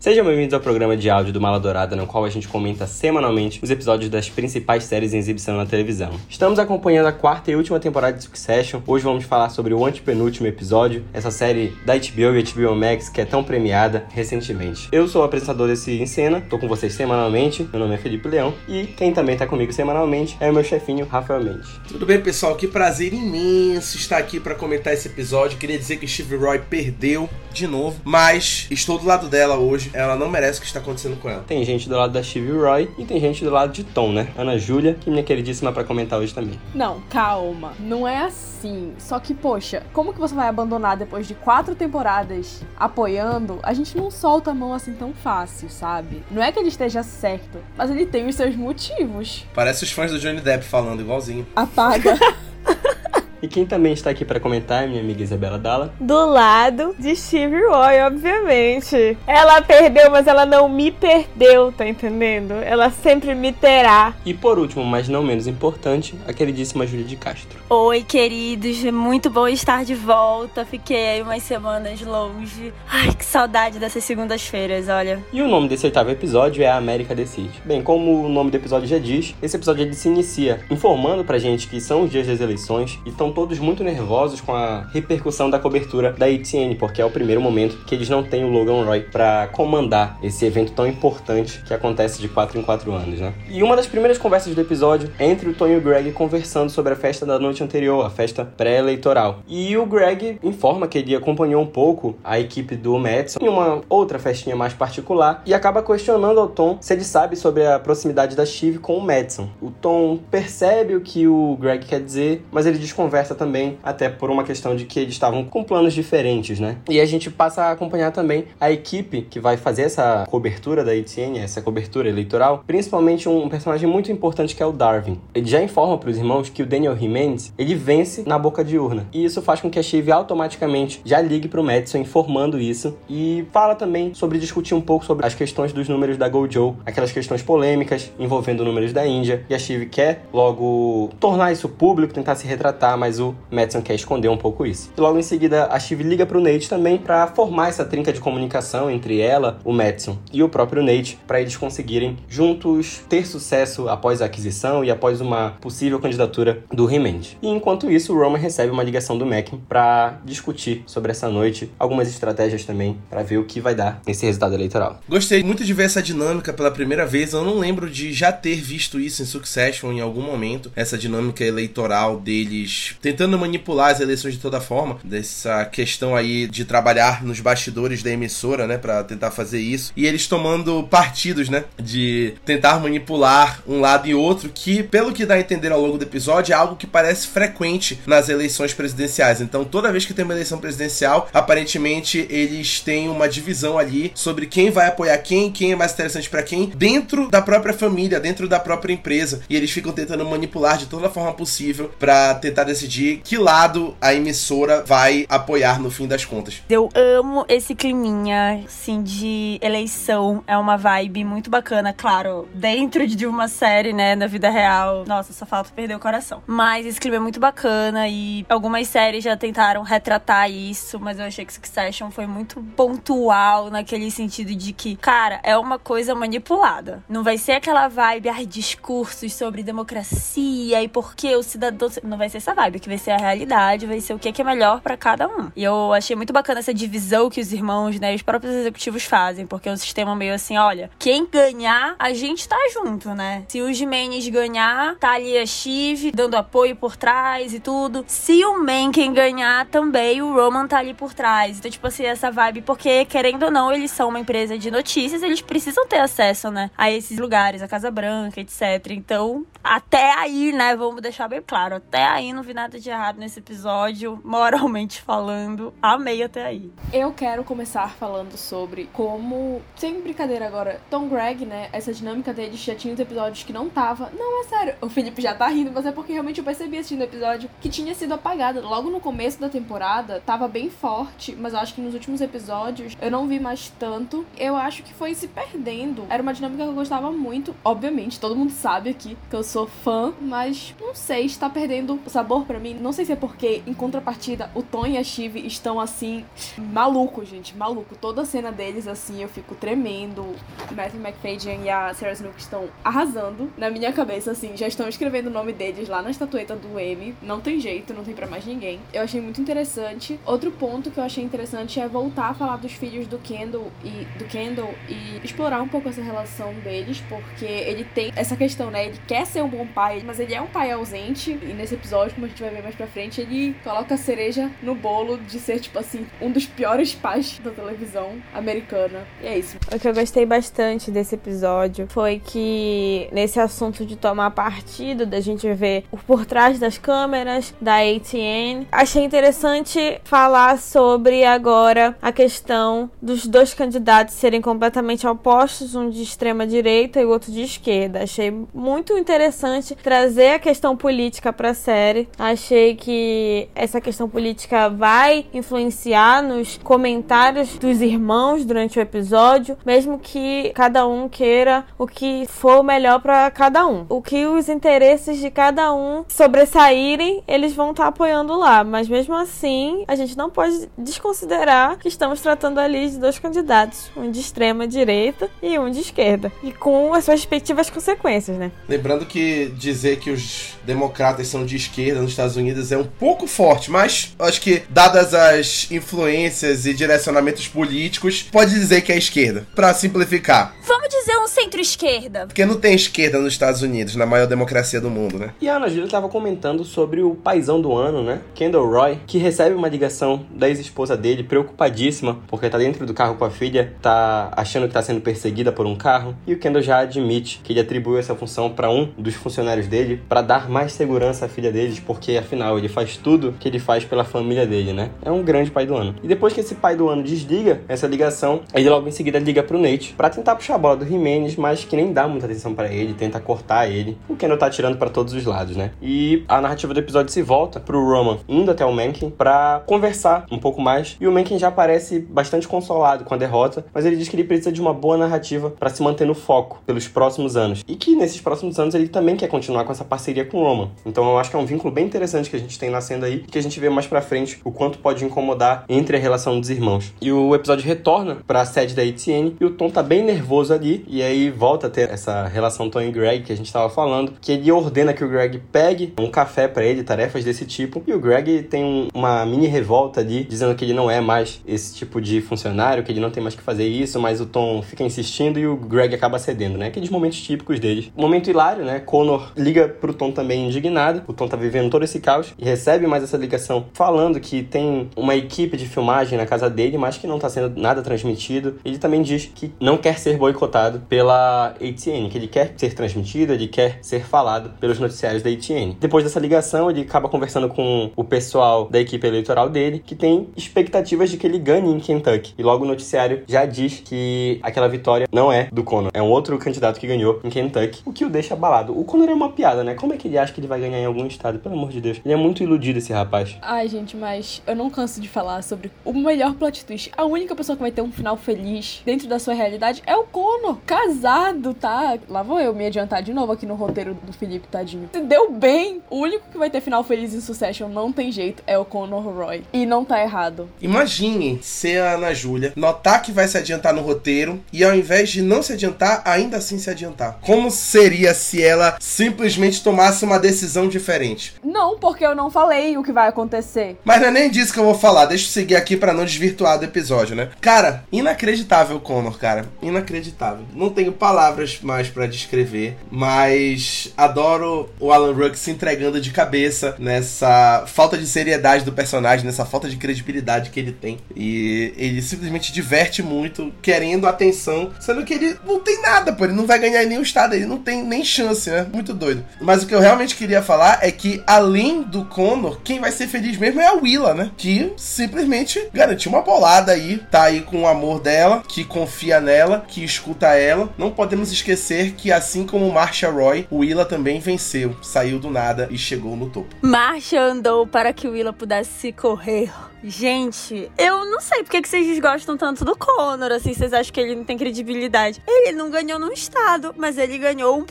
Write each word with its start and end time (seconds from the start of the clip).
Sejam 0.00 0.24
bem-vindos 0.24 0.54
ao 0.54 0.60
programa 0.60 0.96
de 0.96 1.10
áudio 1.10 1.30
do 1.30 1.42
Mala 1.42 1.60
Dourada, 1.60 1.94
no 1.94 2.06
qual 2.06 2.24
a 2.24 2.30
gente 2.30 2.48
comenta 2.48 2.86
semanalmente 2.86 3.60
os 3.62 3.68
episódios 3.68 4.08
das 4.08 4.30
principais 4.30 4.84
séries 4.84 5.12
em 5.12 5.18
exibição 5.18 5.58
na 5.58 5.66
televisão. 5.66 6.18
Estamos 6.26 6.58
acompanhando 6.58 7.04
a 7.04 7.12
quarta 7.12 7.50
e 7.50 7.54
última 7.54 7.78
temporada 7.78 8.16
de 8.16 8.24
Succession. 8.24 8.80
Hoje 8.86 9.04
vamos 9.04 9.24
falar 9.24 9.50
sobre 9.50 9.74
o 9.74 9.84
antepenúltimo 9.84 10.46
episódio, 10.46 11.04
essa 11.12 11.30
série 11.30 11.76
da 11.84 11.98
HBO 11.98 12.34
e 12.34 12.42
HBO 12.42 12.74
Max 12.74 13.10
que 13.10 13.20
é 13.20 13.26
tão 13.26 13.44
premiada 13.44 14.06
recentemente. 14.08 14.88
Eu 14.90 15.06
sou 15.06 15.20
o 15.20 15.24
apresentador 15.26 15.68
desse 15.68 15.92
Em 15.92 16.06
Cena, 16.06 16.40
tô 16.40 16.58
com 16.58 16.66
vocês 16.66 16.94
semanalmente. 16.94 17.68
Meu 17.70 17.80
nome 17.80 17.94
é 17.94 17.98
Felipe 17.98 18.26
Leão 18.26 18.54
e 18.66 18.86
quem 18.86 19.12
também 19.12 19.36
tá 19.36 19.46
comigo 19.46 19.70
semanalmente 19.70 20.34
é 20.40 20.50
o 20.50 20.54
meu 20.54 20.64
chefinho 20.64 21.04
Rafael 21.04 21.44
Mendes. 21.44 21.68
Tudo 21.86 22.06
bem, 22.06 22.18
pessoal? 22.18 22.56
Que 22.56 22.66
prazer 22.66 23.12
imenso 23.12 23.98
estar 23.98 24.16
aqui 24.16 24.40
para 24.40 24.54
comentar 24.54 24.94
esse 24.94 25.08
episódio. 25.08 25.58
Queria 25.58 25.78
dizer 25.78 25.98
que 25.98 26.08
Steve 26.08 26.36
Roy 26.36 26.58
perdeu 26.58 27.28
de 27.52 27.66
novo, 27.66 28.00
mas 28.02 28.66
estou 28.70 28.98
do 28.98 29.06
lado 29.06 29.28
dela 29.28 29.56
hoje. 29.56 29.89
Ela 29.92 30.16
não 30.16 30.28
merece 30.28 30.58
o 30.58 30.62
que 30.62 30.66
está 30.66 30.80
acontecendo 30.80 31.20
com 31.20 31.28
ela. 31.28 31.42
Tem 31.46 31.64
gente 31.64 31.88
do 31.88 31.96
lado 31.96 32.12
da 32.12 32.22
Steve 32.22 32.52
Roy 32.52 32.90
e 32.98 33.04
tem 33.04 33.20
gente 33.20 33.44
do 33.44 33.50
lado 33.50 33.72
de 33.72 33.84
Tom, 33.84 34.12
né? 34.12 34.28
Ana 34.36 34.58
Júlia, 34.58 34.94
que 35.00 35.08
é 35.08 35.12
minha 35.12 35.24
queridíssima 35.24 35.72
para 35.72 35.84
comentar 35.84 36.18
hoje 36.18 36.34
também. 36.34 36.58
Não, 36.74 37.00
calma. 37.08 37.72
Não 37.78 38.06
é 38.06 38.18
assim. 38.18 38.92
Só 38.98 39.18
que, 39.18 39.34
poxa, 39.34 39.82
como 39.92 40.12
que 40.12 40.20
você 40.20 40.34
vai 40.34 40.48
abandonar 40.48 40.96
depois 40.96 41.26
de 41.26 41.34
quatro 41.34 41.74
temporadas 41.74 42.62
apoiando? 42.78 43.58
A 43.62 43.72
gente 43.72 43.96
não 43.96 44.10
solta 44.10 44.50
a 44.50 44.54
mão 44.54 44.72
assim 44.74 44.92
tão 44.92 45.12
fácil, 45.12 45.68
sabe? 45.70 46.22
Não 46.30 46.42
é 46.42 46.52
que 46.52 46.58
ele 46.58 46.68
esteja 46.68 47.02
certo, 47.02 47.58
mas 47.76 47.90
ele 47.90 48.06
tem 48.06 48.26
os 48.28 48.34
seus 48.34 48.54
motivos. 48.54 49.44
Parece 49.54 49.84
os 49.84 49.90
fãs 49.90 50.10
do 50.10 50.18
Johnny 50.18 50.40
Depp 50.40 50.64
falando 50.64 51.00
igualzinho. 51.00 51.46
Apaga. 51.56 52.18
E 53.42 53.48
quem 53.48 53.64
também 53.64 53.92
está 53.92 54.10
aqui 54.10 54.24
para 54.24 54.38
comentar 54.38 54.84
é 54.84 54.86
minha 54.86 55.00
amiga 55.00 55.22
Isabela 55.22 55.58
Dalla. 55.58 55.92
Do 55.98 56.26
lado 56.26 56.94
de 56.98 57.16
Steve 57.16 57.56
Roy, 57.66 58.00
obviamente. 58.02 59.16
Ela 59.26 59.62
perdeu, 59.62 60.10
mas 60.10 60.26
ela 60.26 60.44
não 60.44 60.68
me 60.68 60.90
perdeu, 60.90 61.72
tá 61.72 61.86
entendendo? 61.86 62.52
Ela 62.54 62.90
sempre 62.90 63.34
me 63.34 63.52
terá. 63.52 64.14
E 64.24 64.34
por 64.34 64.58
último, 64.58 64.84
mas 64.84 65.08
não 65.08 65.22
menos 65.22 65.46
importante, 65.46 66.14
a 66.26 66.32
queridíssima 66.32 66.86
Júlia 66.86 67.04
de 67.04 67.16
Castro. 67.16 67.58
Oi, 67.68 68.02
queridos. 68.02 68.84
É 68.84 68.92
muito 68.92 69.30
bom 69.30 69.48
estar 69.48 69.84
de 69.84 69.94
volta. 69.94 70.64
Fiquei 70.64 71.08
aí 71.08 71.22
umas 71.22 71.42
semanas 71.42 72.00
longe. 72.02 72.72
Ai, 72.88 73.14
que 73.14 73.24
saudade 73.24 73.78
dessas 73.78 74.04
segundas-feiras, 74.04 74.88
olha. 74.88 75.22
E 75.32 75.40
o 75.40 75.48
nome 75.48 75.68
desse 75.68 75.86
oitavo 75.86 76.10
episódio 76.10 76.62
é 76.62 76.68
A 76.68 76.76
América 76.76 77.14
Decide. 77.14 77.62
Bem, 77.64 77.82
como 77.82 78.24
o 78.24 78.28
nome 78.28 78.50
do 78.50 78.56
episódio 78.56 78.86
já 78.86 78.98
diz, 78.98 79.34
esse 79.40 79.56
episódio 79.56 79.82
ele 79.82 79.94
se 79.94 80.08
inicia 80.08 80.60
informando 80.70 81.24
pra 81.24 81.38
gente 81.38 81.68
que 81.68 81.80
são 81.80 82.02
os 82.02 82.10
dias 82.10 82.26
das 82.26 82.40
eleições 82.40 82.98
e 83.06 83.08
estão 83.08 83.29
todos 83.32 83.58
muito 83.58 83.82
nervosos 83.84 84.40
com 84.40 84.54
a 84.54 84.82
repercussão 84.92 85.50
da 85.50 85.58
cobertura 85.58 86.12
da 86.12 86.28
ETN, 86.28 86.76
porque 86.78 87.00
é 87.00 87.04
o 87.04 87.10
primeiro 87.10 87.40
momento 87.40 87.84
que 87.84 87.94
eles 87.94 88.08
não 88.08 88.22
têm 88.22 88.44
o 88.44 88.48
Logan 88.48 88.84
Roy 88.84 89.00
para 89.00 89.48
comandar 89.48 90.18
esse 90.22 90.44
evento 90.44 90.72
tão 90.72 90.86
importante 90.86 91.62
que 91.66 91.74
acontece 91.74 92.20
de 92.20 92.28
4 92.28 92.58
em 92.58 92.62
4 92.62 92.92
anos, 92.92 93.20
né? 93.20 93.32
E 93.48 93.62
uma 93.62 93.76
das 93.76 93.86
primeiras 93.86 94.18
conversas 94.18 94.54
do 94.54 94.60
episódio 94.60 95.10
é 95.18 95.26
entre 95.26 95.48
o 95.48 95.54
Tony 95.54 95.74
e 95.74 95.76
o 95.76 95.80
Greg 95.80 96.12
conversando 96.12 96.70
sobre 96.70 96.92
a 96.92 96.96
festa 96.96 97.24
da 97.24 97.38
noite 97.38 97.62
anterior, 97.62 98.04
a 98.04 98.10
festa 98.10 98.44
pré-eleitoral. 98.44 99.40
E 99.48 99.76
o 99.76 99.86
Greg 99.86 100.38
informa 100.42 100.86
que 100.88 100.98
ele 100.98 101.14
acompanhou 101.14 101.62
um 101.62 101.66
pouco 101.66 102.16
a 102.24 102.38
equipe 102.38 102.76
do 102.76 102.98
Madison 102.98 103.38
em 103.40 103.48
uma 103.48 103.80
outra 103.88 104.18
festinha 104.18 104.56
mais 104.56 104.72
particular 104.72 105.42
e 105.46 105.54
acaba 105.54 105.82
questionando 105.82 106.40
ao 106.40 106.48
Tom 106.48 106.78
se 106.80 106.92
ele 106.92 107.04
sabe 107.04 107.36
sobre 107.36 107.66
a 107.66 107.78
proximidade 107.78 108.36
da 108.36 108.44
Shiv 108.44 108.78
com 108.78 108.96
o 108.96 109.00
Madison. 109.00 109.48
O 109.60 109.70
Tom 109.70 110.18
percebe 110.30 110.96
o 110.96 111.00
que 111.00 111.26
o 111.26 111.56
Greg 111.60 111.86
quer 111.86 112.00
dizer, 112.00 112.44
mas 112.50 112.66
ele 112.66 112.78
desconversa 112.78 113.19
também, 113.34 113.78
até 113.82 114.08
por 114.08 114.30
uma 114.30 114.44
questão 114.44 114.74
de 114.74 114.84
que 114.84 115.00
eles 115.00 115.12
estavam 115.12 115.44
com 115.44 115.62
planos 115.62 115.94
diferentes, 115.94 116.58
né? 116.58 116.76
E 116.88 117.00
a 117.00 117.06
gente 117.06 117.30
passa 117.30 117.64
a 117.64 117.70
acompanhar 117.72 118.10
também 118.12 118.46
a 118.60 118.70
equipe 118.70 119.22
que 119.22 119.38
vai 119.38 119.56
fazer 119.56 119.82
essa 119.82 120.26
cobertura 120.28 120.84
da 120.84 120.94
ETN, 120.94 121.38
essa 121.38 121.60
cobertura 121.60 122.08
eleitoral, 122.08 122.64
principalmente 122.66 123.28
um 123.28 123.48
personagem 123.48 123.88
muito 123.88 124.10
importante 124.10 124.54
que 124.54 124.62
é 124.62 124.66
o 124.66 124.72
Darwin. 124.72 125.20
Ele 125.34 125.48
já 125.48 125.62
informa 125.62 125.98
para 125.98 126.10
os 126.10 126.16
irmãos 126.16 126.48
que 126.48 126.62
o 126.62 126.66
Daniel 126.66 126.96
Jimenez, 126.96 127.52
ele 127.58 127.74
vence 127.74 128.22
na 128.26 128.38
boca 128.38 128.64
de 128.64 128.78
urna. 128.78 129.06
E 129.12 129.24
isso 129.24 129.42
faz 129.42 129.60
com 129.60 129.70
que 129.70 129.78
a 129.78 129.82
Shiv 129.82 130.10
automaticamente 130.10 131.00
já 131.04 131.20
ligue 131.20 131.48
para 131.48 131.60
o 131.60 131.64
Madison 131.64 131.98
informando 131.98 132.58
isso 132.58 132.96
e 133.08 133.44
fala 133.52 133.74
também 133.74 134.14
sobre 134.14 134.38
discutir 134.38 134.74
um 134.74 134.80
pouco 134.80 135.04
sobre 135.04 135.26
as 135.26 135.34
questões 135.34 135.72
dos 135.72 135.88
números 135.88 136.16
da 136.16 136.28
Gojo, 136.28 136.76
aquelas 136.84 137.12
questões 137.12 137.42
polêmicas 137.42 138.10
envolvendo 138.18 138.64
números 138.64 138.92
da 138.92 139.06
Índia. 139.06 139.44
E 139.48 139.54
a 139.54 139.58
Shiv 139.58 139.86
quer 139.86 140.24
logo 140.32 141.10
tornar 141.18 141.52
isso 141.52 141.68
público, 141.68 142.12
tentar 142.12 142.34
se 142.34 142.46
retratar, 142.46 142.96
mas 142.98 143.09
o 143.18 143.34
Madison 143.50 143.82
quer 143.82 143.94
esconder 143.94 144.28
um 144.28 144.36
pouco 144.36 144.64
isso. 144.64 144.92
E 144.96 145.00
logo 145.00 145.18
em 145.18 145.22
seguida, 145.22 145.66
a 145.66 145.78
Shiv 145.78 146.02
liga 146.02 146.26
pro 146.26 146.40
Nate 146.40 146.68
também 146.68 146.98
para 146.98 147.26
formar 147.28 147.68
essa 147.68 147.84
trinca 147.84 148.12
de 148.12 148.20
comunicação 148.20 148.90
entre 148.90 149.20
ela, 149.20 149.58
o 149.64 149.72
Madison 149.72 150.18
e 150.32 150.42
o 150.42 150.48
próprio 150.48 150.82
Nate, 150.82 151.18
para 151.26 151.40
eles 151.40 151.56
conseguirem 151.56 152.16
juntos 152.28 153.02
ter 153.08 153.26
sucesso 153.26 153.88
após 153.88 154.22
a 154.22 154.26
aquisição 154.26 154.84
e 154.84 154.90
após 154.90 155.20
uma 155.20 155.56
possível 155.60 155.98
candidatura 155.98 156.62
do 156.72 156.86
Remand. 156.86 157.22
E 157.42 157.48
enquanto 157.48 157.90
isso, 157.90 158.14
o 158.14 158.18
Roman 158.18 158.38
recebe 158.38 158.72
uma 158.72 158.82
ligação 158.82 159.16
do 159.16 159.26
Mackin 159.26 159.60
para 159.68 160.18
discutir 160.24 160.82
sobre 160.86 161.10
essa 161.10 161.28
noite, 161.28 161.70
algumas 161.78 162.08
estratégias 162.08 162.64
também 162.64 162.98
para 163.08 163.22
ver 163.22 163.38
o 163.38 163.44
que 163.44 163.60
vai 163.60 163.74
dar 163.74 164.00
nesse 164.06 164.26
resultado 164.26 164.54
eleitoral. 164.54 165.00
Gostei 165.08 165.42
muito 165.42 165.64
de 165.64 165.72
ver 165.72 165.84
essa 165.84 166.02
dinâmica 166.02 166.52
pela 166.52 166.70
primeira 166.70 167.06
vez. 167.06 167.32
Eu 167.32 167.44
não 167.44 167.58
lembro 167.58 167.88
de 167.88 168.12
já 168.12 168.32
ter 168.32 168.56
visto 168.56 169.00
isso 169.00 169.22
em 169.22 169.26
Succession 169.26 169.92
em 169.92 170.00
algum 170.00 170.22
momento, 170.22 170.70
essa 170.74 170.98
dinâmica 170.98 171.44
eleitoral 171.44 172.18
deles 172.18 172.96
tentando 173.00 173.38
manipular 173.38 173.90
as 173.90 174.00
eleições 174.00 174.34
de 174.34 174.40
toda 174.40 174.60
forma, 174.60 174.98
dessa 175.02 175.64
questão 175.64 176.14
aí 176.14 176.46
de 176.46 176.64
trabalhar 176.64 177.24
nos 177.24 177.40
bastidores 177.40 178.02
da 178.02 178.10
emissora, 178.10 178.66
né, 178.66 178.76
para 178.76 179.02
tentar 179.04 179.30
fazer 179.30 179.60
isso, 179.60 179.92
e 179.96 180.06
eles 180.06 180.26
tomando 180.26 180.82
partidos, 180.84 181.48
né, 181.48 181.64
de 181.80 182.34
tentar 182.44 182.78
manipular 182.80 183.62
um 183.66 183.80
lado 183.80 184.06
e 184.06 184.14
outro, 184.14 184.50
que 184.52 184.82
pelo 184.82 185.12
que 185.12 185.24
dá 185.24 185.34
a 185.34 185.40
entender 185.40 185.72
ao 185.72 185.80
longo 185.80 185.98
do 185.98 186.04
episódio 186.04 186.52
é 186.52 186.56
algo 186.56 186.76
que 186.76 186.86
parece 186.86 187.26
frequente 187.26 188.00
nas 188.06 188.28
eleições 188.28 188.74
presidenciais. 188.74 189.40
Então, 189.40 189.64
toda 189.64 189.92
vez 189.92 190.04
que 190.04 190.14
tem 190.14 190.24
uma 190.24 190.34
eleição 190.34 190.58
presidencial, 190.58 191.28
aparentemente 191.32 192.26
eles 192.28 192.80
têm 192.80 193.08
uma 193.08 193.28
divisão 193.28 193.78
ali 193.78 194.12
sobre 194.14 194.46
quem 194.46 194.70
vai 194.70 194.88
apoiar 194.88 195.18
quem, 195.18 195.50
quem 195.50 195.72
é 195.72 195.76
mais 195.76 195.92
interessante 195.92 196.28
para 196.28 196.42
quem, 196.42 196.66
dentro 196.76 197.28
da 197.30 197.40
própria 197.40 197.72
família, 197.72 198.20
dentro 198.20 198.48
da 198.48 198.58
própria 198.58 198.92
empresa, 198.92 199.40
e 199.48 199.56
eles 199.56 199.70
ficam 199.70 199.92
tentando 199.92 200.24
manipular 200.24 200.76
de 200.76 200.86
toda 200.86 201.08
forma 201.08 201.32
possível 201.32 201.90
para 201.98 202.34
tentar 202.34 202.64
decidir 202.64 202.89
que 203.24 203.38
lado 203.38 203.96
a 204.00 204.12
emissora 204.12 204.82
vai 204.84 205.26
apoiar 205.28 205.80
no 205.80 205.90
fim 205.90 206.06
das 206.08 206.24
contas. 206.24 206.62
Eu 206.68 206.88
amo 206.94 207.44
esse 207.48 207.74
climinha, 207.74 208.64
assim, 208.66 209.02
de 209.02 209.58
eleição. 209.62 210.42
É 210.46 210.56
uma 210.56 210.76
vibe 210.76 211.24
muito 211.24 211.48
bacana, 211.48 211.92
claro, 211.92 212.48
dentro 212.54 213.06
de 213.06 213.26
uma 213.26 213.48
série, 213.48 213.92
né, 213.92 214.14
na 214.14 214.26
vida 214.26 214.50
real. 214.50 215.04
Nossa, 215.06 215.32
só 215.32 215.46
falta 215.46 215.70
perder 215.74 215.94
o 215.94 216.00
coração. 216.00 216.42
Mas 216.46 216.84
esse 216.84 217.00
clima 217.00 217.16
é 217.16 217.20
muito 217.20 217.38
bacana 217.38 218.08
e 218.08 218.44
algumas 218.48 218.88
séries 218.88 219.22
já 219.22 219.36
tentaram 219.36 219.82
retratar 219.82 220.50
isso, 220.50 220.98
mas 220.98 221.18
eu 221.18 221.24
achei 221.24 221.44
que 221.44 221.52
Succession 221.52 222.10
foi 222.10 222.26
muito 222.26 222.60
pontual 222.76 223.70
naquele 223.70 224.10
sentido 224.10 224.54
de 224.54 224.72
que, 224.72 224.96
cara, 224.96 225.40
é 225.42 225.56
uma 225.56 225.78
coisa 225.78 226.14
manipulada. 226.14 227.02
Não 227.08 227.22
vai 227.22 227.38
ser 227.38 227.52
aquela 227.52 227.88
vibe, 227.88 228.28
ai, 228.28 228.46
discursos 228.46 229.32
sobre 229.32 229.62
democracia 229.62 230.82
e 230.82 230.88
por 230.88 231.14
que 231.14 231.34
o 231.36 231.42
cidadão. 231.42 231.88
Não 232.02 232.18
vai 232.18 232.28
ser 232.28 232.38
essa 232.38 232.54
vibe, 232.54 232.79
que 232.80 232.88
vai 232.88 232.98
ser 232.98 233.12
a 233.12 233.16
realidade, 233.16 233.86
vai 233.86 234.00
ser 234.00 234.14
o 234.14 234.18
que 234.18 234.28
é, 234.28 234.32
é 234.36 234.44
melhor 234.44 234.80
para 234.80 234.96
cada 234.96 235.28
um. 235.28 235.50
E 235.54 235.62
eu 235.62 235.92
achei 235.92 236.16
muito 236.16 236.32
bacana 236.32 236.60
essa 236.60 236.72
divisão 236.72 237.28
que 237.30 237.40
os 237.40 237.52
irmãos, 237.52 238.00
né, 238.00 238.14
os 238.14 238.22
próprios 238.22 238.54
executivos 238.54 239.04
fazem, 239.04 239.46
porque 239.46 239.68
é 239.68 239.72
um 239.72 239.76
sistema 239.76 240.16
meio 240.16 240.34
assim, 240.34 240.56
olha, 240.56 240.90
quem 240.98 241.26
ganhar, 241.26 241.94
a 241.98 242.12
gente 242.12 242.48
tá 242.48 242.56
junto, 242.72 243.14
né? 243.14 243.44
Se 243.48 243.60
o 243.60 243.72
Jimenez 243.72 244.28
ganhar, 244.28 244.96
tá 244.96 245.12
ali 245.12 245.36
a 245.36 245.46
Shiv 245.46 246.10
dando 246.12 246.36
apoio 246.36 246.74
por 246.74 246.96
trás 246.96 247.52
e 247.52 247.60
tudo. 247.60 248.04
Se 248.06 248.44
o 248.44 248.58
Mencken 248.58 249.12
ganhar 249.12 249.66
também, 249.66 250.22
o 250.22 250.32
Roman 250.32 250.66
tá 250.66 250.78
ali 250.78 250.94
por 250.94 251.12
trás. 251.12 251.58
Então, 251.58 251.70
tipo 251.70 251.86
assim, 251.86 252.04
essa 252.04 252.30
vibe, 252.30 252.62
porque 252.62 253.04
querendo 253.04 253.44
ou 253.44 253.50
não, 253.50 253.72
eles 253.72 253.90
são 253.90 254.08
uma 254.08 254.20
empresa 254.20 254.56
de 254.58 254.70
notícias, 254.70 255.22
eles 255.22 255.40
precisam 255.40 255.86
ter 255.86 255.98
acesso, 255.98 256.50
né, 256.50 256.70
a 256.76 256.90
esses 256.90 257.18
lugares, 257.18 257.62
a 257.62 257.68
Casa 257.68 257.90
Branca, 257.90 258.40
etc. 258.40 258.62
Então, 258.90 259.44
até 259.62 260.14
aí, 260.18 260.52
né, 260.52 260.74
vamos 260.76 261.02
deixar 261.02 261.28
bem 261.28 261.42
claro, 261.42 261.76
até 261.76 262.04
aí 262.04 262.32
não 262.32 262.42
vi 262.42 262.54
nada 262.60 262.78
de 262.78 262.90
errado 262.90 263.16
nesse 263.16 263.38
episódio, 263.38 264.20
moralmente 264.22 265.00
falando. 265.00 265.72
Amei 265.80 266.22
até 266.22 266.44
aí. 266.44 266.70
Eu 266.92 267.10
quero 267.10 267.42
começar 267.42 267.88
falando 267.92 268.36
sobre 268.36 268.86
como, 268.92 269.62
sem 269.76 269.98
brincadeira 270.02 270.46
agora, 270.46 270.78
Tom 270.90 271.08
Greg, 271.08 271.46
né, 271.46 271.70
essa 271.72 271.90
dinâmica 271.90 272.34
deles 272.34 272.60
já 272.60 272.74
tinha 272.74 272.92
uns 272.92 273.00
episódios 273.00 273.44
que 273.44 273.52
não 273.52 273.70
tava. 273.70 274.10
Não, 274.12 274.42
é 274.42 274.44
sério, 274.44 274.74
o 274.82 274.90
Felipe 274.90 275.22
já 275.22 275.34
tá 275.34 275.46
rindo, 275.46 275.72
mas 275.72 275.86
é 275.86 275.92
porque 275.92 276.12
realmente 276.12 276.36
eu 276.36 276.44
percebi 276.44 276.76
assistindo 276.76 277.00
o 277.00 277.04
episódio 277.04 277.48
que 277.62 277.70
tinha 277.70 277.94
sido 277.94 278.12
apagada. 278.12 278.60
Logo 278.60 278.90
no 278.90 279.00
começo 279.00 279.40
da 279.40 279.48
temporada, 279.48 280.22
tava 280.26 280.46
bem 280.46 280.68
forte, 280.68 281.34
mas 281.34 281.54
eu 281.54 281.60
acho 281.60 281.72
que 281.72 281.80
nos 281.80 281.94
últimos 281.94 282.20
episódios 282.20 282.94
eu 283.00 283.10
não 283.10 283.26
vi 283.26 283.40
mais 283.40 283.72
tanto. 283.78 284.26
Eu 284.36 284.54
acho 284.54 284.82
que 284.82 284.92
foi 284.92 285.14
se 285.14 285.28
perdendo. 285.28 286.04
Era 286.10 286.22
uma 286.22 286.34
dinâmica 286.34 286.62
que 286.62 286.68
eu 286.68 286.74
gostava 286.74 287.10
muito. 287.10 287.56
Obviamente, 287.64 288.20
todo 288.20 288.36
mundo 288.36 288.52
sabe 288.52 288.90
aqui 288.90 289.16
que 289.30 289.36
eu 289.36 289.42
sou 289.42 289.66
fã, 289.66 290.12
mas 290.20 290.74
não 290.78 290.94
sei, 290.94 291.24
está 291.24 291.48
perdendo 291.48 291.98
o 292.04 292.10
sabor 292.10 292.44
pra 292.50 292.58
mim, 292.58 292.74
não 292.74 292.92
sei 292.92 293.04
se 293.04 293.12
é 293.12 293.16
porque, 293.16 293.62
em 293.64 293.72
contrapartida, 293.72 294.50
o 294.56 294.62
Tom 294.62 294.84
e 294.84 294.98
a 294.98 295.04
Shiv 295.04 295.36
estão 295.36 295.78
assim, 295.78 296.24
malucos, 296.58 297.28
gente, 297.28 297.56
maluco. 297.56 297.94
Toda 297.94 298.22
a 298.22 298.24
cena 298.24 298.50
deles, 298.50 298.88
assim, 298.88 299.22
eu 299.22 299.28
fico 299.28 299.54
tremendo. 299.54 300.34
Matthew 300.74 301.00
McFadden 301.00 301.62
e 301.62 301.70
a 301.70 301.94
Sarah 301.94 302.12
Snook 302.12 302.40
estão 302.40 302.68
arrasando. 302.82 303.52
Na 303.56 303.70
minha 303.70 303.92
cabeça, 303.92 304.32
assim, 304.32 304.56
já 304.56 304.66
estão 304.66 304.88
escrevendo 304.88 305.28
o 305.28 305.30
nome 305.30 305.52
deles 305.52 305.88
lá 305.88 306.02
na 306.02 306.10
estatueta 306.10 306.56
do 306.56 306.76
M. 306.76 307.14
Não 307.22 307.40
tem 307.40 307.60
jeito, 307.60 307.94
não 307.94 308.02
tem 308.02 308.14
pra 308.14 308.26
mais 308.26 308.44
ninguém. 308.44 308.80
Eu 308.92 309.02
achei 309.02 309.20
muito 309.20 309.40
interessante. 309.40 310.18
Outro 310.26 310.50
ponto 310.50 310.90
que 310.90 310.98
eu 310.98 311.04
achei 311.04 311.22
interessante 311.22 311.78
é 311.78 311.86
voltar 311.86 312.30
a 312.30 312.34
falar 312.34 312.56
dos 312.56 312.72
filhos 312.72 313.06
do 313.06 313.18
Kendall 313.18 313.70
e 313.84 314.06
do 314.18 314.24
Kendall 314.24 314.74
e 314.88 315.20
explorar 315.22 315.62
um 315.62 315.68
pouco 315.68 315.88
essa 315.88 316.02
relação 316.02 316.52
deles, 316.64 317.00
porque 317.08 317.44
ele 317.44 317.84
tem 317.84 318.10
essa 318.16 318.36
questão, 318.36 318.72
né? 318.72 318.86
Ele 318.86 318.98
quer 319.06 319.24
ser 319.24 319.40
um 319.40 319.48
bom 319.48 319.66
pai, 319.68 320.02
mas 320.04 320.18
ele 320.18 320.34
é 320.34 320.40
um 320.40 320.48
pai 320.48 320.72
ausente. 320.72 321.30
E 321.30 321.54
nesse 321.54 321.76
episódio, 321.76 322.14
como 322.14 322.26
a 322.26 322.28
gente 322.28 322.39
vai 322.40 322.50
ver 322.50 322.62
mais 322.62 322.74
pra 322.74 322.86
frente, 322.86 323.20
ele 323.20 323.54
coloca 323.62 323.94
a 323.94 323.98
cereja 323.98 324.50
no 324.62 324.74
bolo 324.74 325.18
de 325.18 325.38
ser, 325.38 325.60
tipo 325.60 325.78
assim, 325.78 326.06
um 326.20 326.30
dos 326.30 326.46
piores 326.46 326.94
pais 326.94 327.38
da 327.42 327.50
televisão 327.50 328.20
americana. 328.34 329.06
E 329.22 329.26
é 329.26 329.38
isso. 329.38 329.58
O 329.72 329.78
que 329.78 329.88
eu 329.88 329.94
gostei 329.94 330.26
bastante 330.26 330.90
desse 330.90 331.14
episódio 331.14 331.86
foi 331.90 332.20
que, 332.24 333.08
nesse 333.12 333.38
assunto 333.38 333.84
de 333.84 333.96
tomar 333.96 334.30
partido, 334.32 335.06
da 335.06 335.20
gente 335.20 335.50
ver 335.52 335.84
o 335.90 335.96
por 335.96 336.26
trás 336.26 336.58
das 336.58 336.78
câmeras, 336.78 337.54
da 337.60 337.76
ATN, 337.76 338.66
achei 338.72 339.04
interessante 339.04 340.00
falar 340.04 340.58
sobre 340.58 341.24
agora 341.24 341.96
a 342.02 342.10
questão 342.10 342.90
dos 343.00 343.26
dois 343.26 343.54
candidatos 343.54 344.14
serem 344.14 344.40
completamente 344.40 345.06
opostos, 345.06 345.74
um 345.74 345.88
de 345.88 346.02
extrema 346.02 346.46
direita 346.46 347.00
e 347.00 347.04
o 347.04 347.10
outro 347.10 347.30
de 347.30 347.42
esquerda. 347.42 348.02
Achei 348.02 348.30
muito 348.52 348.96
interessante 348.96 349.74
trazer 349.74 350.32
a 350.32 350.38
questão 350.38 350.76
política 350.76 351.32
para 351.32 351.50
a 351.50 351.54
série. 351.54 352.08
Achei 352.30 352.76
que 352.76 353.48
essa 353.56 353.80
questão 353.80 354.08
política 354.08 354.70
vai 354.70 355.26
influenciar 355.34 356.22
nos 356.22 356.60
comentários 356.62 357.58
dos 357.58 357.80
irmãos 357.80 358.44
durante 358.44 358.78
o 358.78 358.82
episódio, 358.82 359.58
mesmo 359.66 359.98
que 359.98 360.52
cada 360.54 360.86
um 360.86 361.08
queira 361.08 361.64
o 361.76 361.88
que 361.88 362.26
for 362.28 362.62
melhor 362.62 363.00
para 363.00 363.28
cada 363.32 363.66
um. 363.66 363.84
O 363.88 364.00
que 364.00 364.26
os 364.26 364.48
interesses 364.48 365.18
de 365.18 365.28
cada 365.28 365.74
um 365.74 366.04
sobressaírem, 366.06 367.24
eles 367.26 367.52
vão 367.52 367.72
estar 367.72 367.82
tá 367.82 367.88
apoiando 367.88 368.38
lá, 368.38 368.62
mas 368.62 368.88
mesmo 368.88 369.16
assim, 369.16 369.84
a 369.88 369.96
gente 369.96 370.16
não 370.16 370.30
pode 370.30 370.68
desconsiderar 370.78 371.78
que 371.78 371.88
estamos 371.88 372.20
tratando 372.20 372.60
ali 372.60 372.90
de 372.90 372.98
dois 372.98 373.18
candidatos, 373.18 373.90
um 373.96 374.08
de 374.08 374.20
extrema 374.20 374.68
direita 374.68 375.28
e 375.42 375.58
um 375.58 375.68
de 375.68 375.80
esquerda, 375.80 376.30
e 376.44 376.52
com 376.52 376.94
as 376.94 377.06
suas 377.06 377.18
respectivas 377.18 377.68
consequências, 377.68 378.38
né? 378.38 378.52
Lembrando 378.68 379.04
que 379.04 379.46
dizer 379.56 379.98
que 379.98 380.12
os 380.12 380.54
democratas 380.64 381.26
são 381.26 381.44
de 381.44 381.56
esquerda 381.56 382.00
nos 382.00 382.19
Estados 382.20 382.36
Unidos 382.36 382.70
é 382.70 382.76
um 382.76 382.84
pouco 382.84 383.26
forte, 383.26 383.70
mas 383.70 384.14
acho 384.18 384.42
que 384.42 384.62
dadas 384.68 385.14
as 385.14 385.70
influências 385.70 386.66
e 386.66 386.74
direcionamentos 386.74 387.48
políticos, 387.48 388.22
pode 388.30 388.50
dizer 388.50 388.82
que 388.82 388.92
é 388.92 388.98
esquerda, 388.98 389.46
para 389.54 389.72
simplificar. 389.72 390.54
Vamos 390.66 390.88
dizer 390.90 391.16
um 391.16 391.26
centro-esquerda. 391.26 392.26
Porque 392.26 392.44
não 392.44 392.56
tem 392.56 392.74
esquerda 392.74 393.18
nos 393.18 393.32
Estados 393.32 393.62
Unidos, 393.62 393.96
na 393.96 394.04
maior 394.04 394.26
democracia 394.26 394.80
do 394.80 394.90
mundo, 394.90 395.18
né? 395.18 395.30
E 395.40 395.48
a 395.48 395.56
Ana 395.56 395.68
Júlia 395.68 395.86
estava 395.86 396.08
comentando 396.08 396.62
sobre 396.62 397.00
o 397.00 397.14
paizão 397.14 397.60
do 397.60 397.74
ano, 397.74 398.02
né? 398.02 398.20
Kendall 398.34 398.70
Roy, 398.70 398.98
que 399.06 399.16
recebe 399.16 399.54
uma 399.54 399.68
ligação 399.68 400.26
da 400.30 400.48
ex-esposa 400.48 400.96
dele, 400.96 401.22
preocupadíssima, 401.22 402.18
porque 402.28 402.50
tá 402.50 402.58
dentro 402.58 402.84
do 402.84 402.92
carro 402.92 403.14
com 403.14 403.24
a 403.24 403.30
filha, 403.30 403.74
tá 403.80 404.30
achando 404.36 404.68
que 404.68 404.74
tá 404.74 404.82
sendo 404.82 405.00
perseguida 405.00 405.50
por 405.50 405.64
um 405.64 405.74
carro, 405.74 406.14
e 406.26 406.34
o 406.34 406.38
Kendall 406.38 406.62
já 406.62 406.80
admite 406.80 407.40
que 407.42 407.54
ele 407.54 407.60
atribuiu 407.60 407.98
essa 407.98 408.14
função 408.14 408.50
para 408.50 408.70
um 408.70 408.92
dos 408.98 409.14
funcionários 409.14 409.66
dele 409.66 410.02
para 410.08 410.20
dar 410.20 410.50
mais 410.50 410.72
segurança 410.72 411.24
à 411.24 411.28
filha 411.28 411.50
deles, 411.50 411.80
porque 411.80 412.09
afinal 412.18 412.58
ele 412.58 412.68
faz 412.68 412.96
tudo 412.96 413.34
que 413.38 413.48
ele 413.48 413.58
faz 413.58 413.84
pela 413.84 414.04
família 414.04 414.46
dele, 414.46 414.72
né? 414.72 414.90
É 415.02 415.10
um 415.10 415.22
grande 415.22 415.50
pai 415.50 415.66
do 415.66 415.74
ano. 415.74 415.94
E 416.02 416.08
depois 416.08 416.32
que 416.32 416.40
esse 416.40 416.54
pai 416.54 416.76
do 416.76 416.88
ano 416.88 417.02
desliga 417.02 417.60
essa 417.68 417.86
ligação, 417.86 418.42
ele 418.54 418.68
logo 418.68 418.88
em 418.88 418.92
seguida 418.92 419.18
liga 419.18 419.42
pro 419.42 419.58
Nate 419.58 419.94
para 419.96 420.10
tentar 420.10 420.34
puxar 420.36 420.54
a 420.54 420.58
bola 420.58 420.76
do 420.76 420.86
Jimenez, 420.86 421.36
mas 421.36 421.64
que 421.64 421.76
nem 421.76 421.92
dá 421.92 422.06
muita 422.06 422.26
atenção 422.26 422.54
para 422.54 422.72
ele, 422.72 422.94
tenta 422.94 423.20
cortar 423.20 423.68
ele. 423.68 423.96
O 424.08 424.16
Kendall 424.16 424.38
tá 424.38 424.46
atirando 424.46 424.76
para 424.76 424.90
todos 424.90 425.14
os 425.14 425.24
lados, 425.24 425.56
né? 425.56 425.72
E 425.80 426.24
a 426.28 426.40
narrativa 426.40 426.74
do 426.74 426.80
episódio 426.80 427.12
se 427.12 427.22
volta 427.22 427.60
pro 427.60 427.82
Roman 427.82 428.18
indo 428.28 428.50
até 428.50 428.64
o 428.64 428.72
Mencken 428.72 429.10
para 429.10 429.62
conversar 429.66 430.26
um 430.30 430.38
pouco 430.38 430.60
mais. 430.60 430.96
E 431.00 431.06
o 431.06 431.12
Mencken 431.12 431.38
já 431.38 431.50
parece 431.50 432.00
bastante 432.00 432.46
consolado 432.48 433.04
com 433.04 433.14
a 433.14 433.16
derrota, 433.16 433.64
mas 433.72 433.86
ele 433.86 433.96
diz 433.96 434.08
que 434.08 434.16
ele 434.16 434.24
precisa 434.24 434.52
de 434.52 434.60
uma 434.60 434.74
boa 434.74 434.96
narrativa 434.96 435.50
para 435.50 435.70
se 435.70 435.82
manter 435.82 436.06
no 436.06 436.14
foco 436.14 436.60
pelos 436.66 436.88
próximos 436.88 437.36
anos. 437.36 437.64
E 437.66 437.76
que 437.76 437.94
nesses 437.94 438.20
próximos 438.20 438.58
anos 438.58 438.74
ele 438.74 438.88
também 438.88 439.16
quer 439.16 439.28
continuar 439.28 439.64
com 439.64 439.72
essa 439.72 439.84
parceria 439.84 440.24
com 440.24 440.38
o 440.38 440.44
Roman. 440.44 440.70
Então 440.84 441.08
eu 441.08 441.18
acho 441.18 441.30
que 441.30 441.36
é 441.36 441.38
um 441.38 441.46
vínculo 441.46 441.72
bem 441.72 441.86
interessante 441.86 441.99
que 442.30 442.36
a 442.36 442.38
gente 442.38 442.58
tem 442.58 442.70
nascendo 442.70 443.04
aí 443.04 443.20
que 443.20 443.38
a 443.38 443.42
gente 443.42 443.58
vê 443.60 443.68
mais 443.68 443.86
pra 443.86 444.00
frente 444.00 444.40
o 444.44 444.50
quanto 444.50 444.78
pode 444.78 445.04
incomodar 445.04 445.64
entre 445.68 445.96
a 445.96 446.00
relação 446.00 446.40
dos 446.40 446.50
irmãos. 446.50 446.92
E 447.00 447.12
o 447.12 447.34
episódio 447.34 447.64
retorna 447.66 448.18
para 448.26 448.40
a 448.40 448.46
sede 448.46 448.74
da 448.74 448.82
ATN 448.82 449.36
e 449.40 449.44
o 449.44 449.50
Tom 449.50 449.70
tá 449.70 449.82
bem 449.82 450.02
nervoso 450.02 450.52
ali 450.52 450.84
e 450.88 451.02
aí 451.02 451.30
volta 451.30 451.66
a 451.66 451.70
ter 451.70 451.90
essa 451.90 452.26
relação 452.26 452.70
Tom 452.70 452.80
e 452.80 452.90
Greg 452.90 453.24
que 453.24 453.32
a 453.32 453.36
gente 453.36 453.52
tava 453.52 453.68
falando, 453.68 454.12
que 454.20 454.32
ele 454.32 454.50
ordena 454.50 454.92
que 454.92 455.04
o 455.04 455.08
Greg 455.08 455.40
pegue 455.52 455.92
um 455.98 456.10
café 456.10 456.48
para 456.48 456.64
ele, 456.64 456.82
tarefas 456.82 457.24
desse 457.24 457.44
tipo, 457.44 457.82
e 457.86 457.92
o 457.92 458.00
Greg 458.00 458.42
tem 458.44 458.64
um, 458.64 458.88
uma 458.94 459.24
mini 459.26 459.46
revolta 459.46 460.00
ali, 460.00 460.24
dizendo 460.24 460.54
que 460.54 460.64
ele 460.64 460.74
não 460.74 460.90
é 460.90 461.00
mais 461.00 461.40
esse 461.46 461.74
tipo 461.74 462.00
de 462.00 462.20
funcionário, 462.20 462.82
que 462.82 462.92
ele 462.92 463.00
não 463.00 463.10
tem 463.10 463.22
mais 463.22 463.34
que 463.34 463.42
fazer 463.42 463.66
isso, 463.66 463.98
mas 464.00 464.20
o 464.20 464.26
Tom 464.26 464.62
fica 464.62 464.84
insistindo 464.84 465.38
e 465.38 465.46
o 465.46 465.56
Greg 465.56 465.94
acaba 465.94 466.18
cedendo, 466.18 466.56
né? 466.56 466.66
Aqueles 466.66 466.90
momentos 466.90 467.20
típicos 467.20 467.58
deles. 467.58 467.90
Momento 467.96 468.30
hilário, 468.30 468.64
né? 468.64 468.80
Connor 468.80 469.32
liga 469.36 469.68
pro 469.68 469.92
Tom 469.92 470.10
também 470.10 470.46
indignado, 470.46 471.02
o 471.06 471.12
Tom 471.12 471.28
tá 471.28 471.36
vivendo 471.36 471.70
todo 471.70 471.84
esse 471.84 471.89
caos 471.98 472.34
e 472.38 472.44
recebe 472.44 472.86
mais 472.86 473.02
essa 473.02 473.16
ligação 473.16 473.66
falando 473.72 474.20
que 474.20 474.42
tem 474.42 474.88
uma 474.96 475.16
equipe 475.16 475.56
de 475.56 475.66
filmagem 475.66 476.16
na 476.16 476.26
casa 476.26 476.48
dele, 476.48 476.78
mas 476.78 476.96
que 476.96 477.06
não 477.06 477.18
tá 477.18 477.28
sendo 477.28 477.58
nada 477.58 477.82
transmitido. 477.82 478.58
Ele 478.64 478.78
também 478.78 479.02
diz 479.02 479.30
que 479.34 479.52
não 479.60 479.76
quer 479.76 479.98
ser 479.98 480.16
boicotado 480.16 480.80
pela 480.88 481.54
ATN, 481.56 482.08
que 482.10 482.18
ele 482.18 482.28
quer 482.28 482.54
ser 482.56 482.74
transmitido, 482.74 483.32
ele 483.32 483.48
quer 483.48 483.78
ser 483.82 484.04
falado 484.04 484.50
pelos 484.60 484.78
noticiários 484.78 485.22
da 485.22 485.30
ATN. 485.30 485.76
Depois 485.80 486.04
dessa 486.04 486.20
ligação, 486.20 486.70
ele 486.70 486.82
acaba 486.82 487.08
conversando 487.08 487.48
com 487.48 487.90
o 487.96 488.04
pessoal 488.04 488.68
da 488.68 488.78
equipe 488.78 489.06
eleitoral 489.06 489.48
dele, 489.48 489.82
que 489.84 489.94
tem 489.94 490.28
expectativas 490.36 491.10
de 491.10 491.16
que 491.16 491.26
ele 491.26 491.38
ganhe 491.38 491.72
em 491.72 491.80
Kentucky. 491.80 492.34
E 492.38 492.42
logo 492.42 492.64
o 492.64 492.68
noticiário 492.68 493.22
já 493.26 493.44
diz 493.44 493.80
que 493.84 494.38
aquela 494.42 494.68
vitória 494.68 495.06
não 495.12 495.32
é 495.32 495.48
do 495.52 495.64
Conor, 495.64 495.90
é 495.94 496.02
um 496.02 496.10
outro 496.10 496.38
candidato 496.38 496.78
que 496.78 496.86
ganhou 496.86 497.20
em 497.24 497.30
Kentucky, 497.30 497.82
o 497.84 497.92
que 497.92 498.04
o 498.04 498.10
deixa 498.10 498.34
abalado. 498.34 498.78
O 498.78 498.84
Conor 498.84 499.08
é 499.08 499.14
uma 499.14 499.30
piada, 499.30 499.64
né? 499.64 499.74
Como 499.74 499.92
é 499.94 499.96
que 499.96 500.08
ele 500.08 500.18
acha 500.18 500.32
que 500.32 500.40
ele 500.40 500.46
vai 500.46 500.60
ganhar 500.60 500.78
em 500.78 500.84
algum 500.84 501.06
estado? 501.06 501.38
Pelo 501.38 501.54
amor 501.54 501.69
de 501.70 501.80
Deus. 501.80 502.00
Ele 502.04 502.14
é 502.14 502.16
muito 502.16 502.42
iludido, 502.42 502.78
esse 502.78 502.92
rapaz. 502.92 503.36
Ai, 503.42 503.68
gente, 503.68 503.96
mas 503.96 504.42
eu 504.46 504.54
não 504.54 504.70
canso 504.70 505.00
de 505.00 505.08
falar 505.08 505.42
sobre 505.42 505.70
o 505.84 505.92
melhor 505.92 506.34
plot 506.34 506.64
twist. 506.64 506.90
A 506.96 507.04
única 507.04 507.34
pessoa 507.34 507.56
que 507.56 507.62
vai 507.62 507.70
ter 507.70 507.82
um 507.82 507.92
final 507.92 508.16
feliz 508.16 508.82
dentro 508.84 509.08
da 509.08 509.18
sua 509.18 509.34
realidade 509.34 509.82
é 509.86 509.96
o 509.96 510.04
Conor. 510.04 510.58
Casado, 510.66 511.54
tá? 511.54 511.98
Lá 512.08 512.22
vou 512.22 512.40
eu 512.40 512.54
me 512.54 512.66
adiantar 512.66 513.02
de 513.02 513.12
novo 513.12 513.32
aqui 513.32 513.46
no 513.46 513.54
roteiro 513.54 513.94
do 513.94 514.12
Felipe, 514.12 514.48
tadinho. 514.48 514.88
Se 514.92 515.00
deu 515.00 515.30
bem. 515.30 515.80
O 515.88 515.98
único 515.98 516.28
que 516.30 516.38
vai 516.38 516.50
ter 516.50 516.60
final 516.60 516.82
feliz 516.84 517.14
em 517.14 517.20
Succession 517.20 517.68
não 517.68 517.92
tem 517.92 518.10
jeito 518.10 518.42
é 518.46 518.58
o 518.58 518.64
Conor 518.64 519.02
Roy. 519.02 519.42
E 519.52 519.66
não 519.66 519.84
tá 519.84 520.02
errado. 520.02 520.48
Imagine 520.60 521.40
ser 521.42 521.80
a 521.82 521.94
Ana 521.94 522.14
Júlia, 522.14 522.52
notar 522.56 523.02
que 523.02 523.12
vai 523.12 523.26
se 523.28 523.36
adiantar 523.36 523.74
no 523.74 523.82
roteiro 523.82 524.40
e 524.52 524.64
ao 524.64 524.74
invés 524.74 525.10
de 525.10 525.22
não 525.22 525.42
se 525.42 525.52
adiantar, 525.52 526.02
ainda 526.04 526.36
assim 526.36 526.58
se 526.58 526.70
adiantar. 526.70 527.18
Como 527.20 527.50
seria 527.50 528.14
se 528.14 528.42
ela 528.42 528.76
simplesmente 528.80 529.62
tomasse 529.62 530.04
uma 530.04 530.18
decisão 530.18 530.68
diferente? 530.68 531.34
Não, 531.44 531.59
porque 531.80 532.04
eu 532.04 532.14
não 532.14 532.30
falei 532.30 532.76
o 532.76 532.82
que 532.82 532.92
vai 532.92 533.08
acontecer. 533.08 533.78
Mas 533.84 534.00
não 534.00 534.08
é 534.08 534.10
nem 534.10 534.30
disso 534.30 534.52
que 534.52 534.58
eu 534.58 534.64
vou 534.64 534.74
falar. 534.74 535.06
Deixa 535.06 535.24
eu 535.24 535.30
seguir 535.30 535.56
aqui 535.56 535.76
para 535.76 535.92
não 535.92 536.04
desvirtuar 536.04 536.58
do 536.58 536.64
episódio, 536.64 537.14
né? 537.14 537.30
Cara, 537.40 537.84
inacreditável 537.92 538.80
Connor, 538.80 539.18
cara. 539.18 539.46
Inacreditável. 539.62 540.44
Não 540.54 540.70
tenho 540.70 540.92
palavras 540.92 541.58
mais 541.62 541.88
para 541.88 542.06
descrever, 542.06 542.76
mas 542.90 543.92
adoro 543.96 544.68
o 544.78 544.92
Alan 544.92 545.12
Ruck 545.12 545.38
se 545.38 545.50
entregando 545.50 546.00
de 546.00 546.10
cabeça 546.10 546.74
nessa 546.78 547.64
falta 547.66 547.96
de 547.96 548.06
seriedade 548.06 548.64
do 548.64 548.72
personagem, 548.72 549.26
nessa 549.26 549.44
falta 549.44 549.68
de 549.68 549.76
credibilidade 549.76 550.50
que 550.50 550.60
ele 550.60 550.72
tem. 550.72 550.98
E 551.14 551.74
ele 551.76 552.02
simplesmente 552.02 552.52
diverte 552.52 553.02
muito, 553.02 553.52
querendo 553.62 554.06
atenção, 554.06 554.70
sendo 554.80 555.04
que 555.04 555.14
ele 555.14 555.36
não 555.46 555.60
tem 555.60 555.80
nada, 555.82 556.12
pô. 556.12 556.24
Ele 556.24 556.34
não 556.34 556.46
vai 556.46 556.58
ganhar 556.58 556.84
nenhum 556.84 557.02
estado, 557.02 557.34
ele 557.34 557.46
não 557.46 557.58
tem 557.58 557.82
nem 557.82 558.04
chance, 558.04 558.50
né? 558.50 558.66
Muito 558.72 558.94
doido. 558.94 559.24
Mas 559.40 559.62
o 559.62 559.66
que 559.66 559.74
eu 559.74 559.80
realmente 559.80 560.16
queria 560.16 560.42
falar 560.42 560.78
é 560.82 560.90
que, 560.90 561.22
além 561.50 561.82
do 561.82 562.04
Connor, 562.04 562.60
quem 562.62 562.78
vai 562.78 562.92
ser 562.92 563.08
feliz 563.08 563.36
mesmo 563.36 563.60
é 563.60 563.66
a 563.66 563.72
Willa, 563.72 564.14
né? 564.14 564.30
Que 564.36 564.72
simplesmente 564.76 565.68
garantiu 565.72 566.12
uma 566.12 566.22
bolada 566.22 566.70
aí, 566.70 566.98
tá 567.10 567.24
aí 567.24 567.40
com 567.40 567.62
o 567.62 567.66
amor 567.66 568.00
dela, 568.00 568.44
que 568.46 568.64
confia 568.64 569.20
nela, 569.20 569.64
que 569.66 569.82
escuta 569.82 570.28
ela. 570.28 570.72
Não 570.78 570.92
podemos 570.92 571.32
esquecer 571.32 571.94
que, 571.94 572.12
assim 572.12 572.46
como 572.46 572.70
Marsha 572.70 573.10
Roy, 573.10 573.48
Willa 573.50 573.84
também 573.84 574.20
venceu, 574.20 574.76
saiu 574.80 575.18
do 575.18 575.28
nada 575.28 575.66
e 575.72 575.76
chegou 575.76 576.16
no 576.16 576.30
topo. 576.30 576.54
Marcia 576.62 577.20
andou 577.20 577.66
para 577.66 577.92
que 577.92 578.06
Willa 578.06 578.32
pudesse 578.32 578.92
correr. 578.92 579.50
Gente, 579.82 580.70
eu 580.76 581.06
não 581.06 581.20
sei 581.20 581.42
porque 581.42 581.62
que 581.62 581.68
vocês 581.68 581.98
gostam 581.98 582.36
tanto 582.36 582.64
do 582.66 582.76
Conor, 582.76 583.32
assim, 583.32 583.54
vocês 583.54 583.72
acham 583.72 583.92
que 583.92 584.00
ele 584.00 584.14
não 584.14 584.24
tem 584.24 584.36
credibilidade. 584.36 585.22
Ele 585.26 585.52
não 585.52 585.70
ganhou 585.70 585.98
no 585.98 586.12
estado, 586.12 586.74
mas 586.76 586.98
ele 586.98 587.16
ganhou 587.16 587.58
1% 587.64 587.66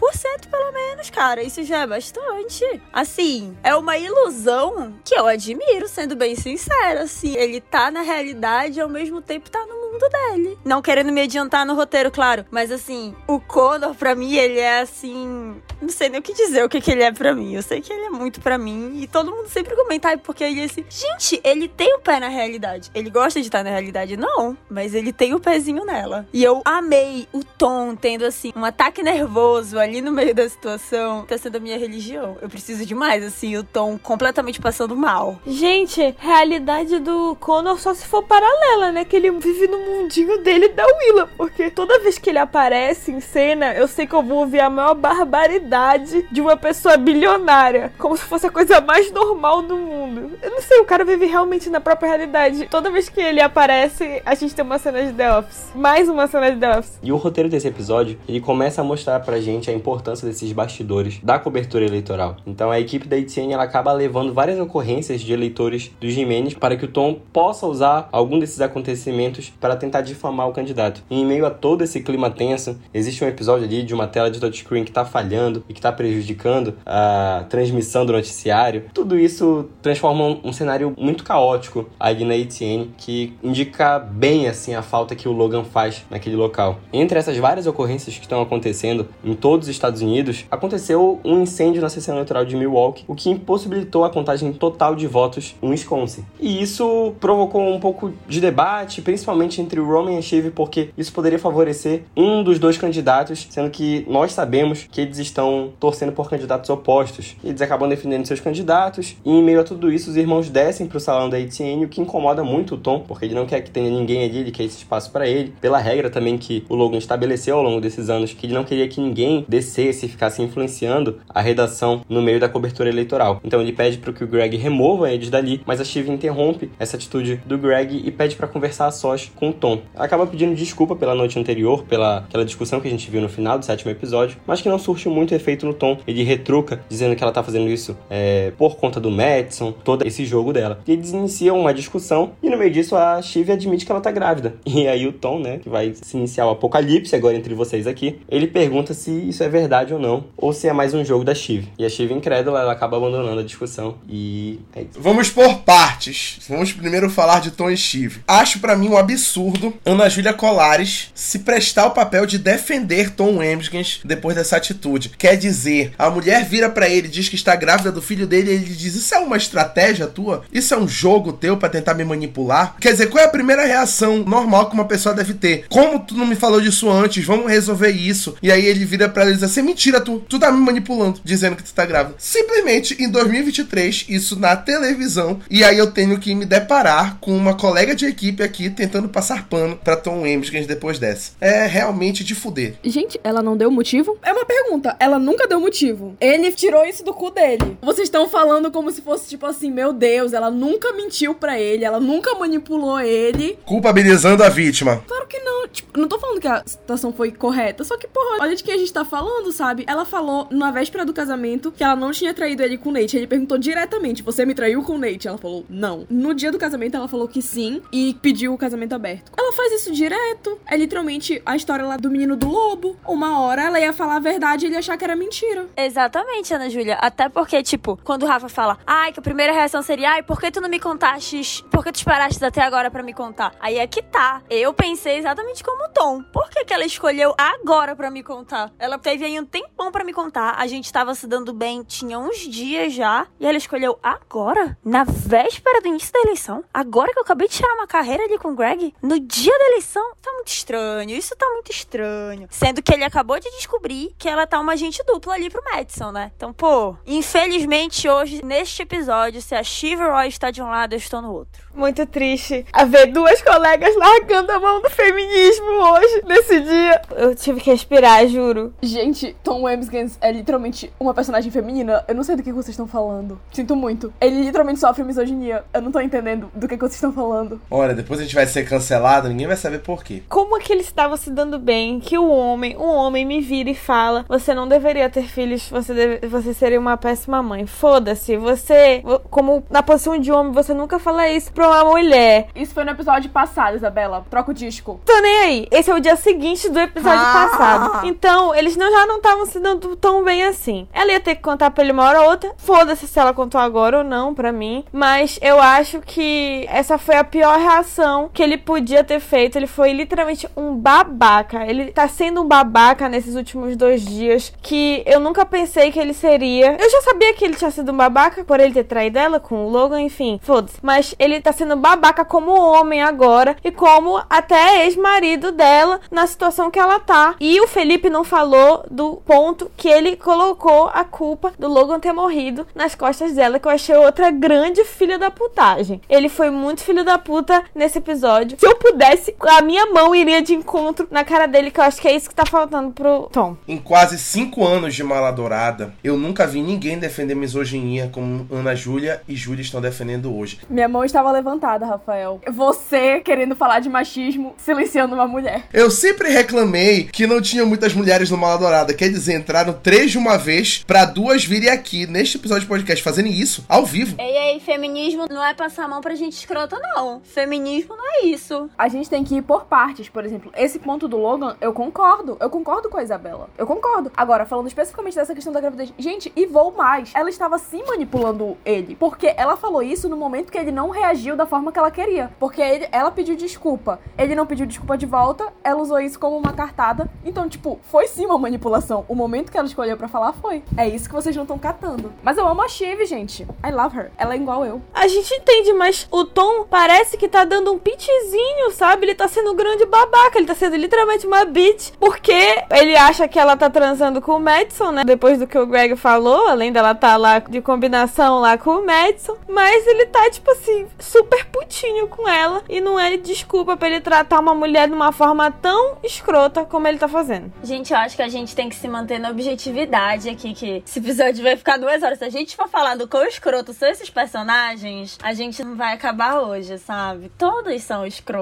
pelo 0.49 0.71
menos, 0.71 1.09
cara. 1.11 1.43
Isso 1.43 1.63
já 1.63 1.81
é 1.81 1.87
bastante. 1.87 2.65
Assim, 2.91 3.55
é 3.63 3.75
uma 3.75 3.95
ilusão 3.97 4.95
que 5.05 5.13
eu 5.13 5.27
admiro, 5.27 5.87
sendo 5.87 6.15
bem 6.15 6.35
sincera, 6.35 7.03
assim. 7.03 7.35
Ele 7.35 7.61
tá 7.61 7.91
na 7.91 8.01
realidade 8.01 8.79
e 8.79 8.81
ao 8.81 8.89
mesmo 8.89 9.21
tempo 9.21 9.51
tá 9.51 9.63
no 9.67 9.78
mundo 9.99 10.09
dele. 10.09 10.57
Não 10.63 10.81
querendo 10.81 11.11
me 11.11 11.21
adiantar 11.21 11.65
no 11.65 11.75
roteiro, 11.75 12.11
claro, 12.11 12.45
mas 12.49 12.71
assim, 12.71 13.13
o 13.27 13.39
Conor 13.39 13.95
pra 13.95 14.15
mim, 14.15 14.35
ele 14.35 14.59
é 14.59 14.79
assim, 14.79 15.61
não 15.81 15.89
sei 15.89 16.09
nem 16.09 16.19
o 16.19 16.23
que 16.23 16.33
dizer 16.33 16.63
o 16.63 16.69
que, 16.69 16.81
que 16.81 16.91
ele 16.91 17.03
é 17.03 17.11
pra 17.11 17.33
mim. 17.33 17.53
Eu 17.53 17.61
sei 17.61 17.81
que 17.81 17.91
ele 17.91 18.05
é 18.05 18.09
muito 18.09 18.41
pra 18.41 18.57
mim 18.57 18.99
e 19.01 19.07
todo 19.07 19.31
mundo 19.31 19.47
sempre 19.49 19.75
comenta, 19.75 20.17
porque 20.17 20.43
ele 20.43 20.61
é 20.61 20.63
assim, 20.65 20.85
gente, 20.89 21.39
ele 21.43 21.67
tem 21.67 21.93
o 21.95 21.99
pé 21.99 22.19
na 22.19 22.27
realidade. 22.27 22.89
Ele 22.93 23.09
gosta 23.09 23.39
de 23.39 23.47
estar 23.47 23.63
na 23.63 23.69
realidade? 23.69 24.17
Não, 24.17 24.57
mas 24.69 24.93
ele 24.93 25.11
tem 25.11 25.33
o 25.33 25.39
pezinho 25.39 25.85
nela. 25.85 26.27
E 26.33 26.43
eu 26.43 26.61
amei 26.65 27.27
o 27.33 27.43
Tom 27.43 27.95
tendo 27.95 28.25
assim 28.25 28.51
um 28.55 28.65
ataque 28.65 29.03
nervoso 29.03 29.79
ali 29.79 30.01
no 30.01 30.11
meio 30.11 30.33
da 30.33 30.47
situação. 30.47 31.25
Tá 31.25 31.37
sendo 31.37 31.57
a 31.57 31.59
minha 31.59 31.77
religião. 31.77 32.37
Eu 32.41 32.49
preciso 32.49 32.85
demais, 32.85 33.23
assim, 33.23 33.57
o 33.57 33.63
Tom 33.63 33.97
completamente 33.97 34.59
passando 34.59 34.95
mal. 34.95 35.39
Gente, 35.45 36.15
realidade 36.17 36.99
do 36.99 37.35
Connor 37.39 37.79
só 37.79 37.93
se 37.93 38.05
for 38.05 38.23
paralela, 38.23 38.91
né? 38.91 39.05
Que 39.05 39.15
ele 39.15 39.31
vive 39.31 39.67
no 39.67 39.79
mundinho 39.89 40.41
dele 40.43 40.69
da 40.69 40.85
Willa. 40.85 41.29
Porque 41.37 41.69
toda 41.69 41.99
vez 41.99 42.17
que 42.17 42.29
ele 42.29 42.39
aparece 42.39 43.11
em 43.11 43.19
cena, 43.19 43.73
eu 43.73 43.87
sei 43.87 44.05
que 44.05 44.13
eu 44.13 44.23
vou 44.23 44.39
ouvir 44.39 44.59
a 44.59 44.69
maior 44.69 44.95
barbaridade 44.95 46.25
de 46.31 46.41
uma 46.41 46.55
pessoa 46.55 46.97
bilionária. 46.97 47.91
Como 47.97 48.15
se 48.15 48.23
fosse 48.23 48.47
a 48.47 48.51
coisa 48.51 48.81
mais 48.81 49.11
normal 49.11 49.61
do 49.61 49.77
mundo. 49.77 50.37
Eu 50.41 50.51
não 50.51 50.61
sei, 50.61 50.79
o 50.79 50.85
cara 50.85 51.03
vive 51.03 51.25
realmente 51.25 51.69
na 51.69 51.79
própria 51.79 52.09
realidade. 52.09 52.67
Toda 52.69 52.89
vez 52.89 53.09
que 53.09 53.19
ele 53.19 53.41
aparece, 53.41 54.21
a 54.25 54.35
gente 54.35 54.55
tem 54.55 54.63
uma 54.63 54.77
cena 54.77 55.05
de 55.05 55.13
The 55.13 55.37
Office. 55.37 55.71
Mais 55.75 56.09
uma 56.09 56.27
cena 56.27 56.51
de 56.51 56.59
The 56.59 56.77
Office. 56.77 56.99
E 57.01 57.11
o 57.11 57.17
roteiro 57.17 57.49
desse 57.49 57.67
episódio, 57.67 58.17
ele 58.27 58.39
começa 58.39 58.81
a 58.81 58.83
mostrar 58.83 59.19
pra 59.19 59.39
gente 59.39 59.69
a 59.69 59.73
importância 59.73 60.27
desses 60.27 60.51
bastidores 60.51 61.19
da 61.23 61.39
cobertura 61.39 61.85
eleitoral. 61.85 62.37
Então 62.45 62.71
a 62.71 62.79
equipe 62.79 63.07
da 63.07 63.15
ATN 63.15 63.53
ela 63.53 63.63
acaba 63.63 63.91
levando 63.91 64.33
várias 64.33 64.59
ocorrências 64.59 65.21
de 65.21 65.33
eleitores 65.33 65.91
do 65.99 66.09
Jimenez 66.09 66.53
para 66.53 66.75
que 66.75 66.85
o 66.85 66.87
Tom 66.87 67.19
possa 67.31 67.65
usar 67.65 68.09
algum 68.11 68.39
desses 68.39 68.61
acontecimentos 68.61 69.49
para 69.59 69.75
tentar 69.79 70.01
difamar 70.01 70.47
o 70.47 70.53
candidato. 70.53 71.03
E 71.09 71.19
em 71.19 71.25
meio 71.25 71.45
a 71.45 71.49
todo 71.49 71.83
esse 71.83 72.01
clima 72.01 72.29
tenso, 72.29 72.77
existe 72.93 73.23
um 73.23 73.27
episódio 73.27 73.65
ali 73.65 73.83
de 73.83 73.93
uma 73.93 74.07
tela 74.07 74.29
de 74.29 74.39
touchscreen 74.39 74.83
que 74.83 74.91
está 74.91 75.05
falhando 75.05 75.63
e 75.67 75.73
que 75.73 75.79
está 75.79 75.91
prejudicando 75.91 76.75
a 76.85 77.45
transmissão 77.49 78.05
do 78.05 78.13
noticiário. 78.13 78.85
Tudo 78.93 79.17
isso 79.17 79.69
transforma 79.81 80.39
um 80.43 80.53
cenário 80.53 80.93
muito 80.97 81.23
caótico 81.23 81.89
ali 81.99 82.25
na 82.25 82.33
ATN, 82.33 82.89
que 82.97 83.33
indica 83.43 83.99
bem 83.99 84.47
assim 84.47 84.75
a 84.75 84.81
falta 84.81 85.15
que 85.15 85.27
o 85.27 85.31
Logan 85.31 85.63
faz 85.63 86.05
naquele 86.09 86.35
local. 86.35 86.79
Entre 86.91 87.17
essas 87.17 87.37
várias 87.37 87.65
ocorrências 87.67 88.15
que 88.15 88.21
estão 88.21 88.41
acontecendo 88.41 89.07
em 89.23 89.33
todos 89.33 89.67
os 89.67 89.73
Estados 89.73 90.01
Unidos, 90.01 90.45
aconteceu 90.51 91.19
um 91.23 91.41
incêndio 91.41 91.81
na 91.81 91.89
sessão 91.89 92.15
eleitoral 92.15 92.45
de 92.45 92.55
Milwaukee, 92.55 93.03
o 93.07 93.15
que 93.15 93.29
impossibilitou 93.29 94.03
a 94.03 94.09
contagem 94.09 94.51
total 94.53 94.95
de 94.95 95.07
votos 95.07 95.55
no 95.61 95.69
Wisconsin. 95.69 96.25
E 96.39 96.61
isso 96.61 97.13
provocou 97.19 97.61
um 97.61 97.79
pouco 97.79 98.13
de 98.27 98.41
debate, 98.41 99.01
principalmente 99.01 99.58
entre 99.59 99.79
Roman 99.79 100.17
e 100.17 100.23
Shiv, 100.23 100.51
porque 100.51 100.89
isso 100.97 101.11
poderia 101.11 101.39
favorecer 101.39 102.03
um 102.15 102.43
dos 102.43 102.59
dois 102.59 102.77
candidatos, 102.77 103.47
sendo 103.49 103.69
que 103.69 104.05
nós 104.07 104.31
sabemos 104.31 104.87
que 104.91 105.01
eles 105.01 105.17
estão 105.17 105.71
torcendo 105.79 106.11
por 106.11 106.29
candidatos 106.29 106.69
opostos. 106.69 107.35
Eles 107.43 107.61
acabam 107.61 107.89
defendendo 107.89 108.25
seus 108.25 108.39
candidatos, 108.39 109.15
e 109.25 109.31
em 109.31 109.43
meio 109.43 109.61
a 109.61 109.63
tudo 109.63 109.91
isso, 109.91 110.09
os 110.09 110.17
irmãos 110.17 110.49
descem 110.49 110.87
para 110.87 110.97
o 110.97 111.01
salão 111.01 111.29
da 111.29 111.37
ATN, 111.37 111.85
o 111.85 111.87
que 111.87 112.01
incomoda 112.01 112.43
muito 112.43 112.75
o 112.75 112.77
Tom, 112.77 112.99
porque 113.01 113.25
ele 113.25 113.35
não 113.35 113.45
quer 113.45 113.61
que 113.61 113.71
tenha 113.71 113.89
ninguém 113.89 114.23
ali, 114.23 114.39
ele 114.39 114.51
quer 114.51 114.63
esse 114.63 114.77
espaço 114.77 115.11
para 115.11 115.27
ele. 115.27 115.53
Pela 115.61 115.77
regra 115.77 116.09
também 116.09 116.37
que 116.37 116.63
o 116.69 116.75
Logan 116.75 116.97
estabeleceu 116.97 117.57
ao 117.57 117.63
longo 117.63 117.81
desses 117.81 118.09
anos, 118.09 118.33
que 118.33 118.45
ele 118.45 118.53
não 118.53 118.63
queria 118.63 118.87
que 118.87 119.01
ninguém 119.01 119.45
descesse 119.47 120.05
e 120.05 120.09
ficasse 120.09 120.41
influenciando 120.41 121.19
a 121.29 121.41
redação 121.41 122.01
no 122.09 122.21
meio 122.21 122.39
da 122.39 122.49
cobertura 122.49 122.89
eleitoral. 122.89 123.39
Então 123.43 123.61
ele 123.61 123.73
pede 123.73 123.97
para 123.97 124.13
que 124.13 124.23
o 124.23 124.27
Greg 124.27 124.55
remova 124.57 125.11
eles 125.11 125.29
dali, 125.29 125.61
mas 125.65 125.79
a 125.79 125.83
Shiv 125.83 126.09
interrompe 126.09 126.69
essa 126.79 126.95
atitude 126.95 127.41
do 127.45 127.57
Greg 127.57 128.01
e 128.05 128.11
pede 128.11 128.35
para 128.35 128.47
conversar 128.47 128.87
a 128.87 128.91
sós 128.91 129.31
com 129.35 129.48
o 129.49 129.53
Tom. 129.53 129.81
Acaba 129.95 130.25
pedindo 130.25 130.55
desculpa 130.55 130.95
pela 130.95 131.15
noite 131.15 131.37
anterior, 131.39 131.83
pela 131.83 132.19
aquela 132.19 132.45
discussão 132.45 132.79
que 132.79 132.87
a 132.87 132.91
gente 132.91 133.09
viu 133.09 133.21
no 133.21 133.29
final 133.29 133.57
do 133.57 133.65
sétimo 133.65 133.91
episódio, 133.91 134.37
mas 134.45 134.61
que 134.61 134.69
não 134.69 134.79
surte 134.79 135.09
muito 135.09 135.33
efeito 135.33 135.65
no 135.65 135.73
Tom. 135.73 135.97
Ele 136.07 136.23
retruca, 136.23 136.81
dizendo 136.89 137.15
que 137.15 137.23
ela 137.23 137.31
tá 137.31 137.43
fazendo 137.43 137.69
isso 137.69 137.97
é, 138.09 138.51
por 138.57 138.77
conta 138.77 138.99
do 138.99 139.09
Madison, 139.09 139.71
todo 139.71 140.05
esse 140.05 140.25
jogo 140.25 140.53
dela. 140.53 140.79
E 140.87 140.91
eles 140.91 141.11
iniciam 141.11 141.59
uma 141.59 141.73
discussão 141.73 142.31
e 142.41 142.49
no 142.49 142.57
meio 142.57 142.71
disso 142.71 142.95
a 142.95 143.21
Shiv 143.21 143.51
admite 143.51 143.85
que 143.85 143.91
ela 143.91 144.01
tá 144.01 144.11
grávida. 144.11 144.55
E 144.79 144.87
aí 144.87 145.05
o 145.05 145.11
Tom, 145.11 145.39
né, 145.39 145.57
que 145.57 145.67
vai 145.67 145.93
se 145.93 146.15
iniciar 146.15 146.45
o 146.45 146.51
apocalipse 146.51 147.13
agora 147.13 147.35
entre 147.35 147.53
vocês 147.53 147.85
aqui, 147.85 148.19
ele 148.29 148.47
pergunta 148.47 148.93
se 148.93 149.11
isso 149.11 149.43
é 149.43 149.49
verdade 149.49 149.93
ou 149.93 149.99
não, 149.99 150.23
ou 150.37 150.53
se 150.53 150.69
é 150.69 150.73
mais 150.73 150.93
um 150.93 151.03
jogo 151.03 151.25
da 151.25 151.35
Shiv. 151.35 151.67
E 151.77 151.83
a 151.83 151.89
Shiv 151.89 152.13
incrédula, 152.13 152.61
ela 152.61 152.71
acaba 152.71 152.95
abandonando 152.95 153.41
a 153.41 153.43
discussão 153.43 153.95
e 154.07 154.59
é 154.73 154.83
isso. 154.83 154.91
Vamos 155.01 155.29
por 155.29 155.59
partes. 155.63 156.39
Vamos 156.47 156.71
primeiro 156.71 157.09
falar 157.09 157.41
de 157.41 157.51
Tom 157.51 157.69
e 157.69 157.75
Steve. 157.75 158.21
Acho 158.25 158.59
para 158.59 158.77
mim 158.77 158.87
um 158.87 158.97
absurdo 158.97 159.38
Ana 159.85 160.09
Júlia 160.09 160.33
Colares 160.33 161.11
se 161.15 161.39
prestar 161.39 161.87
o 161.87 161.91
papel 161.91 162.25
de 162.25 162.37
defender 162.37 163.11
Tom 163.11 163.41
Hemsgens 163.41 164.01
depois 164.03 164.35
dessa 164.35 164.57
atitude. 164.57 165.11
Quer 165.17 165.35
dizer, 165.37 165.93
a 165.97 166.09
mulher 166.09 166.45
vira 166.45 166.69
para 166.69 166.89
ele, 166.89 167.07
diz 167.07 167.29
que 167.29 167.35
está 167.35 167.55
grávida 167.55 167.91
do 167.91 168.01
filho 168.01 168.27
dele 168.27 168.51
e 168.51 168.55
ele 168.55 168.65
diz: 168.65 168.95
Isso 168.95 169.15
é 169.15 169.19
uma 169.19 169.37
estratégia 169.37 170.07
tua? 170.07 170.43
Isso 170.51 170.73
é 170.73 170.77
um 170.77 170.87
jogo 170.87 171.33
teu 171.33 171.57
para 171.57 171.69
tentar 171.69 171.93
me 171.93 172.03
manipular? 172.03 172.75
Quer 172.79 172.91
dizer, 172.91 173.07
qual 173.07 173.23
é 173.23 173.27
a 173.27 173.31
primeira 173.31 173.65
reação 173.65 174.23
normal 174.25 174.67
que 174.67 174.73
uma 174.75 174.85
pessoa 174.85 175.15
deve 175.15 175.33
ter? 175.33 175.65
Como 175.69 175.99
tu 175.99 176.15
não 176.15 176.25
me 176.25 176.35
falou 176.35 176.59
disso 176.59 176.89
antes? 176.89 177.25
Vamos 177.25 177.49
resolver 177.49 177.91
isso. 177.91 178.35
E 178.41 178.51
aí 178.51 178.65
ele 178.65 178.85
vira 178.85 179.07
para 179.07 179.23
ela 179.23 179.31
e 179.31 179.35
diz 179.35 179.43
assim: 179.43 179.61
Mentira, 179.61 180.01
tu, 180.01 180.19
tu 180.19 180.39
tá 180.39 180.51
me 180.51 180.59
manipulando, 180.59 181.21
dizendo 181.23 181.55
que 181.55 181.63
tu 181.63 181.73
tá 181.73 181.85
grávida. 181.85 182.15
Simplesmente 182.17 183.01
em 183.01 183.09
2023, 183.09 184.05
isso 184.09 184.37
na 184.37 184.55
televisão, 184.55 185.39
e 185.49 185.63
aí 185.63 185.77
eu 185.77 185.91
tenho 185.91 186.17
que 186.19 186.33
me 186.35 186.45
deparar 186.45 187.17
com 187.19 187.35
uma 187.35 187.53
colega 187.53 187.95
de 187.95 188.05
equipe 188.05 188.43
aqui 188.43 188.69
tentando 188.69 189.09
passar 189.09 189.28
pano 189.37 189.77
pra 189.77 189.95
Tom 189.95 190.25
Hemsgens 190.25 190.65
depois 190.65 190.99
dessa. 190.99 191.33
É 191.39 191.65
realmente 191.65 192.23
de 192.23 192.35
fuder. 192.35 192.75
Gente, 192.83 193.19
ela 193.23 193.41
não 193.41 193.55
deu 193.57 193.69
motivo? 193.69 194.17
É 194.23 194.31
uma 194.31 194.45
pergunta. 194.45 194.95
Ela 194.99 195.19
nunca 195.19 195.47
deu 195.47 195.59
motivo. 195.59 196.15
Ele 196.19 196.51
tirou 196.51 196.85
isso 196.85 197.03
do 197.03 197.13
cu 197.13 197.31
dele. 197.31 197.77
Vocês 197.81 198.07
estão 198.07 198.27
falando 198.27 198.71
como 198.71 198.91
se 198.91 199.01
fosse 199.01 199.29
tipo 199.29 199.45
assim, 199.45 199.71
meu 199.71 199.93
Deus, 199.93 200.33
ela 200.33 200.49
nunca 200.49 200.93
mentiu 200.93 201.35
pra 201.35 201.59
ele, 201.59 201.85
ela 201.85 201.99
nunca 201.99 202.35
manipulou 202.35 202.99
ele. 202.99 203.57
Culpabilizando 203.65 204.43
a 204.43 204.49
vítima. 204.49 205.03
Claro 205.07 205.27
que 205.27 205.39
não. 205.39 205.67
Tipo, 205.67 205.99
não 205.99 206.07
tô 206.07 206.17
falando 206.19 206.39
que 206.39 206.47
a 206.47 206.63
situação 206.65 207.13
foi 207.13 207.31
correta, 207.31 207.83
só 207.83 207.97
que, 207.97 208.07
porra, 208.07 208.37
olha 208.39 208.55
de 208.55 208.63
quem 208.63 208.73
a 208.73 208.77
gente 208.77 208.91
tá 208.91 209.05
falando, 209.05 209.51
sabe? 209.51 209.83
Ela 209.87 210.05
falou 210.05 210.47
na 210.49 210.71
véspera 210.71 211.05
do 211.05 211.13
casamento 211.13 211.71
que 211.71 211.83
ela 211.83 211.95
não 211.95 212.11
tinha 212.11 212.33
traído 212.33 212.63
ele 212.63 212.77
com 212.77 212.89
o 212.89 212.91
Nate. 212.91 213.17
Ele 213.17 213.27
perguntou 213.27 213.57
diretamente: 213.57 214.23
Você 214.23 214.45
me 214.45 214.53
traiu 214.53 214.81
com 214.83 214.93
o 214.93 214.97
Nate? 214.97 215.27
Ela 215.27 215.37
falou: 215.37 215.65
Não. 215.69 216.05
No 216.09 216.33
dia 216.33 216.51
do 216.51 216.57
casamento, 216.57 216.95
ela 216.95 217.07
falou 217.07 217.27
que 217.27 217.41
sim 217.41 217.81
e 217.91 218.15
pediu 218.21 218.53
o 218.53 218.57
casamento 218.57 218.93
aberto. 218.93 219.18
Ela 219.37 219.53
faz 219.53 219.73
isso 219.73 219.91
direto. 219.91 220.59
É 220.65 220.75
literalmente 220.75 221.41
a 221.45 221.55
história 221.55 221.85
lá 221.85 221.97
do 221.97 222.09
menino 222.09 222.35
do 222.35 222.49
lobo. 222.49 222.97
Uma 223.07 223.39
hora 223.41 223.63
ela 223.63 223.79
ia 223.79 223.93
falar 223.93 224.17
a 224.17 224.19
verdade 224.19 224.65
e 224.65 224.67
ele 224.67 224.75
ia 224.75 224.79
achar 224.79 224.97
que 224.97 225.03
era 225.03 225.15
mentira. 225.15 225.67
Exatamente, 225.75 226.53
Ana 226.53 226.69
Júlia. 226.69 226.95
Até 226.95 227.29
porque, 227.29 227.61
tipo, 227.63 227.97
quando 228.03 228.23
o 228.23 228.25
Rafa 228.25 228.49
fala, 228.49 228.77
ai, 228.85 229.11
que 229.11 229.19
a 229.19 229.23
primeira 229.23 229.53
reação 229.53 229.81
seria, 229.81 230.11
ai, 230.11 230.23
por 230.23 230.39
que 230.39 230.51
tu 230.51 230.61
não 230.61 230.69
me 230.69 230.79
contaste? 230.79 231.63
Por 231.71 231.83
que 231.83 231.91
tu 231.91 231.97
esperaste 231.97 232.43
até 232.43 232.61
agora 232.61 232.91
pra 232.91 233.03
me 233.03 233.13
contar? 233.13 233.53
Aí 233.59 233.77
é 233.77 233.87
que 233.87 234.01
tá. 234.01 234.41
Eu 234.49 234.73
pensei 234.73 235.17
exatamente 235.17 235.63
como 235.63 235.85
o 235.85 235.89
Tom. 235.89 236.23
Por 236.33 236.49
que, 236.49 236.65
que 236.65 236.73
ela 236.73 236.85
escolheu 236.85 237.33
agora 237.37 237.95
pra 237.95 238.11
me 238.11 238.23
contar? 238.23 238.71
Ela 238.77 238.97
teve 238.97 239.25
aí 239.25 239.39
um 239.39 239.45
tempão 239.45 239.91
pra 239.91 240.03
me 240.03 240.13
contar. 240.13 240.55
A 240.57 240.67
gente 240.67 240.91
tava 240.91 241.15
se 241.15 241.27
dando 241.27 241.53
bem, 241.53 241.83
tinha 241.83 242.19
uns 242.19 242.39
dias 242.39 242.93
já. 242.93 243.27
E 243.39 243.45
ela 243.45 243.57
escolheu 243.57 243.97
agora? 244.03 244.77
Na 244.83 245.03
véspera 245.03 245.81
do 245.81 245.87
início 245.87 246.11
da 246.11 246.19
eleição? 246.21 246.63
Agora 246.73 247.11
que 247.11 247.19
eu 247.19 247.23
acabei 247.23 247.47
de 247.47 247.55
tirar 247.55 247.73
uma 247.73 247.87
carreira 247.87 248.23
ali 248.23 248.37
com 248.37 248.49
o 248.49 248.55
Greg? 248.55 248.93
No 249.09 249.19
dia 249.19 249.57
da 249.57 249.65
eleição? 249.69 250.13
Tá 250.21 250.31
muito 250.33 250.49
estranho. 250.49 251.09
Isso 251.09 251.35
tá 251.35 251.49
muito 251.49 251.71
estranho. 251.71 252.47
Sendo 252.51 252.79
que 252.79 252.93
ele 252.93 253.03
acabou 253.03 253.39
de 253.39 253.49
descobrir 253.57 254.13
que 254.19 254.29
ela 254.29 254.45
tá 254.45 254.59
uma 254.59 254.73
agente 254.73 255.01
dupla 255.03 255.33
ali 255.33 255.49
pro 255.49 255.63
Madison, 255.63 256.11
né? 256.11 256.31
Então, 256.37 256.53
pô, 256.53 256.95
infelizmente 257.07 258.07
hoje, 258.07 258.45
neste 258.45 258.83
episódio, 258.83 259.41
se 259.41 259.55
a 259.55 259.63
Shiva 259.63 260.11
Roy 260.11 260.27
está 260.27 260.51
de 260.51 260.61
um 260.61 260.69
lado, 260.69 260.93
eu 260.93 260.97
estou 260.97 261.23
no 261.23 261.33
outro. 261.33 261.67
Muito 261.73 262.05
triste 262.05 262.67
a 262.71 262.85
ver 262.85 263.07
duas 263.07 263.41
colegas 263.41 263.95
largando 263.95 264.51
a 264.51 264.59
mão 264.59 264.79
do 264.79 264.91
feminismo. 264.91 265.09
feminismo 265.09 265.71
hoje, 265.71 266.23
nesse 266.27 266.59
dia. 266.61 267.01
Eu 267.15 267.35
tive 267.35 267.59
que 267.59 267.71
respirar, 267.71 268.27
juro. 268.27 268.73
Gente, 268.81 269.35
Tom 269.43 269.63
Wemsgans 269.63 270.17
é 270.21 270.31
literalmente 270.31 270.91
uma 270.99 271.13
personagem 271.13 271.51
feminina. 271.51 272.03
Eu 272.07 272.15
não 272.15 272.23
sei 272.23 272.35
do 272.35 272.43
que 272.43 272.51
vocês 272.51 272.69
estão 272.69 272.87
falando. 272.87 273.39
Sinto 273.51 273.75
muito. 273.75 274.13
Ele 274.21 274.43
literalmente 274.43 274.79
sofre 274.79 275.03
misoginia. 275.03 275.63
Eu 275.73 275.81
não 275.81 275.91
tô 275.91 275.99
entendendo 275.99 276.51
do 276.53 276.67
que 276.67 276.75
vocês 276.75 276.95
estão 276.95 277.11
falando. 277.11 277.59
Olha, 277.71 277.93
depois 277.93 278.19
a 278.19 278.23
gente 278.23 278.35
vai 278.35 278.45
ser 278.45 278.67
cancelado, 278.67 278.98
ninguém 279.29 279.47
vai 279.47 279.55
saber 279.55 279.79
por 279.79 280.03
quê. 280.03 280.23
Como 280.29 280.57
é 280.57 280.59
que 280.59 280.71
ele 280.71 280.81
estava 280.81 281.17
se 281.17 281.29
dando 281.31 281.57
bem 281.59 281.99
que 281.99 282.17
o 282.17 282.29
homem, 282.29 282.75
um 282.77 282.87
homem 282.89 283.25
me 283.25 283.41
vira 283.41 283.69
e 283.69 283.75
fala: 283.75 284.25
"Você 284.27 284.53
não 284.53 284.67
deveria 284.67 285.09
ter 285.09 285.23
filhos, 285.23 285.69
você 285.69 285.93
deve, 285.93 286.27
você 286.27 286.53
seria 286.53 286.79
uma 286.79 286.97
péssima 286.97 287.41
mãe". 287.41 287.65
Foda-se, 287.65 288.35
você, 288.37 289.03
como 289.29 289.63
na 289.69 289.81
posição 289.83 290.17
de 290.17 290.31
homem, 290.31 290.51
você 290.51 290.73
nunca 290.73 290.99
fala 290.99 291.29
isso 291.29 291.51
pra 291.53 291.67
uma 291.67 291.85
mulher. 291.85 292.47
Isso 292.55 292.73
foi 292.73 292.83
no 292.83 292.91
episódio 292.91 293.29
passado, 293.29 293.75
Isabela. 293.75 294.25
Troca 294.29 294.51
o 294.51 294.53
disco. 294.53 294.99
Tô 295.05 295.19
nem 295.21 295.39
aí. 295.41 295.67
Esse 295.71 295.89
é 295.91 295.95
o 295.95 295.99
dia 295.99 296.15
seguinte 296.15 296.69
do 296.69 296.79
episódio 296.79 297.19
Ah. 297.19 297.33
passado. 297.49 298.07
Então, 298.07 298.53
eles 298.55 298.75
não, 298.75 298.91
já 298.91 299.05
não 299.05 299.17
estavam 299.17 299.45
se 299.45 299.59
dando 299.59 299.95
tão 299.95 300.23
bem 300.23 300.43
assim. 300.43 300.87
Ela 300.93 301.11
ia 301.13 301.19
ter 301.19 301.35
que 301.35 301.41
contar 301.41 301.71
pra 301.71 301.83
ele 301.83 301.93
uma 301.93 302.03
hora 302.05 302.21
ou 302.21 302.29
outra. 302.29 302.51
Foda-se 302.57 303.07
se 303.07 303.19
ela 303.19 303.33
contou 303.33 303.59
agora 303.61 303.99
ou 303.99 304.03
não 304.03 304.33
pra 304.33 304.51
mim. 304.51 304.83
Mas 304.91 305.37
eu 305.41 305.59
acho 305.59 306.01
que 306.01 306.65
essa 306.69 306.97
foi 306.97 307.15
a 307.15 307.23
pior 307.23 307.57
reação 307.59 308.29
que 308.33 308.41
ele 308.41 308.57
podia 308.57 308.88
ter 309.03 309.19
feito. 309.19 309.57
Ele 309.57 309.67
foi 309.67 309.93
literalmente 309.93 310.47
um 310.55 310.75
babaca. 310.75 311.65
Ele 311.65 311.91
tá 311.91 312.07
sendo 312.07 312.41
um 312.41 312.47
babaca 312.47 313.07
nesses 313.07 313.35
últimos 313.35 313.75
dois 313.75 314.03
dias. 314.03 314.53
Que 314.61 315.03
eu 315.05 315.19
nunca 315.19 315.45
pensei 315.45 315.91
que 315.91 315.99
ele 315.99 316.13
seria. 316.13 316.77
Eu 316.79 316.89
já 316.89 317.01
sabia 317.01 317.33
que 317.33 317.45
ele 317.45 317.55
tinha 317.55 317.71
sido 317.71 317.91
um 317.91 317.97
babaca 317.97 318.43
por 318.43 318.59
ele 318.59 318.73
ter 318.73 318.83
traído 318.83 319.19
ela 319.19 319.39
com 319.39 319.65
o 319.65 319.69
Logan, 319.69 320.01
enfim. 320.01 320.39
Foda-se. 320.41 320.77
Mas 320.81 321.15
ele 321.19 321.41
tá 321.41 321.51
sendo 321.51 321.75
babaca 321.75 322.25
como 322.25 322.51
homem 322.51 323.01
agora. 323.01 323.55
E 323.63 323.71
como 323.71 324.21
até 324.29 324.85
ex-marido 324.85 325.51
dela 325.51 325.99
na 326.11 326.25
situação 326.27 326.71
que 326.71 326.79
ela 326.79 326.99
tá. 326.99 327.35
E 327.39 327.59
o 327.61 327.67
Felipe 327.67 328.09
não 328.09 328.23
falou 328.23 328.83
do 328.89 329.17
ponto 329.25 329.71
que 329.77 329.87
ele 329.87 330.15
colocou 330.15 330.89
a 330.93 331.03
culpa 331.03 331.53
do 331.57 331.67
Logan 331.67 331.99
ter 331.99 332.13
morrido 332.13 332.65
nas 332.73 332.95
costas 332.95 333.33
dela, 333.33 333.59
que 333.59 333.67
eu 333.67 333.71
achei 333.71 333.95
outra 333.95 334.31
grande 334.31 334.83
filha 334.85 335.17
da 335.17 335.31
putagem. 335.31 336.01
Ele 336.09 336.29
foi 336.29 336.49
muito 336.49 336.83
filho 336.83 337.03
da 337.03 337.17
puta 337.17 337.63
nesse 337.73 337.97
episódio. 337.97 338.57
Se 338.59 338.67
eu 338.69 338.75
pudesse, 338.75 339.35
a 339.41 339.61
minha 339.61 339.87
mão 339.87 340.13
iria 340.13 340.41
de 340.41 340.53
encontro 340.53 341.07
na 341.09 341.23
cara 341.23 341.47
dele, 341.47 341.71
que 341.71 341.79
eu 341.79 341.83
acho 341.83 341.99
que 342.01 342.07
é 342.07 342.15
isso 342.15 342.29
que 342.29 342.35
tá 342.35 342.45
faltando 342.45 342.91
pro 342.91 343.29
Tom. 343.31 343.57
Em 343.67 343.77
quase 343.77 344.17
cinco 344.17 344.65
anos 344.65 344.93
de 344.93 345.03
Mala 345.03 345.31
Dourada, 345.31 345.93
eu 346.03 346.17
nunca 346.17 346.45
vi 346.45 346.61
ninguém 346.61 346.99
defender 346.99 347.35
misoginia 347.35 348.09
como 348.11 348.47
Ana 348.51 348.75
Júlia 348.75 349.21
e 349.27 349.35
Júlia 349.35 349.61
estão 349.61 349.81
defendendo 349.81 350.35
hoje. 350.35 350.59
Minha 350.69 350.87
mão 350.87 351.03
estava 351.03 351.31
levantada, 351.31 351.85
Rafael. 351.85 352.41
Você 352.51 353.19
querendo 353.21 353.55
falar 353.55 353.79
de 353.79 353.89
machismo, 353.89 354.53
silenciando 354.57 355.15
uma 355.15 355.27
mulher. 355.27 355.63
Eu 355.73 355.89
sempre 355.89 356.29
reclamei 356.29 357.05
que 357.05 357.25
não 357.25 357.41
tinha 357.41 357.65
muitas 357.65 357.93
mulheres 357.93 358.29
no 358.29 358.37
Mala 358.37 358.57
Dourada. 358.57 358.93
Quer 358.93 359.09
dizer, 359.09 359.35
entraram 359.35 359.73
três 359.73 360.11
de 360.11 360.17
uma 360.17 360.37
vez 360.37 360.83
pra 360.85 361.05
duas 361.05 361.43
virem 361.43 361.69
aqui 361.69 362.05
neste 362.05 362.37
episódio 362.37 362.63
de 362.63 362.67
podcast 362.67 363.03
fazendo 363.03 363.27
isso, 363.27 363.65
ao 363.67 363.85
vivo. 363.85 364.15
Ei, 364.19 364.37
ei, 364.37 364.59
feminismo 364.59 365.25
não 365.29 365.43
é 365.43 365.53
passar 365.53 365.85
a 365.85 365.87
mão 365.87 366.01
pra 366.01 366.15
gente 366.15 366.33
escrota, 366.33 366.77
não. 366.95 367.21
Feminismo 367.23 367.95
não 367.95 368.05
é 368.05 368.25
isso. 368.25 368.58
A 368.77 368.87
gente 368.87 369.09
tem 369.09 369.23
que 369.23 369.35
ir 369.37 369.41
por 369.41 369.65
partes, 369.65 370.09
por 370.09 370.25
exemplo. 370.25 370.51
Esse 370.55 370.79
ponto 370.79 371.07
do 371.07 371.17
Logan, 371.17 371.55
eu 371.61 371.71
concordo. 371.73 372.37
Eu 372.39 372.49
concordo 372.49 372.89
com 372.89 372.97
a 372.97 373.03
Isabela. 373.03 373.49
Eu 373.57 373.65
concordo. 373.67 374.11
Agora, 374.15 374.45
falando 374.45 374.67
especificamente 374.67 375.15
dessa 375.15 375.33
questão 375.35 375.53
da 375.53 375.59
gravidez. 375.61 375.93
Gente, 375.97 376.31
e 376.35 376.45
vou 376.45 376.71
mais. 376.71 377.11
Ela 377.15 377.29
estava 377.29 377.57
sim 377.57 377.83
manipulando 377.87 378.57
ele. 378.65 378.95
Porque 378.95 379.33
ela 379.37 379.55
falou 379.55 379.81
isso 379.81 380.09
no 380.09 380.17
momento 380.17 380.51
que 380.51 380.57
ele 380.57 380.71
não 380.71 380.89
reagiu 380.89 381.35
da 381.35 381.45
forma 381.45 381.71
que 381.71 381.79
ela 381.79 381.91
queria. 381.91 382.31
Porque 382.39 382.61
ele- 382.61 382.87
ela 382.91 383.11
pediu 383.11 383.35
desculpa. 383.35 383.99
Ele 384.17 384.35
não 384.35 384.45
pediu 384.45 384.65
desculpa 384.65 384.97
de 384.97 385.05
volta. 385.05 385.47
Ela 385.63 385.81
usou 385.81 385.99
isso 385.99 386.19
como 386.19 386.37
uma 386.37 386.53
cartada. 386.53 387.09
Então, 387.23 387.47
tipo, 387.47 387.79
foi 387.83 388.07
sim 388.07 388.25
uma 388.25 388.37
manipulação. 388.37 389.05
O 389.07 389.15
momento 389.15 389.51
que 389.51 389.57
ela 389.57 389.67
escolheu 389.67 389.97
pra 389.97 390.07
falar 390.07 390.33
foi. 390.33 390.63
É 390.77 390.87
isso 390.87 391.07
que 391.07 391.15
vocês 391.15 391.35
não 391.35 391.43
estão 391.43 391.57
catando. 391.57 392.11
Mas 392.23 392.37
eu 392.37 392.47
amo 392.47 392.61
a 392.61 392.67
Shiv, 392.67 393.05
gente. 393.05 393.43
I 393.65 393.71
love 393.71 393.97
her. 393.97 394.11
Ela 394.17 394.33
é 394.33 394.37
igual 394.37 394.65
eu. 394.65 394.81
A 394.93 395.07
gente 395.07 395.33
entende, 395.33 395.73
mas 395.73 396.07
o 396.11 396.23
Tom 396.25 396.65
parece 396.69 397.17
que 397.17 397.27
tá 397.27 397.43
dando 397.43 397.71
um 397.71 397.79
pitizinho, 397.79 398.48
sabe? 398.71 399.05
Ele 399.05 399.15
tá 399.15 399.27
sendo 399.27 399.51
um 399.51 399.55
grande 399.55 399.85
babaca, 399.85 400.37
ele 400.37 400.47
tá 400.47 400.55
sendo 400.55 400.75
literalmente 400.75 401.27
uma 401.27 401.45
bitch, 401.45 401.91
porque 401.99 402.63
ele 402.71 402.95
acha 402.95 403.27
que 403.27 403.37
ela 403.37 403.57
tá 403.57 403.69
transando 403.69 404.21
com 404.21 404.33
o 404.33 404.39
Madison, 404.39 404.91
né? 404.91 405.03
Depois 405.03 405.37
do 405.37 405.47
que 405.47 405.57
o 405.57 405.65
Greg 405.65 405.95
falou, 405.95 406.47
além 406.47 406.71
dela 406.71 406.95
tá 406.95 407.17
lá 407.17 407.39
de 407.39 407.61
combinação 407.61 408.39
lá 408.39 408.57
com 408.57 408.71
o 408.71 408.85
Madison, 408.85 409.37
mas 409.47 409.85
ele 409.85 410.05
tá, 410.07 410.29
tipo 410.29 410.49
assim, 410.51 410.87
super 410.97 411.45
putinho 411.45 412.07
com 412.07 412.27
ela, 412.27 412.63
e 412.69 412.79
não 412.81 412.99
é 412.99 413.17
desculpa 413.17 413.75
pra 413.75 413.89
ele 413.89 414.01
tratar 414.01 414.39
uma 414.39 414.55
mulher 414.55 414.87
de 414.87 414.93
uma 414.93 415.11
forma 415.11 415.51
tão 415.51 415.97
escrota 416.03 416.65
como 416.65 416.87
ele 416.87 416.97
tá 416.97 417.07
fazendo. 417.07 417.51
Gente, 417.63 417.93
eu 417.93 417.99
acho 417.99 418.15
que 418.15 418.21
a 418.21 418.29
gente 418.29 418.55
tem 418.55 418.69
que 418.69 418.75
se 418.75 418.87
manter 418.87 419.19
na 419.19 419.29
objetividade 419.29 420.29
aqui, 420.29 420.53
que 420.53 420.83
esse 420.85 420.99
episódio 420.99 421.43
vai 421.43 421.57
ficar 421.57 421.77
duas 421.77 422.01
horas. 422.01 422.19
Se 422.19 422.25
a 422.25 422.29
gente 422.29 422.55
for 422.55 422.67
falar 422.67 422.95
do 422.95 423.07
quão 423.07 423.25
escroto 423.25 423.73
são 423.73 423.89
esses 423.89 424.09
personagens, 424.09 425.17
a 425.21 425.33
gente 425.33 425.63
não 425.63 425.75
vai 425.75 425.93
acabar 425.93 426.39
hoje, 426.41 426.77
sabe? 426.77 427.31
Todos 427.37 427.81
são 427.83 428.05
escrotos. 428.05 428.38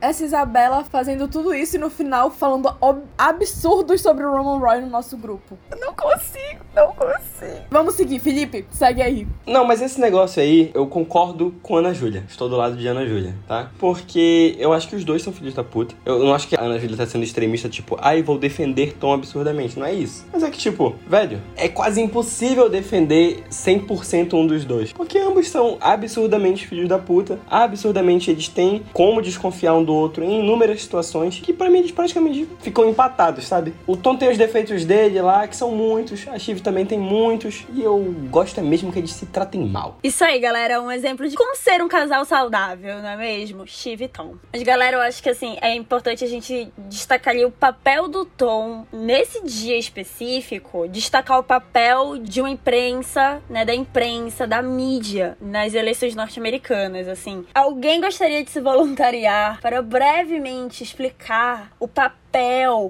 Essa 0.00 0.24
Isabela 0.24 0.84
fazendo 0.84 1.28
tudo 1.28 1.54
isso 1.54 1.76
e 1.76 1.78
no 1.78 1.90
final 1.90 2.30
falando 2.30 2.74
absurdos 3.16 4.00
sobre 4.00 4.24
o 4.24 4.30
Roman 4.30 4.58
Roy 4.58 4.80
no 4.80 4.88
nosso 4.88 5.16
grupo. 5.16 5.58
Eu 5.70 5.78
não 5.78 5.94
consigo, 5.94 6.64
não 6.74 6.92
consigo. 6.92 7.64
Vamos 7.70 7.94
seguir, 7.94 8.18
Felipe, 8.18 8.66
segue 8.70 9.02
aí. 9.02 9.26
Não, 9.46 9.64
mas 9.64 9.82
esse 9.82 10.00
negócio 10.00 10.42
aí, 10.42 10.70
eu 10.74 10.86
concordo 10.86 11.54
com 11.62 11.76
a 11.76 11.78
Ana 11.80 11.94
Júlia. 11.94 12.24
Estou 12.28 12.48
do 12.48 12.56
lado 12.56 12.76
de 12.76 12.86
Ana 12.86 13.06
Júlia, 13.06 13.34
tá? 13.46 13.70
Porque 13.78 14.56
eu 14.58 14.72
acho 14.72 14.88
que 14.88 14.96
os 14.96 15.04
dois 15.04 15.22
são 15.22 15.32
filhos 15.32 15.54
da 15.54 15.64
puta. 15.64 15.94
Eu 16.04 16.18
não 16.18 16.34
acho 16.34 16.48
que 16.48 16.56
a 16.56 16.60
Ana 16.60 16.78
Júlia 16.78 16.96
tá 16.96 17.06
sendo 17.06 17.24
extremista, 17.24 17.68
tipo, 17.68 17.98
ai, 18.00 18.22
vou 18.22 18.38
defender 18.38 18.94
Tom 18.94 19.12
absurdamente. 19.12 19.78
Não 19.78 19.86
é 19.86 19.92
isso. 19.92 20.24
Mas 20.32 20.42
é 20.42 20.50
que, 20.50 20.58
tipo, 20.58 20.94
velho, 21.06 21.40
é 21.56 21.68
quase 21.68 22.00
impossível 22.00 22.68
defender 22.68 23.44
100% 23.50 24.34
um 24.34 24.46
dos 24.46 24.64
dois. 24.64 24.92
Porque 24.92 25.18
ambos 25.18 25.48
são 25.48 25.76
absurdamente 25.80 26.66
filhos 26.66 26.88
da 26.88 26.98
puta. 26.98 27.38
Absurdamente 27.50 28.30
eles 28.30 28.48
têm 28.48 28.82
como 28.92 29.20
desconfiar 29.34 29.74
um 29.74 29.84
do 29.84 29.94
outro 29.94 30.24
em 30.24 30.40
inúmeras 30.40 30.82
situações 30.82 31.40
que 31.40 31.52
pra 31.52 31.68
mim 31.68 31.78
eles 31.78 31.92
praticamente 31.92 32.48
ficam 32.60 32.88
empatados, 32.88 33.46
sabe? 33.46 33.74
O 33.86 33.96
Tom 33.96 34.16
tem 34.16 34.30
os 34.30 34.38
defeitos 34.38 34.84
dele 34.84 35.20
lá, 35.20 35.46
que 35.46 35.56
são 35.56 35.70
muitos. 35.70 36.26
A 36.28 36.38
Shiv 36.38 36.60
também 36.60 36.86
tem 36.86 36.98
muitos. 36.98 37.64
E 37.74 37.82
eu 37.82 37.98
gosto 38.30 38.58
é 38.60 38.62
mesmo 38.62 38.92
que 38.92 38.98
eles 38.98 39.12
se 39.12 39.26
tratem 39.26 39.66
mal. 39.66 39.98
Isso 40.02 40.24
aí, 40.24 40.38
galera, 40.38 40.74
é 40.74 40.80
um 40.80 40.90
exemplo 40.90 41.28
de 41.28 41.36
como 41.36 41.56
ser 41.56 41.82
um 41.82 41.88
casal 41.88 42.24
saudável, 42.24 42.98
não 42.98 43.08
é 43.08 43.16
mesmo? 43.16 43.66
Shiv 43.66 44.04
e 44.04 44.08
Tom. 44.08 44.34
Mas, 44.52 44.62
galera, 44.62 44.96
eu 44.96 45.00
acho 45.00 45.22
que, 45.22 45.28
assim, 45.28 45.56
é 45.60 45.74
importante 45.74 46.24
a 46.24 46.26
gente 46.26 46.72
destacar 46.88 47.34
ali 47.34 47.44
o 47.44 47.50
papel 47.50 48.08
do 48.08 48.24
Tom 48.24 48.86
nesse 48.92 49.44
dia 49.44 49.76
específico, 49.76 50.86
destacar 50.88 51.38
o 51.38 51.42
papel 51.42 52.18
de 52.18 52.40
uma 52.40 52.50
imprensa, 52.50 53.42
né, 53.48 53.64
da 53.64 53.74
imprensa, 53.74 54.46
da 54.46 54.62
mídia, 54.62 55.36
nas 55.40 55.74
eleições 55.74 56.14
norte-americanas, 56.14 57.08
assim. 57.08 57.44
Alguém 57.54 58.00
gostaria 58.00 58.44
de 58.44 58.50
se 58.50 58.60
voluntariar 58.60 59.23
para 59.60 59.82
brevemente 59.82 60.82
explicar 60.82 61.72
o 61.78 61.88
papel 61.88 62.23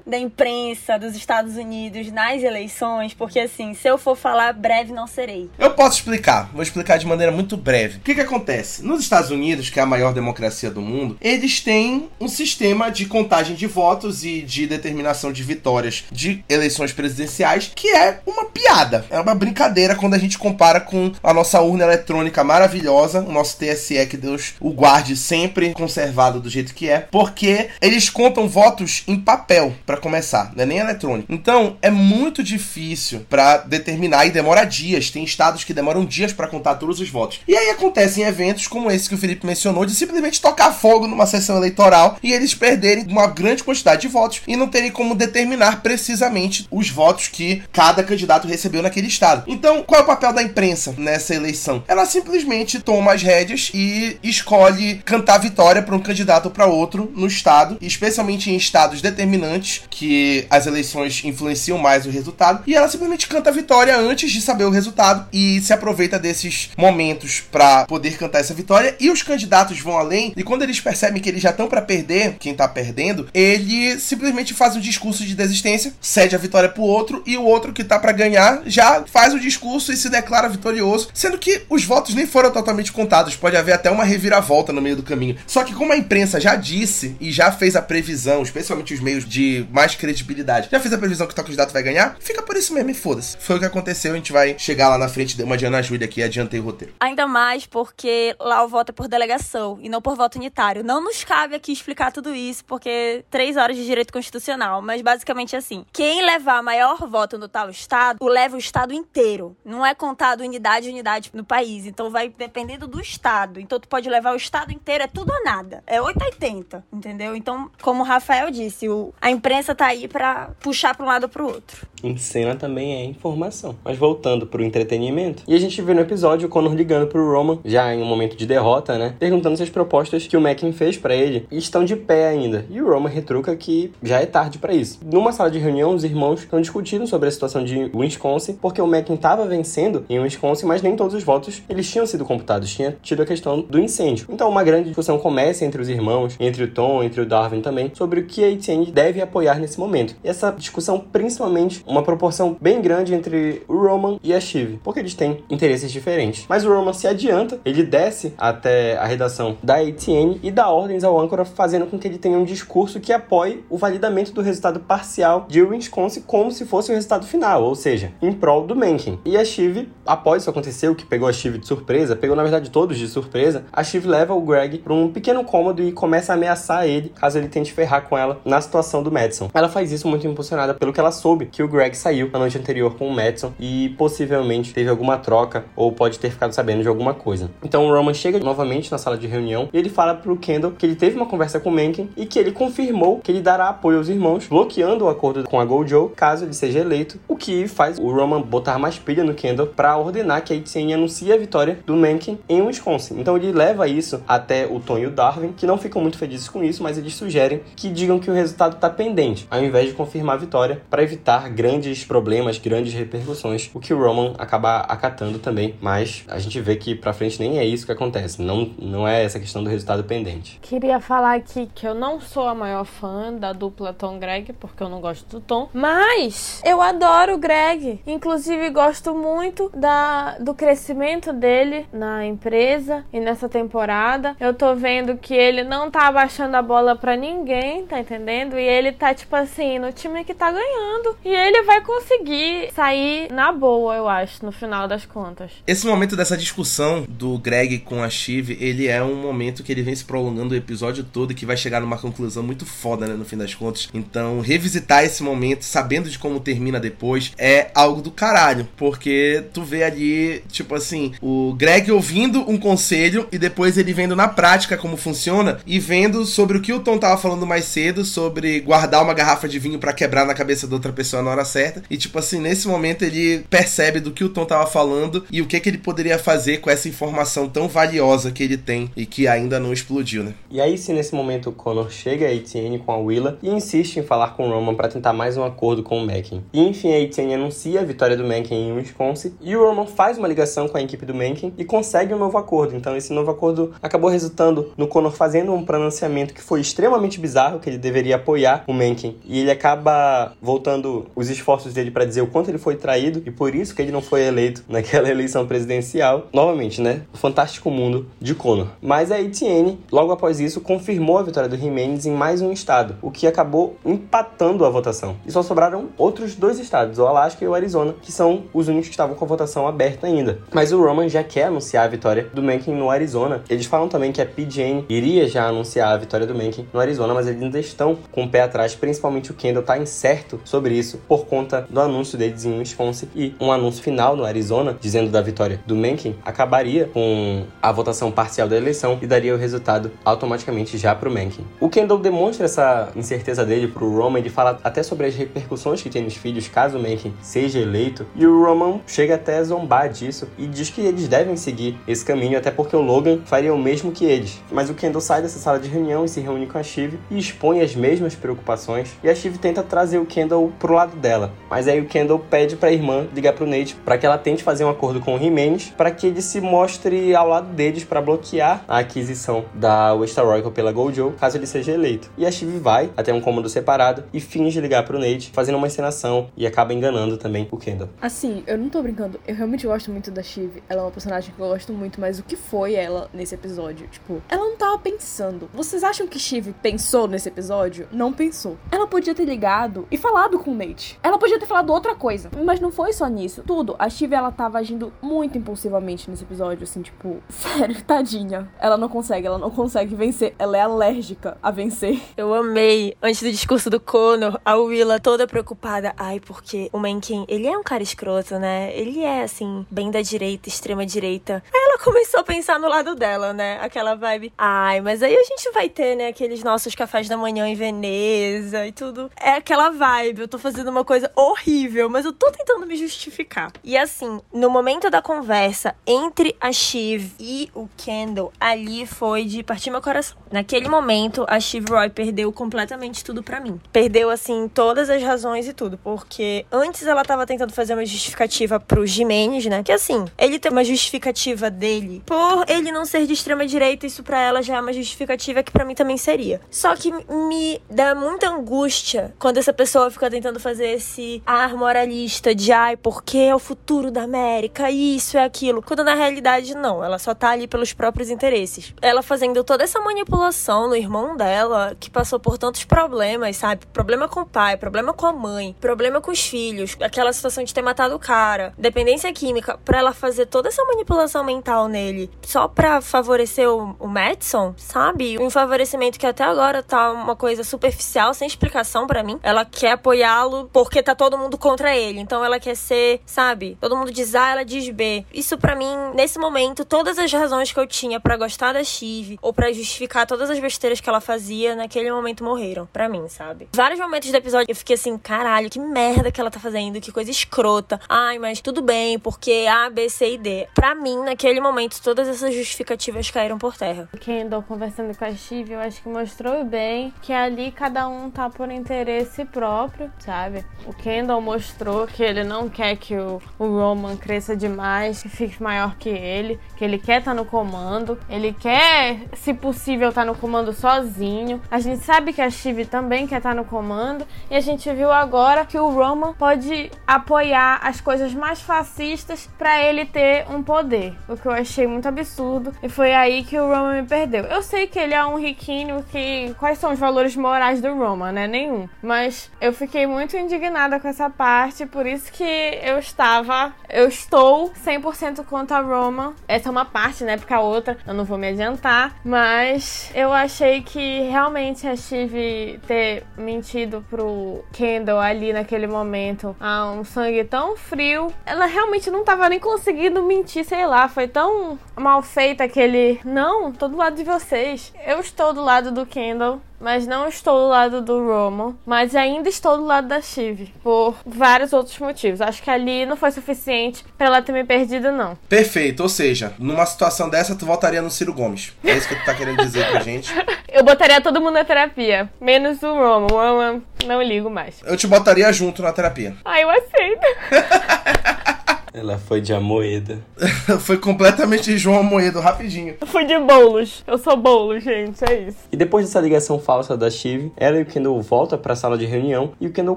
da 0.06 0.18
imprensa 0.18 0.98
dos 0.98 1.14
Estados 1.14 1.56
Unidos 1.56 2.10
nas 2.10 2.42
eleições, 2.42 3.12
porque 3.12 3.40
assim, 3.40 3.74
se 3.74 3.86
eu 3.86 3.98
for 3.98 4.16
falar 4.16 4.52
breve, 4.54 4.92
não 4.92 5.06
serei. 5.06 5.50
Eu 5.58 5.70
posso 5.72 5.98
explicar, 5.98 6.50
vou 6.52 6.62
explicar 6.62 6.98
de 6.98 7.06
maneira 7.06 7.30
muito 7.30 7.56
breve. 7.56 7.98
O 7.98 8.00
que, 8.00 8.14
que 8.14 8.20
acontece? 8.20 8.82
Nos 8.82 9.00
Estados 9.00 9.30
Unidos, 9.30 9.68
que 9.68 9.78
é 9.78 9.82
a 9.82 9.86
maior 9.86 10.14
democracia 10.14 10.70
do 10.70 10.80
mundo, 10.80 11.18
eles 11.20 11.60
têm 11.60 12.08
um 12.20 12.28
sistema 12.28 12.90
de 12.90 13.06
contagem 13.06 13.54
de 13.54 13.66
votos 13.66 14.24
e 14.24 14.40
de 14.40 14.66
determinação 14.66 15.32
de 15.32 15.42
vitórias 15.42 16.04
de 16.10 16.44
eleições 16.48 16.92
presidenciais 16.92 17.70
que 17.74 17.88
é 17.88 18.20
uma 18.26 18.46
piada. 18.46 19.04
É 19.10 19.20
uma 19.20 19.34
brincadeira 19.34 19.94
quando 19.94 20.14
a 20.14 20.18
gente 20.18 20.38
compara 20.38 20.80
com 20.80 21.12
a 21.22 21.34
nossa 21.34 21.60
urna 21.60 21.84
eletrônica 21.84 22.42
maravilhosa, 22.42 23.20
o 23.20 23.32
nosso 23.32 23.58
TSE, 23.58 24.06
que 24.06 24.16
Deus 24.16 24.54
o 24.60 24.72
guarde 24.72 25.16
sempre 25.16 25.72
conservado 25.74 26.40
do 26.40 26.48
jeito 26.48 26.74
que 26.74 26.88
é, 26.88 27.00
porque 27.00 27.68
eles 27.80 28.08
contam 28.08 28.48
votos 28.48 29.02
em 29.06 29.18
papel, 29.34 29.74
para 29.84 29.96
começar, 29.96 30.52
não 30.54 30.62
é 30.62 30.66
nem 30.66 30.78
eletrônico. 30.78 31.32
Então, 31.32 31.76
é 31.82 31.90
muito 31.90 32.42
difícil 32.42 33.26
para 33.28 33.58
determinar 33.58 34.26
e 34.26 34.30
demora 34.30 34.64
dias. 34.64 35.10
Tem 35.10 35.24
estados 35.24 35.64
que 35.64 35.74
demoram 35.74 36.04
dias 36.04 36.32
para 36.32 36.46
contar 36.46 36.76
todos 36.76 37.00
os 37.00 37.10
votos. 37.10 37.40
E 37.48 37.56
aí 37.56 37.70
acontecem 37.70 38.24
eventos 38.24 38.68
como 38.68 38.90
esse 38.90 39.08
que 39.08 39.14
o 39.14 39.18
Felipe 39.18 39.44
mencionou, 39.44 39.84
de 39.84 39.94
simplesmente 39.94 40.40
tocar 40.40 40.72
fogo 40.72 41.08
numa 41.08 41.26
sessão 41.26 41.56
eleitoral 41.56 42.16
e 42.22 42.32
eles 42.32 42.54
perderem 42.54 43.06
uma 43.08 43.26
grande 43.26 43.64
quantidade 43.64 44.02
de 44.02 44.08
votos 44.08 44.40
e 44.46 44.56
não 44.56 44.68
terem 44.68 44.92
como 44.92 45.16
determinar 45.16 45.82
precisamente 45.82 46.66
os 46.70 46.88
votos 46.90 47.26
que 47.26 47.62
cada 47.72 48.04
candidato 48.04 48.46
recebeu 48.46 48.82
naquele 48.82 49.08
estado. 49.08 49.44
Então, 49.48 49.82
qual 49.82 50.00
é 50.00 50.04
o 50.04 50.06
papel 50.06 50.32
da 50.32 50.42
imprensa 50.42 50.94
nessa 50.96 51.34
eleição? 51.34 51.82
Ela 51.88 52.06
simplesmente 52.06 52.78
toma 52.78 53.12
as 53.12 53.22
rédeas 53.22 53.70
e 53.74 54.16
escolhe 54.22 55.02
cantar 55.04 55.38
vitória 55.38 55.82
para 55.82 55.96
um 55.96 56.00
candidato 56.00 56.46
ou 56.46 56.50
para 56.52 56.66
outro 56.66 57.12
no 57.16 57.26
estado, 57.26 57.76
especialmente 57.80 58.50
em 58.50 58.56
estados 58.56 59.02
determinados 59.02 59.23
determinantes 59.24 59.82
que 59.90 60.46
as 60.50 60.66
eleições 60.66 61.22
influenciam 61.24 61.78
mais 61.78 62.06
o 62.06 62.10
resultado. 62.10 62.62
E 62.66 62.74
ela 62.74 62.88
simplesmente 62.88 63.26
canta 63.26 63.50
a 63.50 63.52
vitória 63.52 63.96
antes 63.96 64.30
de 64.30 64.40
saber 64.40 64.64
o 64.64 64.70
resultado 64.70 65.26
e 65.32 65.60
se 65.60 65.72
aproveita 65.72 66.18
desses 66.18 66.70
momentos 66.76 67.42
para 67.50 67.84
poder 67.86 68.16
cantar 68.16 68.40
essa 68.40 68.54
vitória. 68.54 68.96
E 69.00 69.10
os 69.10 69.22
candidatos 69.22 69.80
vão 69.80 69.96
além 69.96 70.32
e 70.36 70.42
quando 70.42 70.62
eles 70.62 70.80
percebem 70.80 71.20
que 71.20 71.28
eles 71.28 71.42
já 71.42 71.50
estão 71.50 71.66
para 71.66 71.82
perder, 71.82 72.36
quem 72.38 72.54
tá 72.54 72.68
perdendo, 72.68 73.28
ele 73.32 73.98
simplesmente 73.98 74.52
faz 74.52 74.76
um 74.76 74.80
discurso 74.80 75.24
de 75.24 75.34
desistência, 75.34 75.92
cede 76.00 76.34
a 76.34 76.38
vitória 76.38 76.68
pro 76.68 76.82
outro 76.82 77.22
e 77.26 77.36
o 77.36 77.44
outro 77.44 77.72
que 77.72 77.84
tá 77.84 77.98
para 77.98 78.12
ganhar 78.12 78.62
já 78.66 79.04
faz 79.06 79.32
o 79.32 79.40
discurso 79.40 79.92
e 79.92 79.96
se 79.96 80.08
declara 80.08 80.48
vitorioso, 80.48 81.08
sendo 81.14 81.38
que 81.38 81.62
os 81.68 81.84
votos 81.84 82.14
nem 82.14 82.26
foram 82.26 82.50
totalmente 82.50 82.92
contados, 82.92 83.36
pode 83.36 83.56
haver 83.56 83.72
até 83.72 83.90
uma 83.90 84.04
reviravolta 84.04 84.72
no 84.72 84.82
meio 84.82 84.96
do 84.96 85.02
caminho. 85.02 85.36
Só 85.46 85.64
que 85.64 85.74
como 85.74 85.92
a 85.92 85.96
imprensa 85.96 86.40
já 86.40 86.54
disse 86.54 87.16
e 87.20 87.32
já 87.32 87.50
fez 87.50 87.76
a 87.76 87.82
previsão, 87.82 88.42
especialmente 88.42 88.94
os 88.94 89.00
meios 89.00 89.13
de 89.20 89.66
mais 89.70 89.94
credibilidade, 89.94 90.68
já 90.70 90.80
fez 90.80 90.92
a 90.92 90.98
previsão 90.98 91.26
que 91.26 91.32
o 91.32 91.36
tal 91.36 91.44
candidato 91.44 91.72
vai 91.72 91.82
ganhar, 91.82 92.16
fica 92.20 92.42
por 92.42 92.56
isso 92.56 92.72
mesmo 92.74 92.90
e 92.90 92.94
foda-se. 92.94 93.36
Foi 93.38 93.56
o 93.56 93.58
que 93.58 93.64
aconteceu, 93.64 94.12
a 94.12 94.16
gente 94.16 94.32
vai 94.32 94.58
chegar 94.58 94.88
lá 94.88 94.98
na 94.98 95.08
frente 95.08 95.36
de 95.36 95.42
uma 95.42 95.56
Diana 95.56 95.82
Júlia 95.82 96.06
aqui, 96.06 96.22
adiantei 96.22 96.60
o 96.60 96.64
roteiro. 96.64 96.94
Ainda 96.98 97.26
mais 97.26 97.66
porque 97.66 98.34
lá 98.40 98.64
o 98.64 98.68
voto 98.68 98.90
é 98.90 98.92
por 98.92 99.08
delegação 99.08 99.78
e 99.80 99.88
não 99.88 100.00
por 100.00 100.16
voto 100.16 100.36
unitário. 100.36 100.82
Não 100.82 101.02
nos 101.02 101.22
cabe 101.22 101.54
aqui 101.54 101.72
explicar 101.72 102.12
tudo 102.12 102.34
isso, 102.34 102.64
porque 102.64 103.24
três 103.30 103.56
horas 103.56 103.76
de 103.76 103.84
direito 103.84 104.12
constitucional, 104.12 104.82
mas 104.82 105.02
basicamente 105.02 105.54
assim, 105.54 105.84
quem 105.92 106.24
levar 106.24 106.62
maior 106.62 107.06
voto 107.08 107.38
no 107.38 107.48
tal 107.48 107.70
estado, 107.70 108.18
o 108.20 108.28
leva 108.28 108.56
o 108.56 108.58
estado 108.58 108.92
inteiro. 108.92 109.56
Não 109.64 109.84
é 109.84 109.94
contado 109.94 110.40
unidade 110.40 110.88
unidade 110.88 111.30
no 111.34 111.44
país, 111.44 111.86
então 111.86 112.10
vai 112.10 112.28
dependendo 112.28 112.86
do 112.86 113.00
estado. 113.00 113.60
Então 113.60 113.78
tu 113.78 113.88
pode 113.88 114.08
levar 114.08 114.32
o 114.32 114.36
estado 114.36 114.72
inteiro, 114.72 115.04
é 115.04 115.06
tudo 115.06 115.32
ou 115.32 115.44
nada. 115.44 115.82
É 115.86 116.00
880, 116.00 116.84
entendeu? 116.92 117.36
Então, 117.36 117.70
como 117.82 118.02
o 118.02 118.06
Rafael 118.06 118.50
disse, 118.50 118.88
a 119.20 119.30
imprensa 119.30 119.74
tá 119.74 119.86
aí 119.86 120.06
para 120.08 120.50
puxar 120.60 120.94
para 120.94 121.04
um 121.04 121.08
lado 121.08 121.24
ou 121.24 121.28
pro 121.28 121.46
outro. 121.46 121.86
Em 122.04 122.18
cena 122.18 122.54
também 122.54 122.96
é 122.96 123.04
informação. 123.06 123.76
Mas 123.82 123.96
voltando 123.96 124.46
pro 124.46 124.62
entretenimento, 124.62 125.42
e 125.48 125.54
a 125.54 125.58
gente 125.58 125.80
vê 125.80 125.94
no 125.94 126.02
episódio 126.02 126.46
o 126.46 126.50
Connor 126.50 126.74
ligando 126.74 127.06
pro 127.06 127.32
Roman, 127.32 127.58
já 127.64 127.94
em 127.94 128.02
um 128.02 128.04
momento 128.04 128.36
de 128.36 128.44
derrota, 128.44 128.98
né? 128.98 129.14
Perguntando 129.18 129.56
se 129.56 129.62
as 129.62 129.70
propostas 129.70 130.26
que 130.26 130.36
o 130.36 130.40
Mackin 130.40 130.70
fez 130.70 130.98
para 130.98 131.16
ele 131.16 131.46
estão 131.50 131.82
de 131.82 131.96
pé 131.96 132.28
ainda. 132.28 132.66
E 132.68 132.82
o 132.82 132.90
Roman 132.90 133.08
retruca 133.08 133.56
que 133.56 133.90
já 134.02 134.20
é 134.20 134.26
tarde 134.26 134.58
para 134.58 134.74
isso. 134.74 135.00
Numa 135.02 135.32
sala 135.32 135.50
de 135.50 135.58
reunião, 135.58 135.94
os 135.94 136.04
irmãos 136.04 136.40
estão 136.40 136.60
discutindo 136.60 137.06
sobre 137.06 137.28
a 137.28 137.32
situação 137.32 137.64
de 137.64 137.90
Wisconsin, 137.94 138.58
porque 138.60 138.82
o 138.82 138.86
Mackin 138.86 139.14
estava 139.14 139.46
vencendo 139.46 140.04
em 140.10 140.18
Wisconsin, 140.18 140.66
mas 140.66 140.82
nem 140.82 140.96
todos 140.96 141.14
os 141.14 141.24
votos 141.24 141.62
eles 141.70 141.90
tinham 141.90 142.06
sido 142.06 142.26
computados. 142.26 142.70
Tinha 142.70 142.98
tido 143.02 143.22
a 143.22 143.26
questão 143.26 143.62
do 143.62 143.78
incêndio. 143.78 144.26
Então 144.28 144.50
uma 144.50 144.62
grande 144.62 144.88
discussão 144.88 145.18
começa 145.18 145.64
entre 145.64 145.80
os 145.80 145.88
irmãos, 145.88 146.36
entre 146.38 146.64
o 146.64 146.68
Tom, 146.68 147.02
entre 147.02 147.22
o 147.22 147.26
Darwin 147.26 147.62
também, 147.62 147.90
sobre 147.94 148.20
o 148.20 148.26
que 148.26 148.44
a 148.44 148.48
ATN 148.48 148.92
deve 148.92 149.22
apoiar 149.22 149.58
nesse 149.58 149.80
momento. 149.80 150.14
E 150.22 150.28
essa 150.28 150.50
discussão, 150.50 150.98
principalmente, 150.98 151.82
uma 151.94 152.02
proporção 152.02 152.56
bem 152.60 152.82
grande 152.82 153.14
entre 153.14 153.62
o 153.68 153.76
Roman 153.76 154.18
e 154.22 154.34
a 154.34 154.40
Shiv, 154.40 154.80
porque 154.82 154.98
eles 154.98 155.14
têm 155.14 155.44
interesses 155.48 155.92
diferentes. 155.92 156.44
Mas 156.48 156.64
o 156.64 156.68
Roman 156.68 156.92
se 156.92 157.06
adianta, 157.06 157.60
ele 157.64 157.84
desce 157.84 158.34
até 158.36 158.98
a 158.98 159.04
redação 159.04 159.56
da 159.62 159.76
ATN 159.76 160.40
e 160.42 160.50
dá 160.50 160.68
ordens 160.68 161.04
ao 161.04 161.18
âncora, 161.18 161.44
fazendo 161.44 161.86
com 161.86 161.98
que 161.98 162.08
ele 162.08 162.18
tenha 162.18 162.36
um 162.36 162.44
discurso 162.44 162.98
que 162.98 163.12
apoie 163.12 163.64
o 163.70 163.78
validamento 163.78 164.32
do 164.32 164.42
resultado 164.42 164.80
parcial 164.80 165.46
de 165.48 165.62
Wisconsin 165.62 166.22
como 166.26 166.50
se 166.50 166.66
fosse 166.66 166.90
o 166.90 166.94
resultado 166.94 167.26
final, 167.26 167.62
ou 167.62 167.74
seja, 167.74 168.12
em 168.20 168.32
prol 168.32 168.66
do 168.66 168.74
Mencken. 168.74 169.20
E 169.24 169.36
a 169.36 169.44
Shiv, 169.44 169.88
após 170.04 170.42
isso 170.42 170.50
acontecer, 170.50 170.88
o 170.88 170.94
que 170.94 171.06
pegou 171.06 171.28
a 171.28 171.32
Shiv 171.32 171.58
de 171.58 171.66
surpresa, 171.66 172.16
pegou 172.16 172.34
na 172.34 172.42
verdade 172.42 172.70
todos 172.70 172.98
de 172.98 173.06
surpresa, 173.06 173.64
a 173.72 173.84
Shiv 173.84 174.06
leva 174.06 174.34
o 174.34 174.40
Greg 174.40 174.78
para 174.78 174.92
um 174.92 175.12
pequeno 175.12 175.44
cômodo 175.44 175.82
e 175.82 175.92
começa 175.92 176.32
a 176.32 176.34
ameaçar 176.34 176.86
ele 176.86 177.12
caso 177.14 177.38
ele 177.38 177.48
tente 177.48 177.72
ferrar 177.72 178.08
com 178.08 178.18
ela 178.18 178.40
na 178.44 178.60
situação 178.60 179.02
do 179.02 179.12
Madison. 179.12 179.48
Ela 179.54 179.68
faz 179.68 179.92
isso 179.92 180.08
muito 180.08 180.26
impulsionada 180.26 180.74
pelo 180.74 180.92
que 180.92 181.00
ela 181.00 181.12
soube 181.12 181.46
que 181.46 181.62
o 181.62 181.68
Greg 181.84 181.96
saiu 181.96 182.30
na 182.32 182.38
noite 182.38 182.56
anterior 182.56 182.94
com 182.94 183.06
o 183.06 183.12
Madison 183.12 183.52
e 183.60 183.94
possivelmente 183.98 184.72
teve 184.72 184.88
alguma 184.88 185.18
troca 185.18 185.66
ou 185.76 185.92
pode 185.92 186.18
ter 186.18 186.30
ficado 186.30 186.52
sabendo 186.52 186.80
de 186.80 186.88
alguma 186.88 187.12
coisa. 187.12 187.50
Então 187.62 187.86
o 187.86 187.94
Roman 187.94 188.14
chega 188.14 188.38
novamente 188.38 188.90
na 188.90 188.96
sala 188.96 189.18
de 189.18 189.26
reunião 189.26 189.68
e 189.70 189.76
ele 189.76 189.90
fala 189.90 190.14
pro 190.14 190.36
Kendall 190.36 190.72
que 190.72 190.86
ele 190.86 190.94
teve 190.94 191.16
uma 191.16 191.26
conversa 191.26 191.60
com 191.60 191.68
o 191.68 191.72
Mencken 191.72 192.08
e 192.16 192.24
que 192.24 192.38
ele 192.38 192.52
confirmou 192.52 193.20
que 193.20 193.30
ele 193.30 193.42
dará 193.42 193.68
apoio 193.68 193.98
aos 193.98 194.08
irmãos, 194.08 194.46
bloqueando 194.46 195.04
o 195.04 195.08
acordo 195.08 195.44
com 195.44 195.60
a 195.60 195.64
Gojo 195.64 196.10
caso 196.16 196.46
ele 196.46 196.54
seja 196.54 196.78
eleito, 196.78 197.20
o 197.28 197.36
que 197.36 197.68
faz 197.68 197.98
o 197.98 198.10
Roman 198.10 198.40
botar 198.40 198.78
mais 198.78 198.98
pilha 198.98 199.22
no 199.22 199.34
Kendall 199.34 199.66
para 199.66 199.96
ordenar 199.98 200.42
que 200.42 200.54
a 200.54 200.56
ATN 200.56 200.94
anuncie 200.94 201.32
a 201.32 201.36
vitória 201.36 201.80
do 201.84 201.94
Mencken 201.94 202.38
em 202.48 202.62
Wisconsin. 202.62 203.20
Então 203.20 203.36
ele 203.36 203.52
leva 203.52 203.86
isso 203.86 204.22
até 204.26 204.66
o 204.66 204.80
Tom 204.80 204.98
e 204.98 205.06
o 205.06 205.10
Darwin, 205.10 205.52
que 205.52 205.66
não 205.66 205.76
ficam 205.76 206.00
muito 206.00 206.16
felizes 206.16 206.48
com 206.48 206.64
isso, 206.64 206.82
mas 206.82 206.96
eles 206.96 207.14
sugerem 207.14 207.60
que 207.76 207.90
digam 207.90 208.18
que 208.18 208.30
o 208.30 208.34
resultado 208.34 208.76
está 208.76 208.88
pendente, 208.88 209.46
ao 209.50 209.62
invés 209.62 209.88
de 209.88 209.92
confirmar 209.92 210.36
a 210.36 210.38
vitória, 210.38 210.80
para 210.88 211.02
evitar 211.02 211.50
grandes 211.50 211.63
problemas, 212.06 212.58
grandes 212.58 212.92
repercussões, 212.92 213.70
o 213.74 213.80
que 213.80 213.92
o 213.92 213.98
Roman 213.98 214.34
acaba 214.38 214.80
acatando 214.80 215.38
também, 215.38 215.74
mas 215.80 216.24
a 216.28 216.38
gente 216.38 216.60
vê 216.60 216.76
que 216.76 216.94
para 216.94 217.12
frente 217.12 217.40
nem 217.40 217.58
é 217.58 217.64
isso 217.64 217.86
que 217.86 217.92
acontece, 217.92 218.42
não, 218.42 218.70
não 218.78 219.06
é 219.06 219.24
essa 219.24 219.40
questão 219.40 219.62
do 219.62 219.70
resultado 219.70 220.04
pendente. 220.04 220.58
Queria 220.62 221.00
falar 221.00 221.34
aqui 221.34 221.68
que 221.74 221.86
eu 221.86 221.94
não 221.94 222.20
sou 222.20 222.46
a 222.46 222.54
maior 222.54 222.84
fã 222.84 223.32
da 223.32 223.52
dupla 223.52 223.92
Tom 223.92 224.18
Greg, 224.18 224.52
porque 224.54 224.82
eu 224.82 224.88
não 224.88 225.00
gosto 225.00 225.26
do 225.28 225.40
Tom, 225.40 225.68
mas 225.72 226.62
eu 226.64 226.80
adoro 226.80 227.34
o 227.34 227.38
Greg. 227.38 228.00
Inclusive 228.06 228.70
gosto 228.70 229.14
muito 229.14 229.70
da, 229.74 230.36
do 230.38 230.54
crescimento 230.54 231.32
dele 231.32 231.86
na 231.92 232.26
empresa 232.26 233.04
e 233.12 233.20
nessa 233.20 233.48
temporada. 233.48 234.36
Eu 234.40 234.54
tô 234.54 234.74
vendo 234.74 235.16
que 235.16 235.34
ele 235.34 235.64
não 235.64 235.90
tá 235.90 236.06
abaixando 236.08 236.56
a 236.56 236.62
bola 236.62 236.96
para 236.96 237.16
ninguém, 237.16 237.86
tá 237.86 238.00
entendendo? 238.00 238.58
E 238.58 238.62
ele 238.62 238.92
tá 238.92 239.14
tipo 239.14 239.34
assim, 239.34 239.78
no 239.78 239.92
time 239.92 240.24
que 240.24 240.34
tá 240.34 240.50
ganhando. 240.50 241.16
E 241.24 241.28
ele 241.28 241.53
vai 241.62 241.80
conseguir 241.80 242.70
sair 242.74 243.32
na 243.32 243.52
boa, 243.52 243.94
eu 243.94 244.08
acho, 244.08 244.44
no 244.44 244.52
final 244.52 244.88
das 244.88 245.06
contas. 245.06 245.52
Esse 245.66 245.86
momento 245.86 246.16
dessa 246.16 246.36
discussão 246.36 247.04
do 247.08 247.38
Greg 247.38 247.78
com 247.78 248.02
a 248.02 248.10
Shiv, 248.10 248.56
ele 248.60 248.86
é 248.86 249.02
um 249.02 249.14
momento 249.14 249.62
que 249.62 249.72
ele 249.72 249.82
vem 249.82 249.94
se 249.94 250.04
prolongando 250.04 250.54
o 250.54 250.56
episódio 250.56 251.04
todo 251.04 251.30
e 251.30 251.34
que 251.34 251.46
vai 251.46 251.56
chegar 251.56 251.80
numa 251.80 251.98
conclusão 251.98 252.42
muito 252.42 252.66
foda, 252.66 253.06
né, 253.06 253.14
no 253.14 253.24
fim 253.24 253.36
das 253.36 253.54
contas. 253.54 253.88
Então, 253.94 254.40
revisitar 254.40 255.04
esse 255.04 255.22
momento, 255.22 255.64
sabendo 255.64 256.10
de 256.10 256.18
como 256.18 256.40
termina 256.40 256.80
depois, 256.80 257.32
é 257.38 257.70
algo 257.74 258.02
do 258.02 258.10
caralho, 258.10 258.68
porque 258.76 259.44
tu 259.52 259.62
vê 259.62 259.84
ali, 259.84 260.42
tipo 260.48 260.74
assim, 260.74 261.12
o 261.20 261.54
Greg 261.56 261.90
ouvindo 261.90 262.48
um 262.48 262.58
conselho 262.58 263.28
e 263.30 263.38
depois 263.38 263.78
ele 263.78 263.92
vendo 263.92 264.16
na 264.16 264.28
prática 264.28 264.76
como 264.76 264.96
funciona 264.96 265.58
e 265.66 265.78
vendo 265.78 266.24
sobre 266.24 266.58
o 266.58 266.60
que 266.60 266.72
o 266.72 266.80
Tom 266.80 266.98
tava 266.98 267.20
falando 267.20 267.46
mais 267.46 267.64
cedo, 267.64 268.04
sobre 268.04 268.60
guardar 268.60 269.02
uma 269.02 269.14
garrafa 269.14 269.48
de 269.48 269.58
vinho 269.58 269.78
para 269.78 269.92
quebrar 269.92 270.26
na 270.26 270.34
cabeça 270.34 270.66
da 270.66 270.74
outra 270.74 270.92
pessoa 270.92 271.22
na 271.22 271.30
hora 271.30 271.43
certa. 271.44 271.82
E 271.90 271.96
tipo 271.96 272.18
assim, 272.18 272.40
nesse 272.40 272.68
momento 272.68 273.02
ele 273.04 273.44
percebe 273.50 274.00
do 274.00 274.12
que 274.12 274.24
o 274.24 274.28
Tom 274.28 274.44
tava 274.44 274.66
falando 274.66 275.24
e 275.30 275.40
o 275.40 275.46
que 275.46 275.60
que 275.60 275.68
ele 275.68 275.78
poderia 275.78 276.18
fazer 276.18 276.58
com 276.58 276.70
essa 276.70 276.88
informação 276.88 277.48
tão 277.48 277.68
valiosa 277.68 278.30
que 278.30 278.42
ele 278.42 278.56
tem 278.56 278.90
e 278.96 279.06
que 279.06 279.26
ainda 279.26 279.58
não 279.58 279.72
explodiu, 279.72 280.24
né? 280.24 280.34
E 280.50 280.60
aí, 280.60 280.76
se 280.76 280.92
nesse 280.92 281.14
momento 281.14 281.50
o 281.50 281.52
Connor 281.52 281.90
chega 281.90 282.26
a 282.26 282.30
ATN 282.30 282.78
com 282.84 282.92
a 282.92 282.96
Willa 282.96 283.38
e 283.42 283.48
insiste 283.50 283.98
em 283.98 284.02
falar 284.02 284.30
com 284.30 284.48
o 284.48 284.52
Roman 284.52 284.74
para 284.74 284.88
tentar 284.88 285.12
mais 285.12 285.36
um 285.36 285.44
acordo 285.44 285.82
com 285.82 285.98
o 285.98 286.06
Mackin. 286.06 286.42
E 286.52 286.60
enfim, 286.60 286.92
a 286.94 287.04
ATN 287.04 287.34
anuncia 287.34 287.80
a 287.80 287.84
vitória 287.84 288.16
do 288.16 288.24
Mackin 288.24 288.54
em 288.54 288.72
Wisconsin 288.72 289.34
e 289.40 289.56
o 289.56 289.64
Roman 289.64 289.86
faz 289.86 290.18
uma 290.18 290.28
ligação 290.28 290.68
com 290.68 290.76
a 290.76 290.82
equipe 290.82 291.06
do 291.06 291.14
Mackin 291.14 291.52
e 291.56 291.64
consegue 291.64 292.14
um 292.14 292.18
novo 292.18 292.38
acordo. 292.38 292.76
Então, 292.76 292.96
esse 292.96 293.12
novo 293.12 293.30
acordo 293.30 293.72
acabou 293.82 294.10
resultando 294.10 294.72
no 294.76 294.86
Connor 294.86 295.12
fazendo 295.12 295.52
um 295.52 295.64
pronunciamento 295.64 296.34
que 296.34 296.42
foi 296.42 296.60
extremamente 296.60 297.18
bizarro, 297.18 297.60
que 297.60 297.68
ele 297.68 297.78
deveria 297.78 298.16
apoiar 298.16 298.64
o 298.66 298.72
Mencken. 298.72 299.16
E 299.24 299.40
ele 299.40 299.50
acaba 299.50 300.32
voltando 300.40 301.06
os 301.14 301.28
esforços 301.34 301.72
dele 301.72 301.90
para 301.90 302.04
dizer 302.04 302.22
o 302.22 302.26
quanto 302.26 302.50
ele 302.50 302.58
foi 302.58 302.76
traído 302.76 303.22
e 303.24 303.30
por 303.30 303.54
isso 303.54 303.74
que 303.74 303.82
ele 303.82 303.92
não 303.92 304.02
foi 304.02 304.22
eleito 304.22 304.64
naquela 304.68 305.08
eleição 305.08 305.46
presidencial. 305.46 306.28
Novamente, 306.32 306.80
né? 306.80 307.02
O 307.12 307.16
fantástico 307.16 307.70
mundo 307.70 308.06
de 308.20 308.34
Connor. 308.34 308.68
Mas 308.80 309.10
a 309.10 309.16
ATN, 309.16 309.78
logo 309.90 310.12
após 310.12 310.40
isso, 310.40 310.60
confirmou 310.60 311.18
a 311.18 311.22
vitória 311.22 311.48
do 311.48 311.56
Jimenez 311.56 312.06
em 312.06 312.12
mais 312.12 312.40
um 312.40 312.52
estado, 312.52 312.96
o 313.02 313.10
que 313.10 313.26
acabou 313.26 313.76
empatando 313.84 314.64
a 314.64 314.70
votação. 314.70 315.16
E 315.26 315.32
só 315.32 315.42
sobraram 315.42 315.88
outros 315.96 316.34
dois 316.34 316.58
estados, 316.58 316.98
o 316.98 317.06
Alasca 317.06 317.44
e 317.44 317.48
o 317.48 317.54
Arizona, 317.54 317.94
que 318.00 318.12
são 318.12 318.44
os 318.52 318.68
únicos 318.68 318.88
que 318.88 318.94
estavam 318.94 319.14
com 319.14 319.24
a 319.24 319.28
votação 319.28 319.66
aberta 319.66 320.06
ainda. 320.06 320.40
Mas 320.52 320.72
o 320.72 320.82
Roman 320.82 321.08
já 321.08 321.22
quer 321.22 321.44
anunciar 321.44 321.84
a 321.84 321.88
vitória 321.88 322.28
do 322.32 322.42
Mencken 322.42 322.74
no 322.74 322.90
Arizona. 322.90 323.42
Eles 323.48 323.66
falam 323.66 323.88
também 323.88 324.12
que 324.12 324.20
a 324.20 324.26
PJane 324.26 324.84
iria 324.88 325.28
já 325.28 325.46
anunciar 325.46 325.92
a 325.92 325.96
vitória 325.96 326.26
do 326.26 326.34
Mencken 326.34 326.68
no 326.72 326.80
Arizona, 326.80 327.14
mas 327.14 327.26
eles 327.26 327.42
ainda 327.42 327.58
estão 327.58 327.96
com 328.12 328.24
o 328.24 328.28
pé 328.28 328.42
atrás, 328.42 328.74
principalmente 328.74 329.30
o 329.30 329.34
Kendall 329.34 329.62
tá 329.62 329.78
incerto 329.78 330.40
sobre 330.44 330.74
isso 330.74 331.00
por 331.08 331.23
por 331.24 331.26
conta 331.26 331.66
do 331.68 331.80
anúncio 331.80 332.18
deles 332.18 332.44
em 332.44 332.58
Wisconsin 332.58 333.08
e 333.14 333.34
um 333.40 333.50
anúncio 333.50 333.82
final 333.82 334.14
no 334.14 334.24
Arizona, 334.24 334.76
dizendo 334.78 335.10
da 335.10 335.20
vitória 335.20 335.58
do 335.66 335.74
Mencken, 335.74 336.14
acabaria 336.24 336.90
com 336.92 337.44
a 337.60 337.72
votação 337.72 338.12
parcial 338.12 338.46
da 338.46 338.56
eleição 338.56 338.98
e 339.00 339.06
daria 339.06 339.34
o 339.34 339.38
resultado 339.38 339.90
automaticamente 340.04 340.76
já 340.76 340.94
pro 340.94 341.10
Mencken. 341.10 341.44
O 341.58 341.68
Kendall 341.68 341.98
demonstra 341.98 342.44
essa 342.44 342.90
incerteza 342.94 343.44
dele 343.44 343.68
pro 343.68 343.90
Roman, 343.90 344.18
ele 344.18 344.28
fala 344.28 344.60
até 344.62 344.82
sobre 344.82 345.06
as 345.06 345.14
repercussões 345.14 345.80
que 345.82 345.88
tem 345.88 346.04
nos 346.04 346.16
filhos 346.16 346.46
caso 346.48 346.76
o 346.76 346.80
Mencken 346.80 347.14
seja 347.22 347.58
eleito, 347.58 348.06
e 348.14 348.26
o 348.26 348.44
Roman 348.44 348.80
chega 348.86 349.14
até 349.14 349.38
a 349.38 349.44
zombar 349.44 349.88
disso 349.88 350.28
e 350.36 350.46
diz 350.46 350.70
que 350.70 350.82
eles 350.82 351.08
devem 351.08 351.36
seguir 351.36 351.78
esse 351.88 352.04
caminho, 352.04 352.38
até 352.38 352.50
porque 352.50 352.76
o 352.76 352.80
Logan 352.80 353.20
faria 353.24 353.54
o 353.54 353.58
mesmo 353.58 353.92
que 353.92 354.04
eles. 354.04 354.42
Mas 354.52 354.68
o 354.68 354.74
Kendall 354.74 355.00
sai 355.00 355.22
dessa 355.22 355.38
sala 355.38 355.58
de 355.58 355.68
reunião 355.68 356.04
e 356.04 356.08
se 356.08 356.20
reúne 356.20 356.46
com 356.46 356.58
a 356.58 356.62
Shiv 356.62 356.98
e 357.10 357.18
expõe 357.18 357.60
as 357.60 357.74
mesmas 357.74 358.14
preocupações, 358.14 358.90
e 359.02 359.08
a 359.08 359.14
Shiv 359.14 359.38
tenta 359.38 359.62
trazer 359.62 359.98
o 359.98 360.06
Kendall 360.06 360.52
pro 360.58 360.74
lado 360.74 360.96
dela. 360.96 361.13
Mas 361.48 361.68
aí 361.68 361.80
o 361.80 361.86
Kendall 361.86 362.18
pede 362.18 362.56
pra 362.56 362.72
irmã 362.72 363.06
ligar 363.14 363.32
pro 363.32 363.46
Nate 363.46 363.74
para 363.84 363.98
que 363.98 364.06
ela 364.06 364.18
tente 364.18 364.42
fazer 364.42 364.64
um 364.64 364.70
acordo 364.70 365.00
com 365.00 365.14
o 365.14 365.18
Jimenez 365.18 365.72
para 365.76 365.90
que 365.90 366.06
ele 366.06 366.22
se 366.22 366.40
mostre 366.40 367.14
ao 367.14 367.28
lado 367.28 367.52
deles 367.52 367.84
para 367.84 368.00
bloquear 368.00 368.64
a 368.68 368.78
aquisição 368.78 369.44
da 369.54 369.94
West 369.94 370.16
Oracle 370.18 370.50
pela 370.50 370.72
Gojo, 370.72 371.12
caso 371.18 371.36
ele 371.36 371.46
seja 371.46 371.72
eleito. 371.72 372.10
E 372.16 372.26
a 372.26 372.30
Shiv 372.30 372.58
vai 372.58 372.90
até 372.96 373.12
um 373.12 373.20
cômodo 373.20 373.48
separado 373.48 374.04
e 374.12 374.20
finge 374.20 374.60
ligar 374.60 374.84
pro 374.84 374.98
Nate, 374.98 375.30
fazendo 375.32 375.56
uma 375.56 375.66
encenação 375.66 376.28
e 376.36 376.46
acaba 376.46 376.72
enganando 376.72 377.16
também 377.16 377.48
o 377.50 377.56
Kendall. 377.56 377.88
Assim, 378.00 378.42
eu 378.46 378.58
não 378.58 378.68
tô 378.68 378.82
brincando, 378.82 379.20
eu 379.26 379.34
realmente 379.34 379.66
gosto 379.66 379.90
muito 379.90 380.10
da 380.10 380.22
Shiv. 380.22 380.62
Ela 380.68 380.80
é 380.80 380.84
uma 380.84 380.90
personagem 380.90 381.32
que 381.34 381.40
eu 381.40 381.48
gosto 381.48 381.72
muito, 381.72 382.00
mas 382.00 382.18
o 382.18 382.22
que 382.22 382.36
foi 382.36 382.74
ela 382.74 383.08
nesse 383.12 383.34
episódio? 383.34 383.86
Tipo, 383.88 384.22
ela 384.28 384.44
não 384.44 384.56
tava 384.56 384.78
pensando. 384.78 385.48
Vocês 385.52 385.82
acham 385.84 386.06
que 386.06 386.18
Shiv 386.18 386.52
pensou 386.62 387.06
nesse 387.06 387.28
episódio? 387.28 387.88
Não 387.92 388.12
pensou. 388.12 388.56
Ela 388.70 388.86
podia 388.86 389.14
ter 389.14 389.24
ligado 389.24 389.86
e 389.90 389.96
falado 389.96 390.38
com 390.38 390.50
o 390.50 390.54
Nate. 390.54 390.98
Ela 391.04 391.18
podia 391.18 391.38
ter 391.38 391.44
falado 391.44 391.70
outra 391.70 391.94
coisa. 391.94 392.30
Mas 392.42 392.60
não 392.60 392.72
foi 392.72 392.94
só 392.94 393.06
nisso. 393.08 393.42
Tudo. 393.46 393.76
A 393.78 393.90
Shiv, 393.90 394.14
ela 394.14 394.32
tava 394.32 394.58
agindo 394.58 394.90
muito 395.02 395.36
impulsivamente 395.36 396.08
nesse 396.08 396.24
episódio, 396.24 396.64
assim, 396.64 396.80
tipo, 396.80 397.22
sério, 397.28 397.82
tadinha. 397.82 398.48
Ela 398.58 398.78
não 398.78 398.88
consegue, 398.88 399.26
ela 399.26 399.36
não 399.36 399.50
consegue 399.50 399.94
vencer. 399.94 400.34
Ela 400.38 400.56
é 400.56 400.62
alérgica 400.62 401.36
a 401.42 401.50
vencer. 401.50 402.00
Eu 402.16 402.32
amei, 402.32 402.96
antes 403.02 403.22
do 403.22 403.30
discurso 403.30 403.68
do 403.68 403.78
Connor, 403.78 404.40
a 404.42 404.56
Willa 404.56 404.98
toda 404.98 405.26
preocupada. 405.26 405.92
Ai, 405.98 406.20
porque 406.20 406.70
o 406.72 406.80
Mencken, 406.80 407.26
ele 407.28 407.46
é 407.46 407.58
um 407.58 407.62
cara 407.62 407.82
escroto, 407.82 408.38
né? 408.38 408.74
Ele 408.74 409.02
é, 409.02 409.24
assim, 409.24 409.66
bem 409.70 409.90
da 409.90 410.00
direita, 410.00 410.48
extrema 410.48 410.86
direita. 410.86 411.42
Aí 411.52 411.60
ela 411.60 411.78
começou 411.84 412.20
a 412.20 412.24
pensar 412.24 412.58
no 412.58 412.66
lado 412.66 412.94
dela, 412.94 413.34
né? 413.34 413.58
Aquela 413.60 413.94
vibe. 413.94 414.32
Ai, 414.38 414.80
mas 414.80 415.02
aí 415.02 415.14
a 415.14 415.22
gente 415.22 415.50
vai 415.52 415.68
ter, 415.68 415.96
né, 415.96 416.08
aqueles 416.08 416.42
nossos 416.42 416.74
cafés 416.74 417.10
da 417.10 417.16
manhã 417.18 417.46
em 417.46 417.54
Veneza 417.54 418.66
e 418.66 418.72
tudo. 418.72 419.10
É 419.20 419.32
aquela 419.32 419.68
vibe. 419.68 420.22
Eu 420.22 420.28
tô 420.28 420.38
fazendo 420.38 420.68
uma 420.68 420.82
coisa 420.82 420.93
horrível, 421.16 421.88
mas 421.88 422.04
eu 422.04 422.12
tô 422.12 422.30
tentando 422.30 422.66
me 422.66 422.76
justificar. 422.76 423.52
E 423.62 423.76
assim, 423.76 424.20
no 424.32 424.50
momento 424.50 424.90
da 424.90 425.00
conversa 425.00 425.74
entre 425.86 426.36
a 426.40 426.52
Shiv 426.52 427.12
e 427.18 427.50
o 427.54 427.68
Kendall, 427.76 428.32
ali 428.38 428.86
foi 428.86 429.24
de 429.24 429.42
partir 429.42 429.70
meu 429.70 429.82
coração. 429.82 430.16
Naquele 430.30 430.68
momento, 430.68 431.24
a 431.28 431.38
Shiv 431.40 431.66
Roy 431.68 431.90
perdeu 431.90 432.32
completamente 432.32 433.04
tudo 433.04 433.22
para 433.22 433.40
mim. 433.40 433.60
Perdeu, 433.72 434.10
assim, 434.10 434.48
todas 434.48 434.90
as 434.90 435.02
razões 435.02 435.46
e 435.48 435.52
tudo. 435.52 435.78
Porque 435.78 436.44
antes 436.50 436.86
ela 436.86 437.04
tava 437.04 437.26
tentando 437.26 437.52
fazer 437.52 437.74
uma 437.74 437.86
justificativa 437.86 438.58
pro 438.58 438.86
Jimenez, 438.86 439.46
né? 439.46 439.62
Que 439.62 439.72
assim, 439.72 440.04
ele 440.18 440.38
tem 440.38 440.50
uma 440.50 440.64
justificativa 440.64 441.50
dele 441.50 442.02
por 442.04 442.44
ele 442.48 442.70
não 442.72 442.84
ser 442.84 443.06
de 443.06 443.12
extrema 443.12 443.46
direita, 443.46 443.86
isso 443.86 444.02
para 444.02 444.20
ela 444.20 444.42
já 444.42 444.56
é 444.56 444.60
uma 444.60 444.72
justificativa 444.72 445.42
que 445.42 445.50
para 445.50 445.64
mim 445.64 445.74
também 445.74 445.96
seria. 445.96 446.40
Só 446.50 446.74
que 446.76 446.92
me 446.92 447.60
dá 447.70 447.94
muita 447.94 448.28
angústia 448.28 449.14
quando 449.18 449.38
essa 449.38 449.52
pessoa 449.52 449.90
fica 449.90 450.10
tentando 450.10 450.38
fazer 450.38 450.72
esse 450.84 451.22
ar 451.24 451.54
moralista 451.54 452.34
de 452.34 452.52
ai, 452.52 452.76
porque 452.76 453.16
é 453.16 453.34
o 453.34 453.38
futuro 453.38 453.90
da 453.90 454.02
América, 454.02 454.70
isso 454.70 455.16
é 455.16 455.24
aquilo. 455.24 455.62
Quando 455.62 455.82
na 455.82 455.94
realidade 455.94 456.54
não, 456.54 456.84
ela 456.84 456.98
só 456.98 457.14
tá 457.14 457.30
ali 457.30 457.48
pelos 457.48 457.72
próprios 457.72 458.10
interesses. 458.10 458.74
Ela 458.82 459.02
fazendo 459.02 459.42
toda 459.42 459.64
essa 459.64 459.80
manipulação 459.80 460.68
no 460.68 460.76
irmão 460.76 461.16
dela, 461.16 461.74
que 461.80 461.90
passou 461.90 462.20
por 462.20 462.36
tantos 462.36 462.64
problemas, 462.64 463.36
sabe? 463.36 463.66
Problema 463.66 464.06
com 464.06 464.20
o 464.20 464.26
pai, 464.26 464.56
problema 464.56 464.92
com 464.92 465.06
a 465.06 465.12
mãe, 465.12 465.56
problema 465.60 466.00
com 466.00 466.10
os 466.10 466.24
filhos, 466.24 466.76
aquela 466.80 467.12
situação 467.12 467.42
de 467.42 467.54
ter 467.54 467.62
matado 467.62 467.94
o 467.94 467.98
cara, 467.98 468.52
dependência 468.58 469.12
química, 469.12 469.58
para 469.64 469.78
ela 469.78 469.92
fazer 469.92 470.26
toda 470.26 470.48
essa 470.48 470.64
manipulação 470.64 471.24
mental 471.24 471.66
nele, 471.66 472.10
só 472.22 472.46
pra 472.46 472.80
favorecer 472.80 473.48
o, 473.48 473.74
o 473.78 473.88
Madison, 473.88 474.54
sabe? 474.56 475.18
Um 475.18 475.30
favorecimento 475.30 475.98
que 475.98 476.06
até 476.06 476.24
agora 476.24 476.62
tá 476.62 476.92
uma 476.92 477.16
coisa 477.16 477.42
superficial, 477.42 478.12
sem 478.12 478.26
explicação 478.26 478.86
para 478.86 479.02
mim. 479.02 479.18
Ela 479.22 479.44
quer 479.44 479.72
apoiá-lo 479.72 480.50
porque 480.64 480.82
tá 480.82 480.94
todo 480.94 481.18
mundo 481.18 481.36
contra 481.36 481.76
ele. 481.76 482.00
Então 482.00 482.24
ela 482.24 482.40
quer 482.40 482.56
ser, 482.56 483.02
sabe? 483.04 483.58
Todo 483.60 483.76
mundo 483.76 483.92
diz 483.92 484.14
A, 484.14 484.30
ela 484.30 484.44
diz 484.46 484.66
B. 484.70 485.04
Isso 485.12 485.36
para 485.36 485.54
mim, 485.54 485.76
nesse 485.94 486.18
momento, 486.18 486.64
todas 486.64 486.98
as 486.98 487.12
razões 487.12 487.52
que 487.52 487.60
eu 487.60 487.66
tinha 487.66 488.00
para 488.00 488.16
gostar 488.16 488.54
da 488.54 488.64
Shiv 488.64 489.18
ou 489.20 489.30
para 489.30 489.52
justificar 489.52 490.06
todas 490.06 490.30
as 490.30 490.40
besteiras 490.40 490.80
que 490.80 490.88
ela 490.88 491.02
fazia, 491.02 491.54
naquele 491.54 491.92
momento 491.92 492.24
morreram 492.24 492.66
para 492.72 492.88
mim, 492.88 493.06
sabe? 493.10 493.46
Vários 493.54 493.78
momentos 493.78 494.10
do 494.10 494.16
episódio 494.16 494.46
eu 494.48 494.56
fiquei 494.56 494.74
assim, 494.74 494.96
caralho, 494.96 495.50
que 495.50 495.60
merda 495.60 496.10
que 496.10 496.18
ela 496.18 496.30
tá 496.30 496.40
fazendo, 496.40 496.80
que 496.80 496.90
coisa 496.90 497.10
escrota. 497.10 497.78
Ai, 497.86 498.18
mas 498.18 498.40
tudo 498.40 498.62
bem, 498.62 498.98
porque 498.98 499.46
A, 499.46 499.68
B, 499.68 499.90
C 499.90 500.14
e 500.14 500.18
D. 500.18 500.48
Pra 500.54 500.74
mim, 500.74 500.96
naquele 501.04 501.42
momento, 501.42 501.78
todas 501.82 502.08
essas 502.08 502.34
justificativas 502.34 503.10
caíram 503.10 503.36
por 503.36 503.54
terra. 503.54 503.86
O 503.92 503.98
Kendall 503.98 504.42
conversando 504.42 504.96
com 504.96 505.04
a 505.04 505.12
Shiv, 505.12 505.52
eu 505.52 505.60
acho 505.60 505.82
que 505.82 505.90
mostrou 505.90 506.42
bem 506.42 506.94
que 507.02 507.12
ali 507.12 507.52
cada 507.52 507.86
um 507.86 508.10
tá 508.10 508.30
por 508.30 508.50
interesse 508.50 509.26
próprio, 509.26 509.92
sabe? 509.98 510.42
O 510.66 510.72
Kendall 510.72 511.20
mostrou 511.20 511.86
que 511.86 512.02
ele 512.02 512.24
não 512.24 512.48
quer 512.48 512.76
que 512.76 512.96
o, 512.96 513.20
o 513.38 513.44
Roman 513.44 513.96
cresça 513.96 514.36
demais, 514.36 515.02
que 515.02 515.08
fique 515.08 515.42
maior 515.42 515.76
que 515.76 515.88
ele, 515.88 516.38
que 516.56 516.64
ele 516.64 516.78
quer 516.78 517.00
estar 517.00 517.10
tá 517.10 517.14
no 517.14 517.24
comando, 517.24 517.98
ele 518.08 518.32
quer, 518.32 519.00
se 519.14 519.34
possível, 519.34 519.90
estar 519.90 520.02
tá 520.02 520.06
no 520.06 520.16
comando 520.16 520.52
sozinho. 520.52 521.40
A 521.50 521.58
gente 521.58 521.84
sabe 521.84 522.12
que 522.12 522.22
a 522.22 522.30
Shiv 522.30 522.64
também 522.66 523.06
quer 523.06 523.18
estar 523.18 523.30
tá 523.30 523.34
no 523.34 523.44
comando, 523.44 524.06
e 524.30 524.36
a 524.36 524.40
gente 524.40 524.72
viu 524.72 524.90
agora 524.90 525.44
que 525.44 525.58
o 525.58 525.68
Roman 525.68 526.14
pode 526.14 526.70
apoiar 526.86 527.60
as 527.62 527.80
coisas 527.80 528.14
mais 528.14 528.40
fascistas 528.40 529.28
para 529.36 529.62
ele 529.62 529.84
ter 529.84 530.24
um 530.30 530.42
poder, 530.42 530.94
o 531.08 531.16
que 531.16 531.26
eu 531.26 531.32
achei 531.32 531.66
muito 531.66 531.86
absurdo, 531.86 532.54
e 532.62 532.68
foi 532.68 532.94
aí 532.94 533.22
que 533.22 533.38
o 533.38 533.46
Roman 533.46 533.82
me 533.82 533.86
perdeu. 533.86 534.24
Eu 534.24 534.42
sei 534.42 534.66
que 534.66 534.78
ele 534.78 534.94
é 534.94 535.04
um 535.04 535.18
riquinho 535.18 535.84
que 535.90 536.34
quais 536.38 536.58
são 536.58 536.72
os 536.72 536.78
valores 536.78 537.14
morais 537.16 537.60
do 537.60 537.74
Roman, 537.74 538.12
né? 538.12 538.26
Nenhum. 538.26 538.68
Mas 538.82 539.30
eu 539.40 539.52
fiquei 539.52 539.86
muito 539.86 540.16
indignada 540.16 540.43
com 540.80 540.88
essa 540.88 541.08
parte, 541.08 541.64
por 541.64 541.86
isso 541.86 542.12
que 542.12 542.22
eu 542.22 542.78
estava, 542.78 543.54
eu 543.68 543.88
estou 543.88 544.52
100% 544.64 545.24
contra 545.24 545.56
a 545.56 545.60
Roman. 545.60 546.12
Essa 546.28 546.48
é 546.48 546.50
uma 546.50 546.64
parte, 546.64 547.02
né? 547.02 547.16
Porque 547.16 547.32
a 547.32 547.40
outra 547.40 547.78
eu 547.86 547.94
não 547.94 548.04
vou 548.04 548.18
me 548.18 548.28
adiantar, 548.28 548.94
mas 549.04 549.90
eu 549.94 550.12
achei 550.12 550.62
que 550.62 551.00
realmente 551.02 551.66
a 551.66 551.74
Shiv 551.74 552.60
ter 552.66 553.04
mentido 553.16 553.84
pro 553.88 554.44
Kendall 554.52 555.00
ali 555.00 555.32
naquele 555.32 555.66
momento 555.66 556.36
a 556.38 556.70
um 556.70 556.84
sangue 556.84 557.24
tão 557.24 557.56
frio, 557.56 558.12
ela 558.26 558.46
realmente 558.46 558.90
não 558.90 559.02
tava 559.02 559.28
nem 559.28 559.40
conseguindo 559.40 560.02
mentir, 560.02 560.44
sei 560.44 560.66
lá, 560.66 560.88
foi 560.88 561.08
tão 561.08 561.58
mal 561.74 562.02
feito 562.02 562.42
aquele 562.42 563.00
não, 563.04 563.50
tô 563.50 563.66
do 563.68 563.76
lado 563.76 563.96
de 563.96 564.04
vocês. 564.04 564.72
Eu 564.86 565.00
estou 565.00 565.32
do 565.32 565.42
lado 565.42 565.72
do 565.72 565.86
Kendall 565.86 566.40
mas 566.60 566.86
não 566.86 567.08
estou 567.08 567.40
do 567.40 567.48
lado 567.48 567.82
do 567.82 568.04
Roman, 568.06 568.54
mas 568.64 568.94
ainda 568.94 569.28
estou 569.28 569.56
do 569.56 569.64
lado 569.64 569.88
da 569.88 570.00
Shiv, 570.00 570.52
por 570.62 570.94
vários 571.04 571.52
outros 571.52 571.78
motivos. 571.78 572.20
Acho 572.20 572.42
que 572.42 572.50
ali 572.50 572.86
não 572.86 572.96
foi 572.96 573.10
suficiente 573.10 573.84
para 573.96 574.06
ela 574.06 574.22
ter 574.22 574.32
me 574.32 574.44
perdido, 574.44 574.90
não. 574.92 575.16
Perfeito, 575.28 575.82
ou 575.82 575.88
seja, 575.88 576.34
numa 576.38 576.66
situação 576.66 577.08
dessa, 577.08 577.34
tu 577.34 577.46
voltaria 577.46 577.82
no 577.82 577.90
Ciro 577.90 578.12
Gomes. 578.12 578.52
É 578.64 578.76
isso 578.76 578.88
que 578.88 578.96
tu 578.96 579.04
tá 579.04 579.14
querendo 579.14 579.38
dizer 579.38 579.70
pra 579.70 579.80
gente? 579.80 580.12
Eu 580.48 580.62
botaria 580.62 581.00
todo 581.00 581.20
mundo 581.20 581.34
na 581.34 581.44
terapia, 581.44 582.08
menos 582.20 582.62
o 582.62 582.72
Roman. 582.72 583.06
O 583.06 583.16
Roman 583.16 583.62
não 583.84 584.00
ligo 584.00 584.30
mais. 584.30 584.60
Eu 584.64 584.76
te 584.76 584.86
botaria 584.86 585.32
junto 585.32 585.62
na 585.62 585.72
terapia. 585.72 586.16
Ah, 586.24 586.40
eu 586.40 586.48
aceito. 586.48 588.33
Ela 588.74 588.98
foi 588.98 589.20
de 589.20 589.32
Amoeda. 589.32 590.00
foi 590.58 590.76
completamente 590.76 591.56
João 591.56 591.78
Amoedo, 591.78 592.18
rapidinho. 592.18 592.74
Fui 592.86 593.04
de 593.04 593.16
bolos. 593.20 593.84
Eu 593.86 593.96
sou 593.96 594.16
bolo, 594.16 594.58
gente, 594.58 594.98
é 595.04 595.28
isso. 595.28 595.38
E 595.52 595.56
depois 595.56 595.86
dessa 595.86 596.00
ligação 596.00 596.40
falsa 596.40 596.76
da 596.76 596.90
Shiv, 596.90 597.30
ela 597.36 597.56
e 597.56 597.62
o 597.62 597.66
Kendall 597.66 598.02
voltam 598.02 598.36
pra 598.36 598.56
sala 598.56 598.76
de 598.76 598.84
reunião 598.84 599.30
e 599.40 599.46
o 599.46 599.52
Kendall 599.52 599.76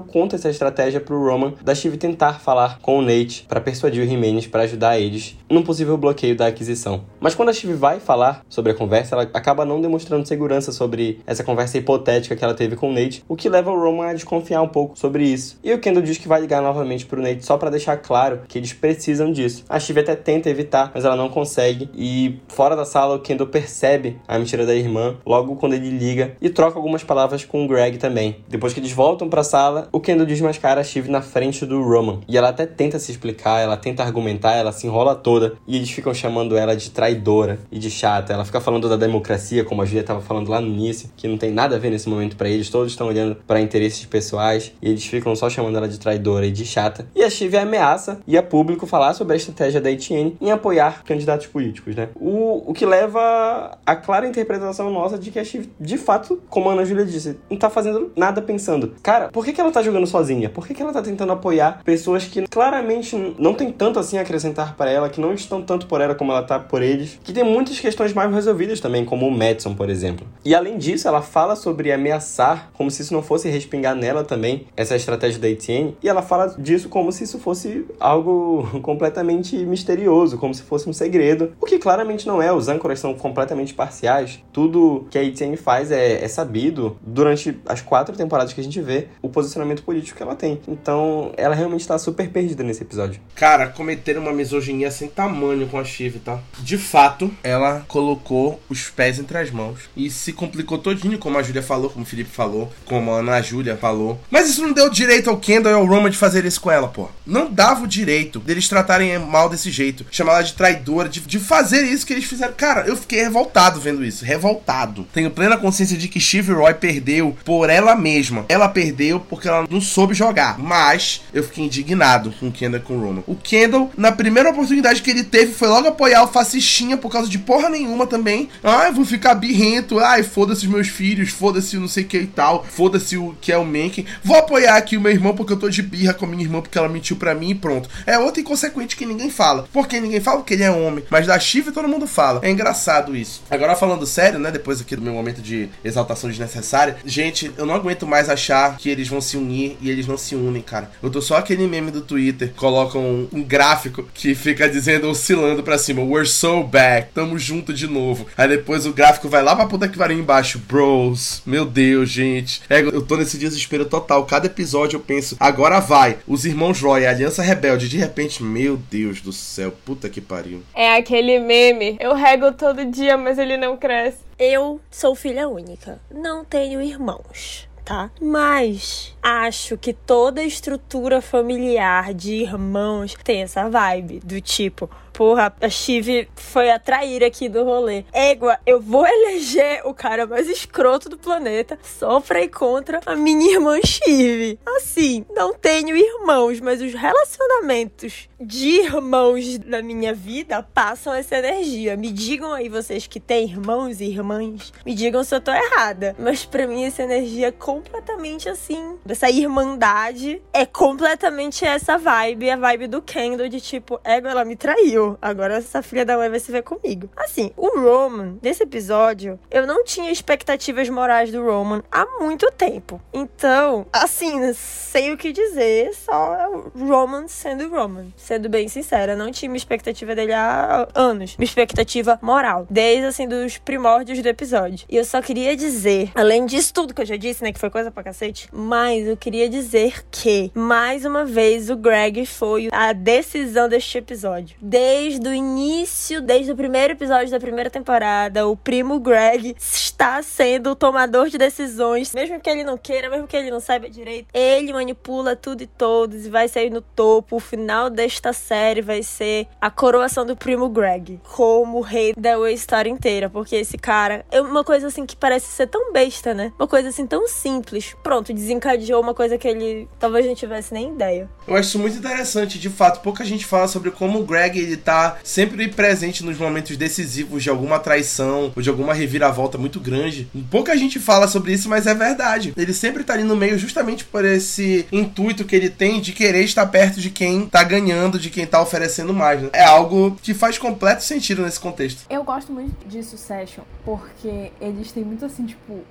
conta 0.00 0.34
essa 0.34 0.50
estratégia 0.50 1.00
pro 1.00 1.24
Roman 1.24 1.54
da 1.62 1.76
Shiv 1.76 1.96
tentar 1.96 2.40
falar 2.40 2.80
com 2.82 2.98
o 2.98 3.02
Nate 3.02 3.46
para 3.48 3.60
persuadir 3.60 4.02
o 4.02 4.06
Jimenez 4.08 4.48
para 4.48 4.64
ajudar 4.64 4.98
eles 4.98 5.36
num 5.48 5.62
possível 5.62 5.96
bloqueio 5.96 6.36
da 6.36 6.48
aquisição. 6.48 7.04
Mas 7.20 7.36
quando 7.36 7.50
a 7.50 7.52
Shiv 7.52 7.74
vai 7.74 8.00
falar 8.00 8.44
sobre 8.48 8.72
a 8.72 8.74
conversa, 8.74 9.14
ela 9.14 9.22
acaba 9.32 9.64
não 9.64 9.80
demonstrando 9.80 10.26
segurança 10.26 10.72
sobre 10.72 11.20
essa 11.24 11.44
conversa 11.44 11.78
hipotética 11.78 12.34
que 12.34 12.42
ela 12.42 12.54
teve 12.54 12.74
com 12.74 12.90
o 12.90 12.92
Nate, 12.92 13.22
o 13.28 13.36
que 13.36 13.48
leva 13.48 13.70
o 13.70 13.80
Roman 13.80 14.08
a 14.08 14.14
desconfiar 14.14 14.60
um 14.60 14.68
pouco 14.68 14.98
sobre 14.98 15.22
isso. 15.22 15.56
E 15.62 15.72
o 15.72 15.78
Kendall 15.78 16.02
diz 16.02 16.18
que 16.18 16.26
vai 16.26 16.40
ligar 16.40 16.60
novamente 16.60 17.06
pro 17.06 17.22
Nate 17.22 17.44
só 17.44 17.56
para 17.56 17.70
deixar 17.70 17.96
claro 17.98 18.40
que 18.48 18.58
eles 18.58 18.72
precisam 18.94 19.30
disso. 19.30 19.64
A 19.68 19.78
Shiv 19.78 19.98
até 19.98 20.16
tenta 20.16 20.48
evitar, 20.48 20.90
mas 20.94 21.04
ela 21.04 21.16
não 21.16 21.28
consegue. 21.28 21.90
E 21.94 22.38
fora 22.48 22.74
da 22.74 22.84
sala, 22.84 23.16
o 23.16 23.20
Kendall 23.20 23.48
percebe 23.48 24.18
a 24.26 24.38
mentira 24.38 24.64
da 24.64 24.74
irmã 24.74 25.16
logo 25.26 25.56
quando 25.56 25.74
ele 25.74 25.90
liga 25.90 26.34
e 26.40 26.48
troca 26.48 26.78
algumas 26.78 27.02
palavras 27.04 27.44
com 27.44 27.64
o 27.64 27.68
Greg 27.68 27.98
também. 27.98 28.36
Depois 28.48 28.72
que 28.72 28.80
eles 28.80 28.92
voltam 28.92 29.28
pra 29.28 29.42
sala, 29.42 29.88
o 29.92 30.00
Kendall 30.00 30.26
desmascara 30.26 30.80
a 30.80 30.84
Shiv 30.84 31.08
na 31.08 31.20
frente 31.20 31.66
do 31.66 31.82
Roman. 31.82 32.20
E 32.26 32.36
ela 32.36 32.48
até 32.48 32.66
tenta 32.66 32.98
se 32.98 33.10
explicar, 33.10 33.60
ela 33.60 33.76
tenta 33.76 34.02
argumentar, 34.02 34.54
ela 34.54 34.72
se 34.72 34.86
enrola 34.86 35.14
toda. 35.14 35.54
E 35.66 35.76
eles 35.76 35.90
ficam 35.90 36.14
chamando 36.14 36.56
ela 36.56 36.74
de 36.74 36.90
traidora 36.90 37.58
e 37.70 37.78
de 37.78 37.90
chata. 37.90 38.32
Ela 38.32 38.44
fica 38.44 38.60
falando 38.60 38.88
da 38.88 38.96
democracia, 38.96 39.64
como 39.64 39.82
a 39.82 39.84
Julia 39.84 40.00
estava 40.00 40.20
falando 40.20 40.48
lá 40.48 40.60
no 40.60 40.68
início, 40.68 41.10
que 41.16 41.28
não 41.28 41.36
tem 41.36 41.50
nada 41.50 41.76
a 41.76 41.78
ver 41.78 41.90
nesse 41.90 42.08
momento 42.08 42.36
para 42.36 42.48
eles. 42.48 42.70
Todos 42.70 42.92
estão 42.92 43.08
olhando 43.08 43.36
para 43.46 43.60
interesses 43.60 44.04
pessoais 44.06 44.72
e 44.80 44.88
eles 44.88 45.04
ficam 45.04 45.34
só 45.36 45.50
chamando 45.50 45.76
ela 45.76 45.88
de 45.88 45.98
traidora 45.98 46.46
e 46.46 46.50
de 46.50 46.64
chata. 46.64 47.06
E 47.14 47.22
a 47.22 47.30
Shiv 47.30 47.54
ameaça 47.56 48.20
e 48.26 48.36
a 48.36 48.42
público 48.42 48.77
falar 48.86 49.14
sobre 49.14 49.34
a 49.34 49.36
estratégia 49.36 49.80
da 49.80 49.90
Etienne 49.90 50.36
em 50.40 50.50
apoiar 50.50 51.04
candidatos 51.04 51.46
políticos, 51.46 51.94
né? 51.94 52.08
O, 52.14 52.70
o 52.70 52.74
que 52.74 52.86
leva 52.86 53.78
a 53.84 53.96
clara 53.96 54.26
interpretação 54.26 54.90
nossa 54.90 55.18
de 55.18 55.30
que 55.30 55.38
a 55.38 55.44
Shiv, 55.44 55.68
de 55.80 55.98
fato, 55.98 56.42
como 56.48 56.68
a 56.70 56.72
Ana 56.72 56.84
Júlia 56.84 57.04
disse, 57.04 57.38
não 57.50 57.56
tá 57.56 57.70
fazendo 57.70 58.12
nada 58.16 58.40
pensando. 58.42 58.94
Cara, 59.02 59.28
por 59.28 59.44
que, 59.44 59.52
que 59.52 59.60
ela 59.60 59.70
tá 59.70 59.82
jogando 59.82 60.06
sozinha? 60.06 60.48
Por 60.48 60.66
que, 60.66 60.74
que 60.74 60.82
ela 60.82 60.92
tá 60.92 61.02
tentando 61.02 61.32
apoiar 61.32 61.82
pessoas 61.84 62.24
que 62.24 62.46
claramente 62.46 63.16
não 63.38 63.54
tem 63.54 63.70
tanto 63.72 63.98
assim 63.98 64.18
a 64.18 64.22
acrescentar 64.22 64.76
para 64.76 64.90
ela, 64.90 65.08
que 65.08 65.20
não 65.20 65.32
estão 65.32 65.62
tanto 65.62 65.86
por 65.86 66.00
ela 66.00 66.14
como 66.14 66.32
ela 66.32 66.42
tá 66.42 66.58
por 66.58 66.82
eles, 66.82 67.18
que 67.22 67.32
tem 67.32 67.44
muitas 67.44 67.78
questões 67.80 68.12
mais 68.12 68.32
resolvidas 68.32 68.80
também, 68.80 69.04
como 69.04 69.26
o 69.26 69.30
Madison, 69.30 69.74
por 69.74 69.88
exemplo. 69.88 70.26
E 70.44 70.54
além 70.54 70.78
disso, 70.78 71.08
ela 71.08 71.22
fala 71.22 71.56
sobre 71.56 71.92
ameaçar, 71.92 72.70
como 72.74 72.90
se 72.90 73.02
isso 73.02 73.14
não 73.14 73.22
fosse 73.22 73.48
respingar 73.48 73.94
nela 73.94 74.24
também, 74.24 74.66
essa 74.76 74.96
estratégia 74.96 75.40
da 75.40 75.48
Etienne, 75.48 75.96
e 76.02 76.08
ela 76.08 76.22
fala 76.22 76.54
disso 76.58 76.88
como 76.88 77.12
se 77.12 77.24
isso 77.24 77.38
fosse 77.38 77.86
algo 77.98 78.67
completamente 78.82 79.56
misterioso, 79.56 80.38
como 80.38 80.54
se 80.54 80.62
fosse 80.62 80.88
um 80.88 80.92
segredo, 80.92 81.52
o 81.60 81.66
que 81.66 81.78
claramente 81.78 82.26
não 82.26 82.40
é. 82.42 82.52
Os 82.52 82.68
âncoras 82.68 83.00
são 83.00 83.14
completamente 83.14 83.74
parciais. 83.74 84.40
Tudo 84.52 85.06
que 85.10 85.18
a 85.18 85.22
Etienne 85.22 85.56
faz 85.56 85.90
é, 85.90 86.24
é 86.24 86.28
sabido 86.28 86.96
durante 87.02 87.58
as 87.66 87.80
quatro 87.80 88.16
temporadas 88.16 88.52
que 88.52 88.60
a 88.60 88.64
gente 88.64 88.80
vê 88.80 89.08
o 89.22 89.28
posicionamento 89.28 89.82
político 89.82 90.16
que 90.16 90.22
ela 90.22 90.34
tem. 90.34 90.60
Então, 90.66 91.32
ela 91.36 91.54
realmente 91.54 91.86
tá 91.86 91.98
super 91.98 92.28
perdida 92.28 92.62
nesse 92.62 92.82
episódio. 92.82 93.20
Cara, 93.34 93.68
cometeram 93.68 94.22
uma 94.22 94.32
misoginia 94.32 94.90
sem 94.90 95.08
tamanho 95.08 95.68
com 95.68 95.78
a 95.78 95.84
Shiv, 95.84 96.18
tá? 96.20 96.38
De 96.58 96.76
fato, 96.76 97.30
ela 97.42 97.84
colocou 97.88 98.60
os 98.68 98.88
pés 98.88 99.18
entre 99.18 99.38
as 99.38 99.50
mãos 99.50 99.88
e 99.96 100.10
se 100.10 100.32
complicou 100.32 100.78
todinho, 100.78 101.18
como 101.18 101.38
a 101.38 101.42
Júlia 101.42 101.62
falou, 101.62 101.90
como 101.90 102.04
o 102.04 102.08
Felipe 102.08 102.30
falou, 102.30 102.70
como 102.84 103.10
a 103.10 103.18
Ana 103.18 103.40
Júlia 103.42 103.76
falou. 103.76 104.18
Mas 104.30 104.48
isso 104.48 104.62
não 104.62 104.72
deu 104.72 104.88
direito 104.90 105.30
ao 105.30 105.38
Kendall 105.38 105.72
e 105.72 105.74
ao 105.76 105.86
Roman 105.86 106.10
de 106.10 106.16
fazer 106.16 106.44
isso 106.44 106.60
com 106.60 106.70
ela, 106.70 106.88
pô. 106.88 107.08
Não 107.26 107.50
dava 107.50 107.84
o 107.84 107.88
direito 107.88 108.40
deles 108.58 108.68
tratarem 108.68 109.18
mal 109.18 109.48
desse 109.48 109.70
jeito, 109.70 110.04
chamar 110.10 110.32
ela 110.32 110.42
de 110.42 110.54
traidora, 110.54 111.08
de, 111.08 111.20
de 111.20 111.38
fazer 111.38 111.82
isso 111.84 112.04
que 112.04 112.12
eles 112.12 112.24
fizeram. 112.24 112.52
Cara, 112.54 112.86
eu 112.86 112.96
fiquei 112.96 113.22
revoltado 113.22 113.80
vendo 113.80 114.04
isso, 114.04 114.24
revoltado. 114.24 115.06
Tenho 115.12 115.30
plena 115.30 115.56
consciência 115.56 115.96
de 115.96 116.08
que 116.08 116.18
Shiv 116.18 116.52
Roy 116.52 116.74
perdeu 116.74 117.36
por 117.44 117.70
ela 117.70 117.94
mesma. 117.94 118.44
Ela 118.48 118.68
perdeu 118.68 119.20
porque 119.20 119.48
ela 119.48 119.66
não 119.70 119.80
soube 119.80 120.14
jogar, 120.14 120.58
mas 120.58 121.22
eu 121.32 121.44
fiquei 121.44 121.64
indignado 121.64 122.34
com 122.38 122.48
o 122.48 122.52
Kendall 122.52 122.80
e 122.80 122.82
com 122.82 122.96
o 122.96 123.00
Roman. 123.00 123.22
O 123.26 123.36
Kendall, 123.36 123.90
na 123.96 124.10
primeira 124.10 124.50
oportunidade 124.50 125.02
que 125.02 125.10
ele 125.10 125.24
teve, 125.24 125.52
foi 125.52 125.68
logo 125.68 125.88
apoiar 125.88 126.24
o 126.24 126.28
fascistinha 126.28 126.96
por 126.96 127.10
causa 127.10 127.28
de 127.28 127.38
porra 127.38 127.68
nenhuma 127.68 128.06
também. 128.06 128.48
Ai, 128.62 128.92
vou 128.92 129.04
ficar 129.04 129.34
birrento. 129.34 129.98
Ai, 130.00 130.22
foda-se 130.22 130.66
os 130.66 130.72
meus 130.72 130.88
filhos, 130.88 131.30
foda-se 131.30 131.76
o 131.76 131.80
não 131.80 131.88
sei 131.88 132.04
o 132.04 132.06
que 132.06 132.18
e 132.18 132.26
tal, 132.26 132.64
foda-se 132.64 133.16
o 133.16 133.36
que 133.40 133.52
é 133.52 133.56
o 133.56 133.64
Menken. 133.64 134.04
Vou 134.24 134.36
apoiar 134.36 134.76
aqui 134.76 134.96
o 134.96 135.00
meu 135.00 135.12
irmão 135.12 135.34
porque 135.34 135.52
eu 135.52 135.58
tô 135.58 135.68
de 135.68 135.82
birra 135.82 136.14
com 136.14 136.24
a 136.24 136.28
minha 136.28 136.42
irmã 136.42 136.60
porque 136.60 136.76
ela 136.76 136.88
mentiu 136.88 137.16
pra 137.16 137.34
mim 137.34 137.50
e 137.50 137.54
pronto. 137.54 137.88
É 138.06 138.18
outro 138.38 138.40
inconsequente 138.40 138.96
que 138.96 139.06
ninguém 139.06 139.30
fala. 139.30 139.68
Por 139.72 139.86
que 139.86 140.00
ninguém 140.00 140.20
fala? 140.20 140.38
Porque 140.38 140.54
ele 140.54 140.62
é 140.62 140.70
homem. 140.70 141.04
Mas 141.10 141.26
da 141.26 141.38
Shiva 141.38 141.72
todo 141.72 141.88
mundo 141.88 142.06
fala. 142.06 142.40
É 142.42 142.50
engraçado 142.50 143.16
isso. 143.16 143.42
Agora 143.50 143.76
falando 143.76 144.06
sério, 144.06 144.38
né? 144.38 144.50
Depois 144.50 144.80
aqui 144.80 144.96
do 144.96 145.02
meu 145.02 145.12
momento 145.12 145.42
de 145.42 145.68
exaltação 145.84 146.30
desnecessária. 146.30 146.96
Gente, 147.04 147.50
eu 147.56 147.66
não 147.66 147.74
aguento 147.74 148.06
mais 148.06 148.28
achar 148.28 148.76
que 148.76 148.88
eles 148.88 149.08
vão 149.08 149.20
se 149.20 149.36
unir 149.36 149.76
e 149.80 149.90
eles 149.90 150.06
não 150.06 150.16
se 150.16 150.34
unem, 150.34 150.62
cara. 150.62 150.90
Eu 151.02 151.10
tô 151.10 151.20
só 151.20 151.36
aquele 151.36 151.66
meme 151.66 151.90
do 151.90 152.00
Twitter. 152.00 152.52
Colocam 152.56 153.00
um, 153.00 153.28
um 153.32 153.42
gráfico 153.42 154.08
que 154.14 154.34
fica 154.34 154.68
dizendo, 154.68 155.08
oscilando 155.08 155.62
pra 155.62 155.78
cima. 155.78 156.02
We're 156.02 156.28
so 156.28 156.62
back. 156.62 157.12
Tamo 157.14 157.38
junto 157.38 157.72
de 157.72 157.86
novo. 157.86 158.26
Aí 158.36 158.48
depois 158.48 158.86
o 158.86 158.92
gráfico 158.92 159.28
vai 159.28 159.42
lá 159.42 159.54
pra 159.54 159.66
puta 159.66 159.88
que 159.88 159.98
varia 159.98 160.16
embaixo. 160.16 160.58
Bros. 160.58 161.42
Meu 161.44 161.64
Deus, 161.64 162.10
gente. 162.10 162.62
É, 162.68 162.80
eu 162.80 163.02
tô 163.02 163.16
nesse 163.16 163.38
desespero 163.38 163.84
total. 163.84 164.24
Cada 164.26 164.46
episódio 164.46 164.96
eu 164.96 165.00
penso, 165.00 165.36
agora 165.40 165.80
vai. 165.80 166.18
Os 166.26 166.44
irmãos 166.44 166.80
Roy, 166.80 167.06
a 167.06 167.10
Aliança 167.10 167.42
Rebelde. 167.42 167.88
De 167.88 167.96
repente, 167.96 168.27
meu 168.36 168.76
Deus 168.76 169.22
do 169.22 169.32
céu. 169.32 169.72
Puta 169.72 170.10
que 170.10 170.20
pariu. 170.20 170.62
É 170.74 170.96
aquele 170.96 171.38
meme. 171.38 171.96
Eu 171.98 172.14
rego 172.14 172.52
todo 172.52 172.84
dia, 172.84 173.16
mas 173.16 173.38
ele 173.38 173.56
não 173.56 173.76
cresce. 173.78 174.18
Eu 174.38 174.80
sou 174.90 175.14
filha 175.14 175.48
única. 175.48 175.98
Não 176.10 176.44
tenho 176.44 176.82
irmãos. 176.82 177.66
Tá? 177.84 178.10
Mas 178.20 179.16
acho 179.22 179.78
que 179.78 179.94
toda 179.94 180.42
a 180.42 180.44
estrutura 180.44 181.22
familiar 181.22 182.12
de 182.12 182.34
irmãos 182.34 183.16
tem 183.24 183.40
essa 183.40 183.66
vibe 183.70 184.20
do 184.20 184.38
tipo, 184.42 184.90
porra, 185.18 185.52
a 185.60 185.68
Chive 185.68 186.28
foi 186.36 186.70
a 186.70 186.78
traíra 186.78 187.26
aqui 187.26 187.48
do 187.48 187.64
rolê. 187.64 188.04
Égua, 188.12 188.56
eu 188.64 188.80
vou 188.80 189.04
eleger 189.04 189.84
o 189.84 189.92
cara 189.92 190.28
mais 190.28 190.48
escroto 190.48 191.08
do 191.08 191.18
planeta 191.18 191.76
só 191.82 192.20
pra 192.20 192.40
ir 192.40 192.50
contra 192.50 193.00
a 193.04 193.16
minha 193.16 193.54
irmã 193.54 193.80
Chive. 193.84 194.60
Assim, 194.76 195.26
não 195.34 195.52
tenho 195.52 195.96
irmãos, 195.96 196.60
mas 196.60 196.80
os 196.80 196.94
relacionamentos 196.94 198.28
de 198.40 198.82
irmãos 198.82 199.58
na 199.66 199.82
minha 199.82 200.14
vida 200.14 200.62
passam 200.62 201.12
essa 201.12 201.36
energia. 201.36 201.96
Me 201.96 202.12
digam 202.12 202.52
aí 202.52 202.68
vocês 202.68 203.08
que 203.08 203.18
têm 203.18 203.42
irmãos 203.42 204.00
e 204.00 204.04
irmãs, 204.04 204.72
me 204.86 204.94
digam 204.94 205.24
se 205.24 205.34
eu 205.34 205.40
tô 205.40 205.50
errada. 205.50 206.14
Mas 206.16 206.44
pra 206.44 206.64
mim 206.64 206.84
essa 206.84 207.02
energia 207.02 207.48
é 207.48 207.52
completamente 207.52 208.48
assim. 208.48 208.96
Essa 209.08 209.28
irmandade 209.28 210.40
é 210.52 210.64
completamente 210.64 211.64
essa 211.64 211.98
vibe, 211.98 212.50
a 212.50 212.56
vibe 212.56 212.86
do 212.86 213.02
Kendall 213.02 213.48
de 213.48 213.60
tipo, 213.60 213.98
égua, 214.04 214.30
ela 214.30 214.44
me 214.44 214.54
traiu 214.54 215.07
agora 215.22 215.54
essa 215.54 215.82
filha 215.82 216.04
da 216.04 216.16
mãe 216.16 216.28
vai 216.28 216.40
se 216.40 216.50
ver 216.50 216.62
comigo. 216.62 217.08
Assim, 217.16 217.50
o 217.56 217.80
Roman, 217.80 218.36
nesse 218.42 218.62
episódio, 218.62 219.38
eu 219.50 219.66
não 219.66 219.84
tinha 219.84 220.10
expectativas 220.10 220.88
morais 220.88 221.30
do 221.30 221.44
Roman 221.44 221.82
há 221.90 222.04
muito 222.20 222.50
tempo. 222.52 223.00
Então, 223.12 223.86
assim, 223.92 224.52
sei 224.52 225.12
o 225.12 225.16
que 225.16 225.32
dizer, 225.32 225.94
só 225.94 226.50
o 226.74 226.86
Roman 226.86 227.28
sendo 227.28 227.68
Roman. 227.68 228.06
Sendo 228.16 228.48
bem 228.48 228.68
sincera, 228.68 229.16
não 229.16 229.30
tinha 229.30 229.50
uma 229.50 229.56
expectativa 229.56 230.14
dele 230.14 230.32
há 230.32 230.88
anos. 230.94 231.36
Uma 231.38 231.44
expectativa 231.44 232.18
moral. 232.20 232.66
Desde, 232.68 233.06
assim, 233.06 233.28
dos 233.28 233.58
primórdios 233.58 234.20
do 234.20 234.26
episódio. 234.28 234.86
E 234.88 234.96
eu 234.96 235.04
só 235.04 235.22
queria 235.22 235.56
dizer, 235.56 236.10
além 236.14 236.46
disso 236.46 236.74
tudo 236.74 236.94
que 236.94 237.02
eu 237.02 237.06
já 237.06 237.16
disse, 237.16 237.42
né, 237.42 237.52
que 237.52 237.58
foi 237.58 237.70
coisa 237.70 237.90
pra 237.90 238.02
cacete, 238.02 238.48
mas 238.52 239.06
eu 239.06 239.16
queria 239.16 239.48
dizer 239.48 240.04
que, 240.10 240.50
mais 240.54 241.04
uma 241.04 241.24
vez, 241.24 241.70
o 241.70 241.76
Greg 241.76 242.26
foi 242.26 242.68
a 242.72 242.92
decisão 242.92 243.68
deste 243.68 243.98
episódio. 243.98 244.56
Desde 244.60 244.97
desde 244.98 245.28
o 245.28 245.32
início, 245.32 246.20
desde 246.20 246.50
o 246.50 246.56
primeiro 246.56 246.92
episódio 246.92 247.30
da 247.30 247.38
primeira 247.38 247.70
temporada, 247.70 248.48
o 248.48 248.56
primo 248.56 248.98
Greg 248.98 249.54
está 249.60 250.20
sendo 250.24 250.70
o 250.70 250.74
tomador 250.74 251.28
de 251.28 251.38
decisões, 251.38 252.12
mesmo 252.12 252.40
que 252.40 252.50
ele 252.50 252.64
não 252.64 252.76
queira, 252.76 253.08
mesmo 253.08 253.28
que 253.28 253.36
ele 253.36 253.48
não 253.48 253.60
saiba 253.60 253.88
direito. 253.88 254.26
Ele 254.34 254.72
manipula 254.72 255.36
tudo 255.36 255.62
e 255.62 255.68
todos 255.68 256.26
e 256.26 256.30
vai 256.30 256.48
sair 256.48 256.68
no 256.68 256.80
topo. 256.80 257.36
O 257.36 257.40
final 257.40 257.88
desta 257.88 258.32
série 258.32 258.82
vai 258.82 259.04
ser 259.04 259.46
a 259.60 259.70
coroação 259.70 260.26
do 260.26 260.36
primo 260.36 260.68
Greg 260.68 261.20
como 261.32 261.80
rei 261.80 262.12
da 262.16 262.50
história 262.50 262.90
inteira, 262.90 263.30
porque 263.30 263.54
esse 263.54 263.78
cara 263.78 264.26
é 264.32 264.40
uma 264.40 264.64
coisa 264.64 264.88
assim 264.88 265.06
que 265.06 265.14
parece 265.14 265.46
ser 265.46 265.68
tão 265.68 265.92
besta, 265.92 266.34
né? 266.34 266.52
Uma 266.58 266.66
coisa 266.66 266.88
assim 266.88 267.06
tão 267.06 267.28
simples. 267.28 267.94
Pronto, 268.02 268.34
desencadeou 268.34 269.00
uma 269.00 269.14
coisa 269.14 269.38
que 269.38 269.46
ele 269.46 269.88
talvez 270.00 270.26
não 270.26 270.34
tivesse 270.34 270.74
nem 270.74 270.92
ideia. 270.92 271.30
Eu 271.46 271.54
acho 271.54 271.68
isso 271.68 271.78
muito 271.78 271.98
interessante, 271.98 272.58
de 272.58 272.68
fato. 272.68 273.00
Pouca 273.00 273.24
gente 273.24 273.46
fala 273.46 273.68
sobre 273.68 273.92
como 273.92 274.18
o 274.18 274.24
Greg 274.24 274.58
ele 274.58 274.76
tá 274.88 275.18
sempre 275.22 275.68
presente 275.68 276.24
nos 276.24 276.38
momentos 276.38 276.74
decisivos 276.74 277.42
de 277.42 277.50
alguma 277.50 277.78
traição 277.78 278.50
ou 278.56 278.62
de 278.62 278.70
alguma 278.70 278.94
reviravolta 278.94 279.58
muito 279.58 279.78
grande. 279.78 280.26
Pouca 280.50 280.74
gente 280.78 280.98
fala 280.98 281.28
sobre 281.28 281.52
isso, 281.52 281.68
mas 281.68 281.86
é 281.86 281.94
verdade. 281.94 282.54
Ele 282.56 282.72
sempre 282.72 283.04
tá 283.04 283.12
ali 283.12 283.22
no 283.22 283.36
meio 283.36 283.58
justamente 283.58 284.06
por 284.06 284.24
esse 284.24 284.86
intuito 284.90 285.44
que 285.44 285.54
ele 285.54 285.68
tem 285.68 286.00
de 286.00 286.12
querer 286.12 286.42
estar 286.42 286.64
perto 286.66 287.00
de 287.00 287.10
quem 287.10 287.46
tá 287.46 287.62
ganhando, 287.62 288.18
de 288.18 288.30
quem 288.30 288.46
tá 288.46 288.62
oferecendo 288.62 289.12
mais. 289.12 289.42
Né? 289.42 289.50
É 289.52 289.64
algo 289.64 290.16
que 290.22 290.32
faz 290.32 290.56
completo 290.56 291.04
sentido 291.04 291.42
nesse 291.42 291.60
contexto. 291.60 292.06
Eu 292.08 292.24
gosto 292.24 292.50
muito 292.50 292.88
de 292.88 293.02
Succession 293.02 293.64
porque 293.84 294.50
eles 294.58 294.90
têm 294.90 295.04
muito 295.04 295.26
assim, 295.26 295.44
tipo, 295.44 295.84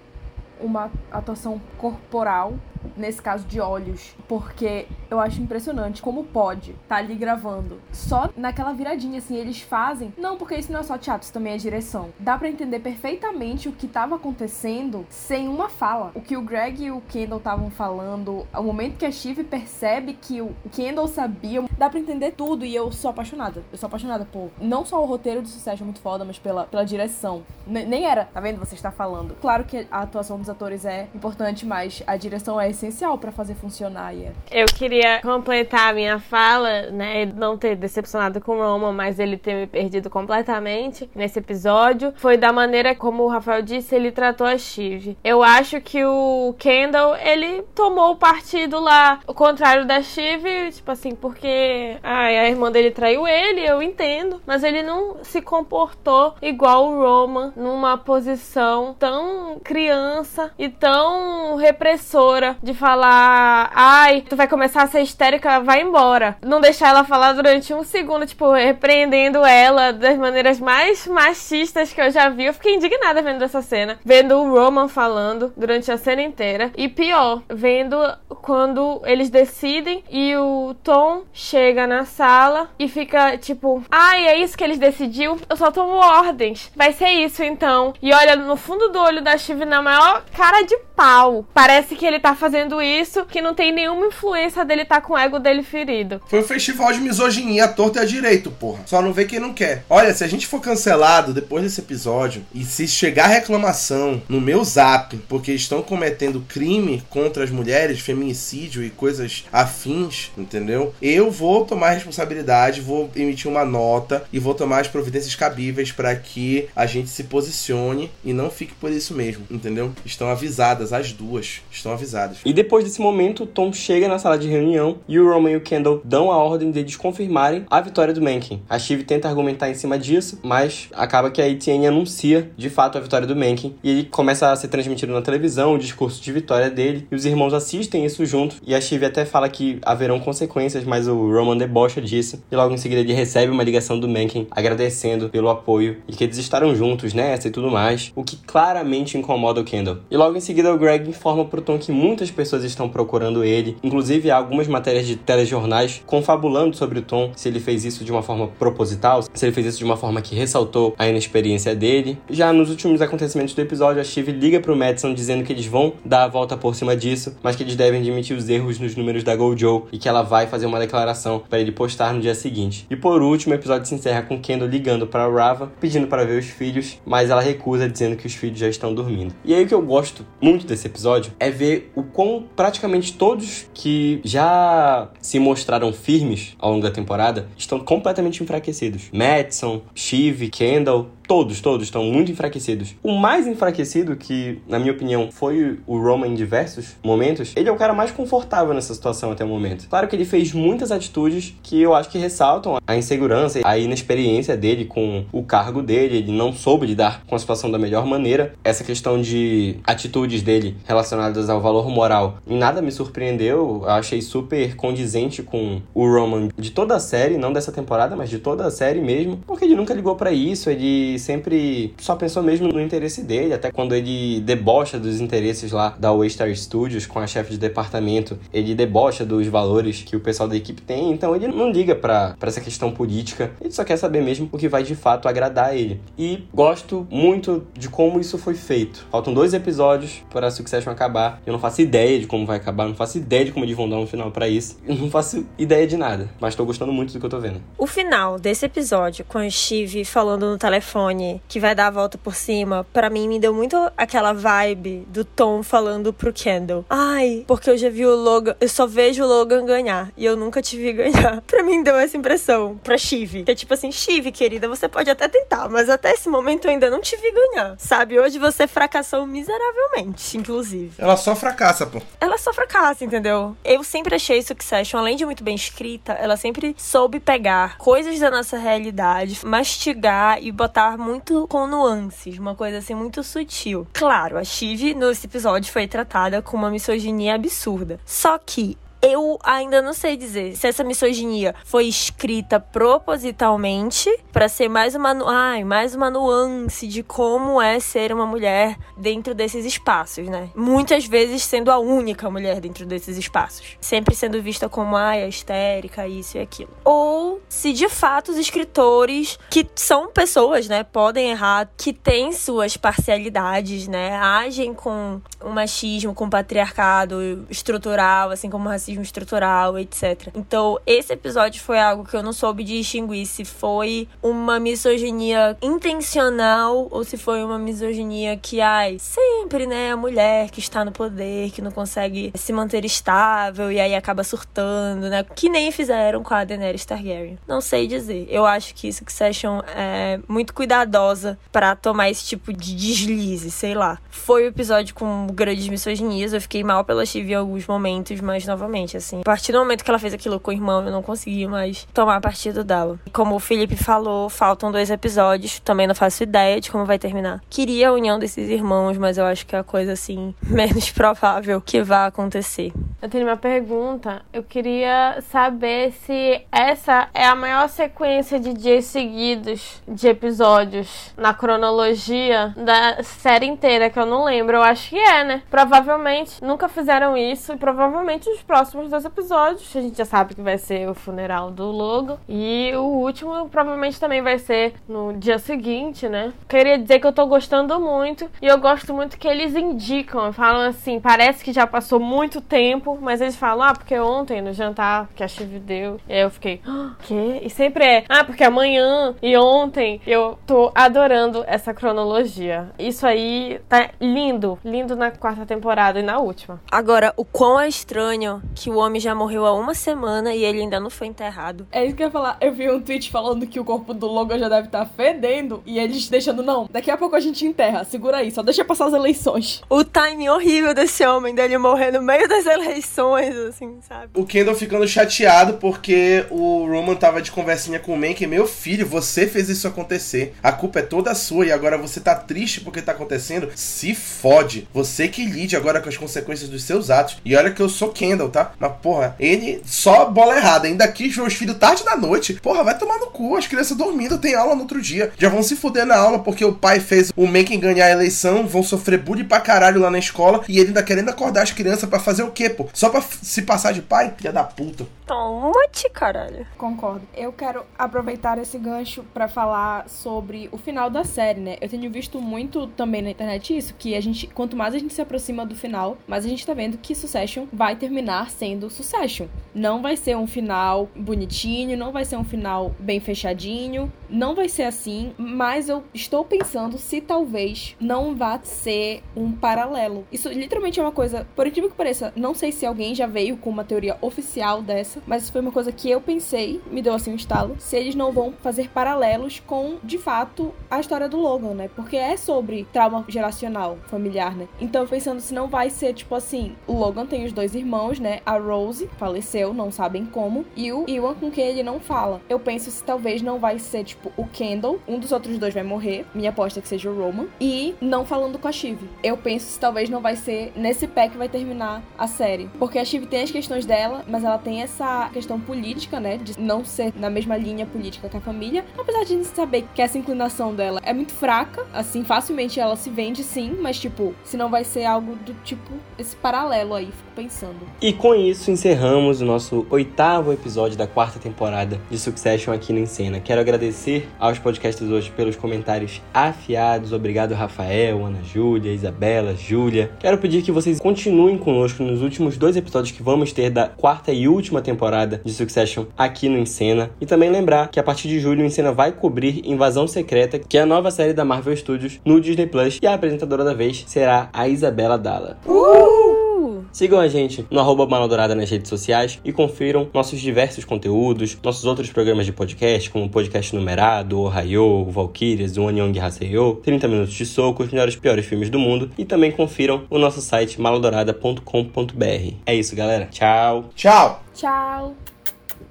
uma 0.60 0.90
atuação 1.12 1.62
corporal 1.78 2.58
nesse 2.96 3.22
caso 3.22 3.46
de 3.46 3.60
olhos, 3.60 4.16
porque 4.28 4.88
eu 5.10 5.20
acho 5.20 5.42
impressionante 5.42 6.02
como 6.02 6.24
pode 6.24 6.76
tá 6.88 6.98
ali 6.98 7.16
gravando. 7.16 7.80
Só 7.92 8.30
naquela 8.36 8.74
viradinha, 8.74 9.20
assim, 9.20 9.36
eles 9.36 9.62
fazem. 9.62 10.13
Não, 10.18 10.38
porque 10.38 10.56
isso 10.56 10.72
não 10.72 10.80
é 10.80 10.84
só 10.84 10.98
teatro, 10.98 11.24
isso 11.24 11.34
também 11.34 11.54
é 11.54 11.58
direção. 11.58 12.10
Dá 12.20 12.38
para 12.38 12.50
entender 12.50 12.80
perfeitamente 12.80 13.70
o 13.70 13.72
que 13.72 13.88
tava 13.88 14.16
acontecendo 14.16 15.06
sem 15.10 15.48
uma 15.48 15.70
fala. 15.70 16.12
O 16.16 16.22
que 16.22 16.38
o 16.38 16.42
Greg 16.42 16.86
e 16.86 16.92
o 16.92 17.02
Kendall 17.02 17.40
estavam 17.40 17.70
falando, 17.70 18.46
o 18.54 18.63
momento 18.63 18.98
que 18.98 19.06
a 19.06 19.12
Shiv 19.12 19.44
percebe 19.44 20.13
que 20.13 20.42
o 20.42 20.54
Kendall 20.72 21.08
sabia, 21.08 21.63
dá 21.78 21.90
para 21.90 22.00
entender 22.00 22.32
tudo 22.32 22.66
e 22.66 22.76
eu 22.76 22.92
sou 22.92 23.12
apaixonada. 23.12 23.63
Eu 23.72 23.78
sou 23.78 23.88
apaixonada 23.88 24.26
por 24.26 24.52
não 24.60 24.86
só 24.86 25.02
o 25.02 25.06
roteiro 25.06 25.42
do 25.42 25.48
sucesso 25.48 25.84
é 25.84 25.86
muito 25.86 26.00
foda, 26.00 26.24
mas 26.26 26.40
pela, 26.40 26.66
pela 26.66 26.84
direção. 26.84 27.44
N 27.66 27.86
nem 27.86 28.06
era, 28.06 28.26
tá 28.26 28.40
vendo? 28.40 28.60
Você 28.60 28.76
está 28.76 28.92
falando. 28.92 29.36
Claro 29.42 29.63
que 29.63 29.88
a 29.92 30.02
atuação 30.02 30.38
dos 30.38 30.50
atores 30.50 30.86
é 30.86 31.08
importante, 31.13 31.66
mas 31.66 32.04
a 32.06 32.16
direção 32.16 32.60
é 32.60 32.70
essencial 32.78 33.18
para 33.18 33.32
fazer 33.32 33.56
funcionar. 33.56 34.12
Yeah. 34.12 34.36
Eu 34.52 34.66
queria 34.68 35.20
completar 35.22 35.90
a 35.90 35.94
minha 35.94 36.20
fala, 36.20 36.92
né? 36.92 37.26
Não 37.26 37.58
ter 37.58 37.76
decepcionado 37.76 38.40
com 38.40 38.58
o 38.58 38.62
Roman, 38.62 38.94
mas 38.94 39.20
ele 39.20 39.38
ter 39.38 39.56
me 39.56 39.68
perdido 39.68 40.10
completamente 40.10 41.10
nesse 41.16 41.40
episódio. 41.40 42.13
Foi 42.18 42.38
da 42.38 42.54
maneira 42.54 42.96
como 42.96 43.24
o 43.24 43.28
Rafael 43.28 43.62
disse, 43.62 43.96
ele 43.96 44.12
tratou 44.12 44.46
a 44.46 44.58
Shiv. 44.58 45.18
Eu 45.24 45.44
acho 45.44 45.82
que 45.82 46.06
o 46.06 46.56
Kendall, 46.58 47.16
ele 47.16 47.63
tomou 47.74 48.12
o 48.12 48.16
partido 48.16 48.80
lá, 48.80 49.20
o 49.28 49.34
contrário 49.34 49.86
da 49.86 50.02
Shiv, 50.02 50.72
tipo 50.72 50.92
assim, 50.92 51.16
porque 51.16 51.98
ai, 52.04 52.38
a 52.38 52.50
irmã 52.50 52.72
dele 52.72 52.92
traiu 52.92 53.28
ele, 53.28 53.62
eu 53.62 53.82
entendo, 53.82 54.42
mas 54.46 54.63
ele 54.63 54.84
não 54.84 55.18
se 55.24 55.42
comportou 55.42 56.36
igual 56.42 56.88
o 56.88 57.00
Roman 57.00 57.54
numa 57.56 57.98
posição 57.98 58.96
tão 58.98 59.60
criança 59.63 60.52
e 60.58 60.70
tão 60.70 61.56
repressora 61.56 62.57
de 62.62 62.74
falar, 62.74 63.72
ai, 63.74 64.22
tu 64.22 64.36
vai 64.36 64.48
começar 64.48 64.84
a 64.84 64.88
ser 64.88 65.02
histérica, 65.02 65.60
vai 65.60 65.82
embora. 65.82 66.38
Não 66.43 66.62
deixar 66.62 66.89
ela 66.89 67.04
falar 67.04 67.34
durante 67.34 67.74
um 67.74 67.84
segundo, 67.84 68.26
tipo, 68.26 68.52
repreendendo 68.52 69.46
ela 69.46 69.92
das 69.92 70.17
maneiras 70.17 70.60
mais 70.60 71.08
machistas 71.08 71.94
que 71.94 72.02
eu 72.02 72.12
já 72.12 72.29
vi. 72.29 72.46
Eu 72.46 72.54
fiquei 72.54 72.75
indignada 72.75 73.21
vendo 73.21 73.44
essa 73.44 73.62
cena, 73.62 74.00
vendo 74.04 74.36
o 74.36 74.50
Roman 74.50 74.88
falando 74.88 75.54
durante 75.56 75.92
a 75.92 75.98
cena 75.98 76.21
inteira. 76.21 76.71
E 76.75 76.88
pior, 76.88 77.42
vendo 77.50 77.98
quando 78.42 79.02
eles 79.06 79.29
decidem 79.29 80.04
e 80.10 80.36
o 80.36 80.75
Tom 80.84 81.23
chega 81.34 81.88
na 81.88 82.06
sala 82.06 82.69
e 82.79 82.88
fica 82.88 83.38
tipo, 83.38 83.84
ai, 83.92 84.27
é 84.27 84.38
isso 84.38 84.58
que 84.58 84.63
eles 84.63 84.77
decidiu? 84.77 85.38
Eu 85.50 85.56
só 85.56 85.71
tomo 85.71 85.94
ordens. 85.94 86.71
Vai 86.75 86.94
ser 86.94 87.10
isso 87.10 87.44
então. 87.44 87.94
E 88.02 88.13
olha 88.13 88.36
no 88.36 88.56
fundo 88.56 88.90
do 88.90 89.00
olho 89.00 89.21
da 89.21 89.38
Steve 89.38 89.65
na 89.65 89.82
maior 89.82 90.23
cara 90.36 90.62
de 90.63 90.77
pau. 90.98 91.45
Parece 91.54 91.95
que 91.95 92.06
ele 92.06 92.19
tá 92.19 92.35
fazendo 92.35 92.81
isso, 92.81 93.23
que 93.25 93.39
não 93.39 93.54
tem 93.54 93.71
nenhuma 93.71 94.08
influência 94.08 94.65
dele 94.65 94.83
tá 94.83 95.00
com 95.00 95.13
o 95.13 95.17
ego 95.17 95.37
dele 95.37 95.62
ferido. 95.62 96.19
Foi 96.27 96.39
um 96.39 96.43
festival 96.43 96.91
de 96.91 97.00
misoginia, 97.00 97.67
torta 97.67 98.00
e 98.00 98.02
a 98.02 98.06
direito, 98.06 98.50
porra. 98.50 98.81
Só 98.87 99.00
não 99.00 99.13
vê 99.13 99.25
quem 99.25 99.39
não 99.39 99.54
quer. 99.54 99.83
Olha, 99.87 100.12
se 100.13 100.23
a 100.23 100.27
gente 100.27 100.48
for 100.48 100.60
cancelado 100.60 101.33
depois 101.33 101.63
desse 101.63 101.81
episódio 101.81 102.43
e 102.54 102.65
se 102.65 102.87
chegar 102.87 103.27
reclamação 103.27 104.21
no 104.27 104.41
meu 104.41 104.63
zap 104.63 105.15
porque 105.29 105.54
estão 105.54 105.83
cometendo 105.83 106.43
crime 106.48 107.04
contra 107.10 107.43
as 107.43 107.52
mulheres, 107.52 108.00
feminicídio 108.00 108.83
e 108.83 108.89
coisas 108.89 109.45
afins, 109.54 110.31
entendeu? 110.35 110.95
Eu 111.00 111.29
vou 111.29 111.63
tomar 111.65 111.91
responsabilidade, 111.91 112.81
vou 112.81 113.12
emitir 113.15 113.50
uma 113.52 113.63
nota 113.63 114.23
e 114.33 114.39
vou 114.39 114.56
tomar 114.56 114.79
as 114.79 114.87
providências 114.87 115.35
cabíveis 115.35 115.91
para 115.91 116.15
que 116.15 116.67
a 116.75 116.87
gente 116.87 117.10
se 117.10 117.25
posicione 117.25 118.10
e 118.25 118.33
não 118.33 118.50
fique 118.50 118.73
por 118.73 118.89
isso 118.89 119.13
mesmo, 119.13 119.45
entendeu? 119.52 119.91
Estão 120.04 120.29
avisadas 120.29 120.87
as 120.94 121.12
duas, 121.12 121.62
estão 121.71 121.92
avisadas. 121.92 122.40
E 122.46 122.54
depois 122.54 122.83
desse 122.83 123.02
momento, 123.02 123.46
Tom 123.46 123.71
chega 123.71 124.08
na 124.08 124.19
sala 124.19 124.38
de 124.38 124.48
reunião 124.48 124.98
e 125.08 125.19
o 125.19 125.29
Roman 125.29 125.52
e 125.52 125.56
o 125.56 125.62
Kendall 125.62 126.02
dão 126.04 126.31
a 126.31 126.38
ordem 126.38 126.71
de 126.71 126.83
desconfirmarem 126.83 127.65
a 127.69 127.81
vitória 127.81 128.13
do 128.13 128.21
Mencken. 128.21 128.62
A 128.69 128.79
Shiv 128.79 129.04
tenta 129.04 129.27
argumentar 129.27 129.69
em 129.69 129.73
cima 129.73 129.98
disso, 129.98 130.40
mas 130.44 130.90
acaba 130.94 131.31
que 131.31 131.42
a 131.42 131.48
Etienne 131.48 131.88
anuncia 131.88 132.52
de 132.58 132.69
fato 132.69 132.98
a 132.98 133.02
vitória 133.02 133.27
do 133.27 133.35
Mencken 133.35 133.75
e 133.83 133.90
ele 133.90 134.04
começa 134.06 134.52
a 134.52 134.56
ser 134.56 134.67
transmitido 134.67 135.13
na 135.13 135.21
televisão 135.21 135.75
o 135.75 135.77
discurso 135.77 136.21
de 136.21 136.31
vitória 136.31 136.69
dele 136.69 137.08
e 137.12 137.15
os 137.15 137.25
irmãos 137.25 137.54
assistem 137.54 138.06
isso 138.06 138.25
junto 138.25 138.58
e 138.65 138.73
a 138.73 138.81
Shiv 138.81 139.04
até 139.06 139.25
fala 139.25 139.50
que 139.50 139.79
haverão 139.83 140.19
consequências, 140.19 140.83
mas 140.83 141.08
o 141.08 141.31
Roman 141.31 141.58
debocha 141.58 142.02
disso 142.02 142.42
e 142.52 142.56
logo 142.56 142.73
em 142.73 142.77
seguida 142.77 143.02
ele 143.02 143.13
recebe 143.13 143.52
uma 143.52 143.63
ligação 143.63 144.00
do 144.00 144.08
Mencken 144.08 144.48
agradecendo 144.52 145.29
pelo 145.29 145.50
apoio 145.50 145.98
e 146.08 146.13
que 146.13 146.23
eles 146.23 146.38
estarão 146.38 146.75
juntos 146.75 147.13
nessa 147.13 147.48
e 147.48 147.52
tudo 147.52 147.69
mais, 147.69 148.12
o 148.15 148.23
que 148.23 148.38
claramente 148.38 149.17
incomoda 149.17 149.62
o 149.62 149.63
Kendall. 149.63 150.00
E 150.10 150.17
logo 150.17 150.38
em 150.38 150.42
seguida 150.42 150.69
Greg 150.78 151.10
informa 151.10 151.46
pro 151.46 151.62
Tom 151.62 151.78
que 151.78 151.92
muitas 151.92 152.32
pessoas 152.32 152.63
estão 152.63 152.90
procurando 152.90 153.44
ele, 153.44 153.78
inclusive 153.84 154.30
há 154.32 154.38
algumas 154.38 154.67
matérias 154.67 155.08
de 155.08 155.15
telejornais 155.15 156.02
confabulando 156.06 156.75
sobre 156.75 157.00
o 157.00 157.02
Tom, 157.02 157.32
se 157.36 157.48
ele 157.48 157.60
fez 157.60 157.86
isso 157.86 158.04
de 158.04 158.12
uma 158.12 158.21
forma 158.21 158.48
proposital, 158.48 159.23
se 159.34 159.46
ele 159.46 159.54
fez 159.54 159.67
isso 159.67 159.78
de 159.78 159.86
uma 159.86 159.98
forma 159.98 160.21
que 160.21 160.36
ressaltou 160.36 160.96
a 160.98 161.08
inexperiência 161.08 161.75
dele. 161.75 162.17
Já 162.30 162.52
nos 162.54 162.69
últimos 162.69 163.02
acontecimentos 163.02 163.54
do 163.54 163.62
episódio, 163.62 164.02
a 164.02 164.04
Shiv 164.04 164.32
liga 164.32 164.60
pro 164.60 164.75
Madison 164.75 165.13
dizendo 165.13 165.44
que 165.44 165.54
eles 165.54 165.65
vão 165.65 165.94
dar 166.04 166.23
a 166.23 166.28
volta 166.28 166.56
por 166.56 166.75
cima 166.75 166.96
disso, 166.96 167.36
mas 167.42 167.56
que 167.56 167.63
eles 167.63 167.75
devem 167.75 168.02
admitir 168.02 168.36
os 168.36 168.48
erros 168.50 168.80
nos 168.80 168.96
números 168.96 169.23
da 169.23 169.36
Gojo 169.36 169.88
e 169.92 169.98
que 169.98 170.08
ela 170.08 170.21
vai 170.21 170.48
fazer 170.48 170.65
uma 170.65 170.80
declaração 170.80 171.42
para 171.50 171.60
ele 171.60 171.71
postar 171.71 172.13
no 172.13 172.21
dia 172.21 172.36
seguinte. 172.36 172.86
E 172.90 172.96
por 172.96 173.21
último, 173.21 173.54
o 173.54 173.58
episódio 173.58 173.88
se 173.88 173.96
encerra 173.96 174.21
com 174.21 174.40
Kendall 174.40 174.67
ligando 174.67 175.08
para 175.08 175.28
Rava, 175.28 175.71
pedindo 175.80 176.08
para 176.08 176.25
ver 176.25 176.40
os 176.40 176.46
filhos, 176.46 177.00
mas 177.06 177.30
ela 177.30 177.42
recusa 177.42 177.90
dizendo 177.90 178.15
que 178.15 178.28
os 178.28 178.34
filhos 178.34 178.60
já 178.60 178.67
estão 178.67 178.94
dormindo. 178.94 179.34
E 179.44 179.54
aí 179.54 179.63
o 179.63 179.67
que 179.67 179.73
eu 179.73 179.82
gosto 179.82 180.25
muito 180.42 180.67
desse 180.68 180.88
episódio 180.88 181.34
é 181.40 181.50
ver 181.50 181.92
o 181.96 182.04
quão 182.04 182.46
praticamente 182.56 183.13
todos 183.13 183.68
que 183.74 184.22
já 184.24 185.10
se 185.22 185.40
mostraram 185.40 185.92
firmes 185.92 186.56
ao 186.60 186.72
longo 186.72 186.84
da 186.84 186.92
temporada 186.92 187.48
estão 187.58 187.80
completamente 187.80 188.44
enfraquecidos. 188.44 189.10
Madison, 189.12 189.82
Shiv, 189.96 190.50
Kendall, 190.50 191.10
todos, 191.28 191.60
todos 191.62 191.86
estão 191.86 192.04
muito 192.06 192.32
enfraquecidos. 192.32 192.96
O 193.04 193.13
mais 193.13 193.46
enfraquecido, 193.46 194.15
que 194.15 194.60
na 194.67 194.80
minha 194.80 194.94
opinião 194.94 195.30
foi 195.32 195.78
o 195.86 195.98
Roman 196.02 196.28
em 196.28 196.36
diversos 196.36 196.96
momentos, 197.04 197.54
ele 197.56 197.67
é 197.67 197.71
o 197.71 197.75
cara 197.75 197.94
mais 197.94 198.12
confortável 198.12 198.73
nessa 198.73 198.94
situação 198.94 199.32
até 199.32 199.44
o 199.44 199.48
momento. 199.48 199.88
Claro 199.90 200.08
que 200.08 200.15
ele 200.15 200.25
fez 200.25 200.54
muitas 200.54 200.92
atitudes 200.92 201.54
que 201.62 201.82
eu 201.82 201.94
acho 201.94 202.10
que 202.10 202.17
ressaltam 202.17 202.78
a 202.86 202.96
insegurança, 202.96 203.60
a 203.63 203.78
inexperiência 203.78 204.56
dele 204.56 204.86
com 204.86 205.25
o 205.32 205.44
cargo 205.44 205.82
dele, 205.82 206.17
ele 206.17 206.32
não 206.32 206.54
soube 206.54 206.86
lidar 206.86 207.23
com 207.28 207.36
a 207.36 207.40
situação 207.40 207.69
da 207.69 207.78
melhor 207.78 208.06
maneira. 208.06 208.54
Essa 208.63 208.84
questão 208.84 209.21
de 209.21 209.75
atitudes 209.84 210.42
dele 210.42 210.78
relacionadas 210.86 211.50
ao 211.50 211.60
valor 211.60 211.90
moral, 211.90 212.38
nada 212.46 212.82
me 212.82 212.92
surpreendeu, 212.92 213.82
eu 213.84 213.90
achei 213.90 214.21
super 214.21 214.75
condizente 214.75 215.44
com 215.44 215.82
o 215.94 216.06
Roman 216.06 216.50
de 216.58 216.71
toda 216.71 216.96
a 216.96 217.00
série, 217.00 217.38
não 217.38 217.52
dessa 217.52 217.71
temporada, 217.71 218.15
mas 218.15 218.30
de 218.30 218.40
toda 218.40 218.65
a 218.65 218.71
série 218.71 219.02
mesmo, 219.02 219.40
porque 219.46 219.65
ele 219.65 219.75
nunca 219.75 219.94
ligou 219.94 220.15
para 220.15 220.32
isso, 220.32 220.69
ele 220.69 221.17
sempre 221.20 221.94
só 221.98 222.15
pensou 222.15 222.44
mesmo 222.44 222.68
no 222.68 222.82
interesse 222.82 223.24
dele, 223.24 223.54
até 223.54 223.72
quando 223.72 223.94
ele 223.96 224.42
debocha 224.42 225.00
dos 225.00 225.20
interesses 225.22 225.72
lá 225.72 225.96
da 226.00 226.12
Waystar 226.12 226.54
Studios 226.56 227.06
com 227.06 227.20
a 227.20 227.28
chefe 227.28 227.52
de 227.52 227.58
departamento, 227.58 228.38
ele 228.54 228.76
debocha 228.76 229.26
dos 229.26 229.48
valores 229.48 230.02
que 230.04 230.15
o 230.15 230.20
pessoal 230.20 230.48
da 230.50 230.56
equipe 230.56 230.82
tem, 230.82 231.12
então 231.12 231.36
ele 231.36 231.48
não 231.48 231.70
liga 231.72 231.96
para 231.96 232.36
essa 232.42 232.62
questão 232.62 232.92
política, 232.92 233.52
ele 233.62 233.72
só 233.72 233.84
quer 233.84 233.98
saber 233.98 234.22
mesmo 234.22 234.50
o 234.52 234.58
que 234.58 234.68
vai 234.68 234.84
de 234.84 234.96
fato 234.96 235.28
agradar 235.28 235.76
ele. 235.76 236.00
E 236.18 236.44
gosto 236.54 237.08
muito 237.10 237.65
de 237.78 237.90
como 237.90 238.20
isso 238.20 238.38
foi 238.38 238.56
feito. 238.56 239.06
Faltam 239.12 239.34
dois 239.34 239.54
episódios 239.54 240.24
para 240.30 240.48
a 240.48 240.52
Succession 240.52 240.92
acabar, 240.92 241.42
eu 241.46 241.54
não 241.54 241.60
faço 241.60 241.82
ideia 241.82 242.20
de 242.20 242.28
como 242.28 242.46
vai 242.46 242.58
acabar, 242.58 242.88
não 242.88 242.96
faço 242.96 243.18
ideia 243.18 243.46
de 243.46 243.52
como 243.52 243.65
eles 243.65 243.76
vão 243.76 243.90
dar 243.90 243.98
um 243.98 244.08
final 244.08 244.32
para 244.32 244.48
isso, 244.48 244.78
eu 244.88 244.96
não 244.96 245.10
faço 245.10 245.46
ideia 245.58 245.86
de 245.88 245.98
nada, 245.98 246.30
mas 246.40 246.56
tô 246.56 246.65
gostando 246.65 246.92
muito 246.92 247.13
do 247.13 247.20
que 247.20 247.26
eu 247.26 247.30
tô 247.30 247.40
vendo. 247.40 247.62
O 247.78 247.88
final 247.88 248.40
desse 248.40 248.65
episódio, 248.65 249.26
com 249.26 249.40
o 249.40 249.52
Steve 249.52 250.04
falando 250.06 250.50
no 250.50 250.58
telefone 250.58 251.07
que 251.48 251.60
vai 251.60 251.74
dar 251.74 251.88
a 251.88 251.92
volta 251.92 252.18
por 252.18 252.36
cima, 252.36 252.86
para 252.92 253.10
mim 253.10 253.28
me 253.28 253.40
deu 253.40 253.54
muito 253.54 253.76
aquela 253.96 254.34
vibe 254.34 255.08
do 255.10 255.24
Tom 255.24 255.64
falando 255.64 256.12
pro 256.12 256.34
Kendall. 256.34 256.86
Ai, 256.90 257.44
porque 257.48 257.70
eu 257.70 257.78
já 257.78 257.90
vi 257.90 258.06
o 258.06 258.16
Logan, 258.16 258.56
eu 258.60 258.70
só 258.70 258.86
vejo 258.86 259.24
o 259.24 259.28
Logan 259.28 259.66
ganhar 259.66 260.12
e 260.18 260.26
eu 260.26 260.36
nunca 260.36 260.62
te 260.62 260.78
vi 260.78 260.92
ganhar. 260.94 261.42
Pra 261.42 261.64
mim 261.64 261.84
deu 261.84 261.96
essa 261.96 262.18
impressão 262.18 262.78
pra 262.84 262.98
Chive. 262.98 263.44
Que 263.44 263.52
é 263.52 263.56
tipo 263.56 263.74
assim, 263.74 263.92
Chive, 263.92 264.32
querida, 264.32 264.68
você 264.68 264.88
pode 264.88 265.10
até 265.10 265.28
tentar, 265.28 265.70
mas 265.70 265.90
até 265.90 266.12
esse 266.12 266.30
momento 266.30 266.66
eu 266.66 266.72
ainda 266.72 266.90
não 266.90 267.02
te 267.02 267.16
vi 267.16 267.32
ganhar. 267.32 267.76
Sabe? 267.78 268.20
Hoje 268.20 268.40
você 268.40 268.68
fracassou 268.68 269.26
miseravelmente, 269.26 270.38
inclusive. 270.38 270.94
Ela 270.98 271.18
só 271.18 271.36
fracassa, 271.36 271.86
pô. 271.86 272.02
Ela 272.20 272.38
só 272.38 272.54
fracassa, 272.54 273.06
entendeu? 273.06 273.56
Eu 273.64 273.84
sempre 273.84 274.16
achei 274.16 274.42
Succession, 274.42 275.00
além 275.00 275.16
de 275.16 275.26
muito 275.26 275.44
bem 275.44 275.56
escrita, 275.56 276.14
ela 276.14 276.38
sempre 276.38 276.76
soube 276.78 277.20
pegar 277.20 277.78
coisas 277.78 278.20
da 278.20 278.32
nossa 278.32 278.58
realidade, 278.58 279.40
mastigar 279.46 280.42
e 280.42 280.52
botar 280.52 280.96
muito 280.98 281.48
com 281.48 281.67
nuances, 281.67 282.37
uma 282.37 282.56
coisa 282.56 282.79
assim 282.79 282.93
muito 282.93 283.23
sutil. 283.23 283.87
Claro, 283.93 284.37
a 284.37 284.43
Shiv 284.43 284.93
nesse 284.93 285.27
episódio 285.27 285.71
foi 285.71 285.87
tratada 285.87 286.41
com 286.41 286.58
uma 286.58 286.69
misoginia 286.69 287.35
absurda. 287.35 288.00
Só 288.06 288.37
que 288.37 288.77
Eu 289.10 289.40
ainda 289.42 289.82
não 289.82 289.94
sei 289.94 290.18
dizer 290.18 290.58
se 290.58 290.68
essa 290.68 290.84
misoginia 290.84 291.56
foi 291.64 291.86
escrita 291.86 292.60
propositalmente 292.60 294.14
para 294.34 294.50
ser 294.50 294.68
mais 294.68 294.96
uma, 294.96 295.16
ai, 295.26 295.64
mais 295.64 295.96
uma 295.96 296.12
nuance 296.12 296.86
de 296.86 297.02
como 297.04 297.62
é 297.62 297.80
ser 297.80 298.12
uma 298.12 298.26
mulher 298.26 298.78
dentro 298.98 299.34
desses 299.34 299.64
espaços, 299.66 300.28
né? 300.28 300.50
Muitas 300.54 301.06
vezes 301.06 301.42
sendo 301.44 301.72
a 301.72 301.80
única 301.80 302.30
mulher 302.30 302.60
dentro 302.60 302.86
desses 302.86 303.16
espaços, 303.16 303.78
sempre 303.80 304.14
sendo 304.14 304.42
vista 304.42 304.68
como 304.68 304.98
ai, 304.98 305.24
a 305.24 305.28
histérica, 305.30 306.06
isso 306.06 306.36
e 306.36 306.42
aquilo. 306.42 306.72
Ou 306.84 307.42
se 307.48 307.72
de 307.72 307.88
fato 307.88 308.32
os 308.32 308.38
escritores 308.38 309.40
que 309.50 309.66
são 309.74 310.12
pessoas, 310.12 310.68
né, 310.68 310.84
podem 310.84 311.30
errar, 311.30 311.70
que 311.78 311.94
têm 311.94 312.34
suas 312.34 312.76
parcialidades, 312.76 313.88
né, 313.88 314.18
agem 314.18 314.74
com 314.74 315.22
o 315.42 315.50
machismo, 315.50 316.14
com 316.14 316.26
o 316.26 316.30
patriarcado 316.30 317.48
estrutural, 317.50 318.32
assim 318.32 318.50
como 318.50 318.68
o 318.68 318.70
racismo 318.70 318.96
estrutural, 319.04 319.77
etc. 319.77 320.29
Então, 320.35 320.79
esse 320.85 321.13
episódio 321.13 321.62
foi 321.62 321.79
algo 321.79 322.06
que 322.06 322.15
eu 322.15 322.23
não 322.23 322.33
soube 322.33 322.63
distinguir 322.63 323.25
se 323.25 323.45
foi 323.45 324.08
uma 324.21 324.60
misoginia 324.60 325.58
intencional 325.62 326.87
ou 326.91 327.04
se 327.04 327.17
foi 327.17 327.43
uma 327.43 327.58
misoginia 327.58 328.37
que, 328.37 328.62
ai, 328.62 328.98
sempre, 329.00 329.65
né, 329.65 329.91
a 329.91 329.98
mulher 329.98 330.50
que 330.50 330.60
está 330.60 330.83
no 330.83 330.91
poder, 330.91 331.52
que 331.52 331.62
não 331.62 331.71
consegue 331.71 332.31
se 332.35 332.54
manter 332.54 332.85
estável 332.85 333.71
e 333.71 333.79
aí 333.79 333.95
acaba 333.95 334.23
surtando, 334.23 335.10
né, 335.10 335.23
que 335.35 335.50
nem 335.50 335.71
fizeram 335.71 336.23
com 336.23 336.33
a 336.33 336.43
Daenerys 336.43 336.85
Targaryen. 336.85 337.37
Não 337.48 337.62
sei 337.62 337.87
dizer. 337.87 338.27
Eu 338.29 338.45
acho 338.45 338.73
que 338.73 338.87
isso 338.87 339.04
que 339.04 339.12
Session 339.12 339.62
é 339.75 340.19
muito 340.27 340.54
cuidadosa 340.54 341.37
para 341.52 341.75
tomar 341.75 342.10
esse 342.10 342.25
tipo 342.25 342.54
de 342.54 342.75
deslize, 342.75 343.52
sei 343.52 343.73
lá. 343.73 344.00
Foi 344.10 344.43
o 344.43 344.45
um 344.45 344.50
episódio 344.50 344.93
com 344.93 345.27
grandes 345.27 345.67
misoginias, 345.67 346.33
eu 346.33 346.41
fiquei 346.41 346.63
mal 346.63 346.83
pela 346.83 347.06
Steve 347.06 347.31
em 347.31 347.35
alguns 347.35 347.65
momentos, 347.65 348.19
mas 348.21 348.45
novamente, 348.45 348.77
assim, 348.86 349.21
a 349.21 349.23
partir 349.23 349.52
do 349.52 349.60
momento 349.60 349.84
que 349.84 349.90
ela 349.90 350.00
fez 350.00 350.13
aquilo 350.13 350.40
com 350.40 350.52
o 350.52 350.54
irmão, 350.54 350.86
eu 350.86 350.92
não 350.92 351.02
consegui 351.02 351.48
mais 351.48 351.88
tomar 351.94 352.21
partido 352.21 352.63
dela. 352.63 353.00
E 353.06 353.10
como 353.10 353.36
o 353.36 353.40
Felipe 353.40 353.75
falou, 353.75 354.30
faltam 354.30 354.71
dois 354.71 354.92
episódios, 354.92 355.60
também 355.60 355.88
não 355.88 355.96
faço 355.96 356.23
ideia 356.23 356.60
de 356.60 356.69
como 356.69 356.86
vai 356.86 357.00
terminar. 357.00 357.42
Queria 357.50 357.90
a 357.90 357.94
união 357.94 358.19
desses 358.19 358.50
irmãos, 358.50 358.98
mas 358.98 359.17
eu 359.17 359.25
acho 359.25 359.46
que 359.46 359.56
é 359.56 359.60
a 359.60 359.63
coisa, 359.63 359.94
assim, 359.94 360.36
menos 360.44 360.92
provável 360.92 361.62
que 361.62 361.82
vá 361.82 362.06
acontecer. 362.06 362.71
Eu 363.02 363.10
tenho 363.10 363.25
uma 363.25 363.38
pergunta. 363.38 364.21
Eu 364.34 364.44
queria 364.44 365.19
saber 365.30 365.92
se 365.92 366.42
essa 366.52 367.10
é 367.13 367.25
a 367.25 367.36
maior 367.36 367.69
sequência 367.69 368.40
de 368.40 368.54
dias 368.54 368.86
seguidos 368.86 369.82
de 369.88 370.08
episódios 370.08 371.13
na 371.15 371.34
cronologia 371.34 372.54
da 372.58 373.04
série 373.04 373.46
inteira, 373.46 373.90
que 373.90 374.00
eu 374.00 374.06
não 374.06 374.23
lembro. 374.23 374.58
Eu 374.58 374.63
acho 374.63 374.90
que 374.90 374.98
é, 374.98 375.23
né? 375.23 375.44
Provavelmente 375.50 376.44
nunca 376.44 376.67
fizeram 376.67 377.15
isso 377.15 377.54
e 377.54 377.58
provavelmente 377.58 378.30
os 378.30 378.42
próximos 378.42 378.67
dois 378.72 379.06
episódios, 379.06 379.76
a 379.76 379.82
gente 379.82 379.98
já 379.98 380.06
sabe 380.06 380.36
que 380.36 380.42
vai 380.42 380.58
ser 380.58 380.90
o 380.90 380.94
funeral 380.94 381.52
do 381.52 381.72
Logo 381.72 382.20
e 382.28 382.72
o 382.76 382.82
último 382.82 383.50
provavelmente 383.50 384.00
também 384.00 384.22
vai 384.22 384.40
ser 384.40 384.74
no 384.88 385.13
dia 385.13 385.40
seguinte, 385.40 386.08
né? 386.08 386.34
Queria 386.48 386.78
dizer 386.78 387.00
que 387.00 387.08
eu 387.08 387.13
tô 387.13 387.26
gostando 387.26 387.80
muito 387.80 388.30
e 388.42 388.48
eu 388.48 388.58
gosto 388.60 388.94
muito 388.94 389.18
que 389.18 389.28
eles 389.28 389.56
indicam, 389.56 390.32
falam 390.34 390.68
assim, 390.68 391.00
parece 391.00 391.44
que 391.44 391.54
já 391.54 391.65
passou 391.68 392.00
muito 392.00 392.42
tempo, 392.42 392.98
mas 393.02 393.22
eles 393.22 393.36
falam, 393.36 393.68
ah, 393.68 393.74
porque 393.74 393.98
ontem 394.00 394.42
no 394.42 394.54
jantar 394.54 395.08
que 395.15 395.24
a 395.24 395.28
Chive 395.28 395.60
deu, 395.60 396.00
e 396.08 396.13
aí 396.13 396.22
eu 396.22 396.30
fiquei, 396.30 396.62
ah, 396.65 396.92
quê? 397.04 397.42
E 397.44 397.50
sempre 397.50 397.84
é, 397.86 398.04
ah, 398.10 398.24
porque 398.24 398.44
amanhã 398.44 399.15
e 399.22 399.38
ontem 399.38 400.02
eu 400.06 400.38
tô 400.46 400.72
adorando 400.74 401.44
essa 401.48 401.74
cronologia. 401.74 402.70
Isso 402.78 403.06
aí 403.06 403.60
tá 403.68 403.90
lindo, 404.00 404.58
lindo 404.63 404.96
na 404.96 405.12
quarta 405.12 405.46
temporada 405.46 406.00
e 406.00 406.04
na 406.04 406.20
última. 406.20 406.60
Agora, 406.72 407.13
o 407.18 407.26
quão 407.26 407.60
é 407.60 407.68
estranho 407.68 408.42
que 408.58 408.70
o 408.70 408.78
homem 408.78 409.00
já 409.00 409.14
morreu 409.14 409.46
há 409.46 409.54
uma 409.54 409.74
semana 409.74 410.34
e 410.34 410.44
ele 410.44 410.62
ainda 410.62 410.80
não 410.80 410.90
foi 410.90 411.08
enterrado. 411.08 411.68
É 411.72 411.86
isso 411.86 411.96
que 411.96 412.02
eu 412.02 412.08
ia 412.08 412.12
falar. 412.12 412.38
Eu 412.42 412.54
vi 412.54 412.70
um 412.70 412.82
tweet 412.82 413.12
falando 413.12 413.46
que 413.46 413.60
o 413.60 413.64
corpo 413.64 413.94
do 413.94 414.08
Logan 414.08 414.40
já 414.40 414.50
deve 414.50 414.68
estar 414.68 414.86
tá 414.86 414.92
fedendo 414.96 415.62
e 415.66 415.78
eles 415.78 416.10
deixando, 416.10 416.42
não, 416.42 416.68
daqui 416.72 416.90
a 416.90 416.98
pouco 416.98 417.16
a 417.16 417.20
gente 417.20 417.46
enterra, 417.46 417.84
segura 417.84 418.18
aí, 418.18 418.32
só 418.32 418.42
deixa 418.42 418.66
passar 418.66 418.88
as 418.88 418.94
eleições. 418.94 419.62
O 419.70 419.84
timing 419.84 420.30
horrível 420.30 420.74
desse 420.74 421.06
homem, 421.06 421.36
dele 421.36 421.58
morrer 421.58 421.92
no 421.92 422.02
meio 422.02 422.28
das 422.28 422.46
eleições, 422.46 423.36
assim, 423.36 423.78
sabe? 423.88 424.10
O 424.16 424.26
Kendall 424.26 424.56
ficando 424.56 424.88
chateado 424.88 425.54
porque 425.56 426.26
o 426.30 426.66
Roman 426.66 426.96
tava 426.96 427.22
de 427.22 427.32
conversinha 427.32 427.80
com 427.80 427.94
o 427.94 427.98
Mank, 427.98 428.26
meu 428.26 428.48
filho, 428.48 428.86
você 428.86 429.28
fez 429.28 429.50
isso 429.50 429.68
acontecer. 429.68 430.34
A 430.42 430.52
culpa 430.52 430.80
é 430.80 430.84
toda 430.84 431.14
sua 431.14 431.46
e 431.46 431.52
agora 431.52 431.78
você 431.78 432.00
tá 432.00 432.16
triste 432.16 432.62
porque 432.62 432.82
tá 432.82 432.92
acontecendo. 432.92 433.50
Se 433.56 433.94
fode. 433.94 434.68
Você 434.74 435.08
que 435.08 435.26
lide 435.26 435.56
agora 435.56 435.82
com 435.82 435.90
as 435.90 435.98
consequências 435.98 436.50
dos 436.50 436.64
seus 436.64 436.90
atos. 436.90 437.18
E 437.24 437.36
olha 437.36 437.52
que 437.52 437.62
eu 437.62 437.70
sou 437.70 437.90
Kendall, 437.90 438.30
tá? 438.30 438.46
Mas, 438.60 438.71
porra, 438.81 439.15
ele 439.19 439.62
só 439.65 440.06
bola 440.06 440.37
errada. 440.37 440.67
Ainda 440.67 440.87
quis 440.87 441.15
ver 441.15 441.21
os 441.21 441.33
filhos 441.33 441.58
tarde 441.58 441.83
da 441.83 441.95
noite. 441.95 442.33
Porra, 442.35 442.63
vai 442.63 442.77
tomar 442.77 443.00
no 443.00 443.08
cu. 443.08 443.35
As 443.35 443.48
crianças 443.48 443.77
dormindo, 443.77 444.17
tem 444.17 444.35
aula 444.35 444.56
no 444.56 444.62
outro 444.62 444.81
dia. 444.81 445.12
Já 445.17 445.29
vão 445.29 445.43
se 445.43 445.56
fuder 445.56 445.85
na 445.85 445.98
aula 445.98 446.19
porque 446.19 446.43
o 446.43 446.54
pai 446.54 446.79
fez 446.79 447.12
o 447.15 447.27
Mank 447.27 447.56
ganhar 447.58 447.85
a 447.85 447.91
eleição. 447.91 448.48
Vão 448.48 448.63
sofrer 448.63 449.00
bullying 449.00 449.25
pra 449.25 449.39
caralho 449.39 449.81
lá 449.81 449.89
na 449.89 450.00
escola. 450.00 450.43
E 450.48 450.60
ele 450.60 450.69
ainda 450.69 450.83
querendo 450.83 451.10
acordar 451.10 451.43
as 451.43 451.52
crianças 451.52 451.89
para 451.89 452.00
fazer 452.00 452.23
o 452.23 452.31
quê, 452.31 452.50
pô? 452.50 452.67
Só 452.73 452.89
pra 452.89 453.02
se 453.02 453.41
passar 453.41 453.73
de 453.73 453.81
pai? 453.81 454.13
Filha 454.17 454.31
da 454.31 454.43
puta. 454.43 454.85
Toma-te, 455.06 455.89
caralho. 455.89 456.45
Concordo. 456.58 457.02
Eu 457.15 457.31
quero 457.31 457.63
aproveitar 457.77 458.37
esse 458.37 458.58
gancho 458.58 459.06
para 459.13 459.27
falar 459.27 459.87
sobre 459.87 460.50
o 460.52 460.58
final 460.58 460.89
da 460.89 461.04
série, 461.04 461.39
né? 461.39 461.56
Eu 461.62 461.69
tenho 461.69 461.89
visto 461.89 462.19
muito 462.19 462.67
também 462.67 463.02
na 463.02 463.10
internet 463.10 463.56
isso, 463.56 463.73
que 463.77 463.95
a 463.95 464.02
gente, 464.02 464.27
quanto 464.27 464.58
mais 464.58 464.75
a 464.75 464.79
gente 464.79 464.93
se 464.93 465.02
aproxima 465.02 465.45
do 465.45 465.56
final, 465.56 465.98
mais 466.06 466.25
a 466.25 466.27
gente 466.27 466.45
tá 466.45 466.54
vendo 466.54 466.77
que 466.77 466.93
Succession 466.93 467.45
vai 467.54 467.75
terminar 467.75 468.29
sendo 468.38 468.69
Succession. 468.69 469.27
Não 469.54 469.81
vai 469.81 469.98
ser 469.98 470.15
um 470.15 470.27
final 470.27 470.90
bonitinho, 470.96 471.77
não 471.77 471.92
vai 471.92 472.06
ser 472.06 472.17
um 472.17 472.23
final 472.23 472.75
bem 472.79 473.00
fechadinho, 473.00 473.92
não 474.10 474.35
vai 474.35 474.48
ser 474.48 474.63
assim, 474.63 475.13
mas 475.17 475.67
eu 475.67 475.83
estou 475.94 476.23
pensando 476.23 476.77
se 476.77 477.02
talvez 477.02 477.75
não 477.79 478.15
vá 478.15 478.40
ser 478.44 479.04
um 479.15 479.31
paralelo. 479.31 480.06
Isso 480.12 480.29
literalmente 480.29 480.79
é 480.79 480.83
uma 480.83 480.92
coisa, 480.92 481.27
por 481.35 481.48
incrível 481.48 481.69
que 481.69 481.75
pareça, 481.75 482.13
não 482.15 482.33
sei 482.33 482.52
se 482.52 482.65
alguém 482.65 482.94
já 482.94 483.08
veio 483.08 483.38
com 483.38 483.50
uma 483.50 483.63
teoria 483.63 483.98
oficial 484.02 484.62
dessa, 484.62 485.02
mas 485.08 485.29
foi 485.29 485.42
uma 485.42 485.52
coisa 485.52 485.71
que 485.71 485.90
eu 485.90 486.00
pensei, 486.00 486.62
me 486.71 486.81
deu 486.81 486.94
assim 486.94 487.12
um 487.12 487.15
estalo, 487.15 487.56
se 487.60 487.75
eles 487.75 487.96
não 487.96 488.12
vão 488.12 488.33
fazer 488.44 488.69
paralelos 488.69 489.40
com, 489.40 489.77
de 489.83 489.98
fato, 489.98 490.54
a 490.69 490.79
história 490.79 491.10
do 491.10 491.17
Logan, 491.17 491.54
né? 491.54 491.69
Porque 491.75 491.98
é 491.98 492.15
sobre 492.15 492.67
trauma 492.71 493.04
geracional, 493.08 493.77
familiar, 493.88 494.35
né? 494.35 494.48
Então, 494.60 494.85
pensando 494.85 495.19
se 495.19 495.33
não 495.33 495.48
vai 495.48 495.69
ser, 495.69 495.94
tipo 495.94 496.13
assim, 496.13 496.56
o 496.67 496.73
Logan 496.73 497.06
tem 497.06 497.25
os 497.25 497.31
dois 497.31 497.56
irmãos, 497.56 498.00
né? 498.00 498.21
A 498.28 498.38
Rose 498.38 498.90
faleceu, 498.98 499.54
não 499.54 499.71
sabem 499.71 500.06
como, 500.06 500.46
e 500.54 500.69
o 500.73 500.84
Iwan 500.86 501.13
com 501.13 501.32
quem 501.32 501.46
ele 501.46 501.63
não 501.63 501.80
fala. 501.80 502.19
Eu 502.28 502.38
penso 502.38 502.69
se 502.69 502.84
talvez 502.84 503.21
não 503.21 503.40
vai 503.40 503.58
ser, 503.58 503.86
tipo, 503.86 504.12
o 504.17 504.28
Kendall, 504.28 504.82
um 504.86 505.00
dos 505.00 505.13
outros 505.13 505.40
dois 505.40 505.54
vai 505.54 505.63
morrer, 505.63 506.06
minha 506.13 506.30
aposta 506.30 506.60
é 506.60 506.62
que 506.62 506.67
seja 506.67 506.90
o 506.90 507.02
Roman, 507.02 507.28
e 507.40 507.73
não 507.80 508.06
falando 508.06 508.38
com 508.38 508.50
a 508.50 508.52
Shiv. 508.52 508.80
Eu 509.02 509.15
penso 509.15 509.46
se 509.46 509.58
talvez 509.58 509.90
não 509.90 510.02
vai 510.02 510.17
ser 510.17 510.52
nesse 510.58 510.88
pé 510.88 511.08
que 511.08 511.17
vai 511.17 511.30
terminar 511.30 511.82
a 511.98 512.06
série. 512.06 512.50
Porque 512.60 512.78
a 512.78 512.84
Shiv 512.84 513.06
tem 513.06 513.23
as 513.23 513.32
questões 513.32 513.65
dela, 513.65 514.04
mas 514.06 514.25
ela 514.25 514.38
tem 514.38 514.62
essa 514.62 515.10
questão 515.13 515.40
política, 515.40 515.98
né? 515.98 516.17
De 516.17 516.38
não 516.38 516.65
ser 516.65 516.94
na 516.98 517.10
mesma 517.10 517.38
linha 517.38 517.65
política 517.65 518.10
que 518.10 518.17
a 518.17 518.19
família. 518.19 518.65
Apesar 518.78 519.06
de 519.06 519.13
a 519.13 519.17
gente 519.17 519.28
saber 519.28 519.65
que 519.73 519.82
essa 519.82 519.98
inclinação 519.98 520.54
dela 520.54 520.82
é 520.84 520.94
muito 520.94 521.13
fraca, 521.13 521.65
assim, 521.73 522.04
facilmente 522.04 522.60
ela 522.60 522.75
se 522.75 522.90
vende 522.90 523.23
sim, 523.23 523.56
mas 523.62 523.80
tipo, 523.80 524.13
se 524.25 524.36
não 524.36 524.50
vai 524.50 524.65
ser 524.65 524.84
algo 524.84 525.15
do 525.15 525.34
tipo 525.46 525.71
esse 525.98 526.13
paralelo 526.17 526.73
aí, 526.73 526.88
fico 526.88 527.12
pensando. 527.15 527.60
E 527.82 527.94
com 527.94 528.17
isso 528.18 528.50
encerramos 528.50 529.22
o 529.22 529.26
nosso 529.26 529.65
oitavo 529.70 530.34
episódio 530.34 530.78
da 530.78 530.88
quarta 530.88 531.20
temporada 531.20 531.80
de 531.90 531.98
Succession 532.00 532.54
aqui 532.54 532.74
no 532.74 532.80
Encena. 532.80 533.20
Quero 533.20 533.42
agradecer 533.42 534.08
aos 534.20 534.40
podcasters 534.40 534.90
hoje 534.90 535.12
pelos 535.12 535.36
comentários 535.36 536.02
afiados. 536.13 536.94
Obrigado, 536.94 537.34
Rafael, 537.34 538.06
Ana 538.06 538.20
Júlia, 538.24 538.74
Isabela, 538.74 539.36
Júlia. 539.36 539.92
Quero 540.00 540.18
pedir 540.18 540.42
que 540.42 540.52
vocês 540.52 540.80
continuem 540.80 541.38
conosco 541.38 541.84
nos 541.84 542.02
últimos 542.02 542.38
dois 542.38 542.56
episódios 542.56 542.96
que 542.96 543.04
vamos 543.04 543.32
ter 543.32 543.50
da 543.50 543.68
quarta 543.68 544.12
e 544.12 544.28
última 544.28 544.62
temporada 544.62 545.22
de 545.24 545.34
Succession 545.34 545.86
aqui 545.98 546.30
no 546.30 546.38
Encena. 546.38 546.90
E 547.00 547.06
também 547.06 547.30
lembrar 547.30 547.70
que 547.70 547.80
a 547.80 547.84
partir 547.84 548.08
de 548.08 548.20
julho 548.20 548.44
o 548.44 548.46
Encena 548.46 548.72
vai 548.72 548.92
cobrir 548.92 549.42
Invasão 549.46 549.88
Secreta, 549.88 550.40
que 550.40 550.58
é 550.58 550.62
a 550.62 550.65
nova 550.65 550.92
série 550.92 551.13
da 551.13 551.26
Marvel 551.26 551.56
Studios 551.56 552.00
no 552.04 552.20
Disney 552.20 552.48
Plus. 552.48 552.80
E 552.82 552.88
a 552.88 552.94
apresentadora 552.94 553.44
da 553.44 553.54
vez 553.54 553.84
será 553.88 554.30
a 554.34 554.48
Isabela 554.48 554.98
Dalla. 554.98 555.38
Uh! 555.46 556.27
Sigam 556.72 557.00
a 557.00 557.08
gente 557.08 557.46
no 557.50 557.60
arroba 557.60 557.86
Dourada 558.08 558.36
nas 558.36 558.50
redes 558.50 558.70
sociais 558.70 559.20
e 559.24 559.32
confiram 559.32 559.90
nossos 559.94 560.20
diversos 560.20 560.65
conteúdos, 560.65 561.38
nossos 561.44 561.65
outros 561.65 561.92
programas 561.92 562.26
de 562.26 562.32
podcast, 562.32 562.90
como 562.90 563.06
o 563.06 563.10
Podcast 563.10 563.56
Numerado, 563.56 564.20
o 564.20 564.28
Rayo, 564.28 564.63
o 564.63 564.92
Valkyrias, 564.92 565.58
o 565.58 565.63
Onyong 565.63 566.00
Haseyo, 566.00 566.60
30 566.63 566.88
Minutos 566.88 567.13
de 567.13 567.26
Soco, 567.26 567.63
os 567.63 567.72
melhores 567.72 567.96
e 567.96 567.98
piores 567.98 568.26
filmes 568.26 568.50
do 568.50 568.60
mundo 568.60 568.92
e 568.98 569.06
também 569.06 569.32
confiram 569.32 569.84
o 569.90 569.98
nosso 569.98 570.22
site 570.22 570.62
malodorada.com.br. 570.62 572.34
É 572.46 572.56
isso, 572.56 572.76
galera. 572.76 573.08
Tchau. 573.12 573.70
Tchau. 573.76 574.22
Tchau. 574.34 574.96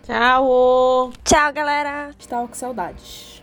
Tchau! 0.07 1.13
Tchau, 1.25 1.53
galera! 1.53 2.11
Estava 2.17 2.47
com 2.47 2.55
saudades. 2.55 3.36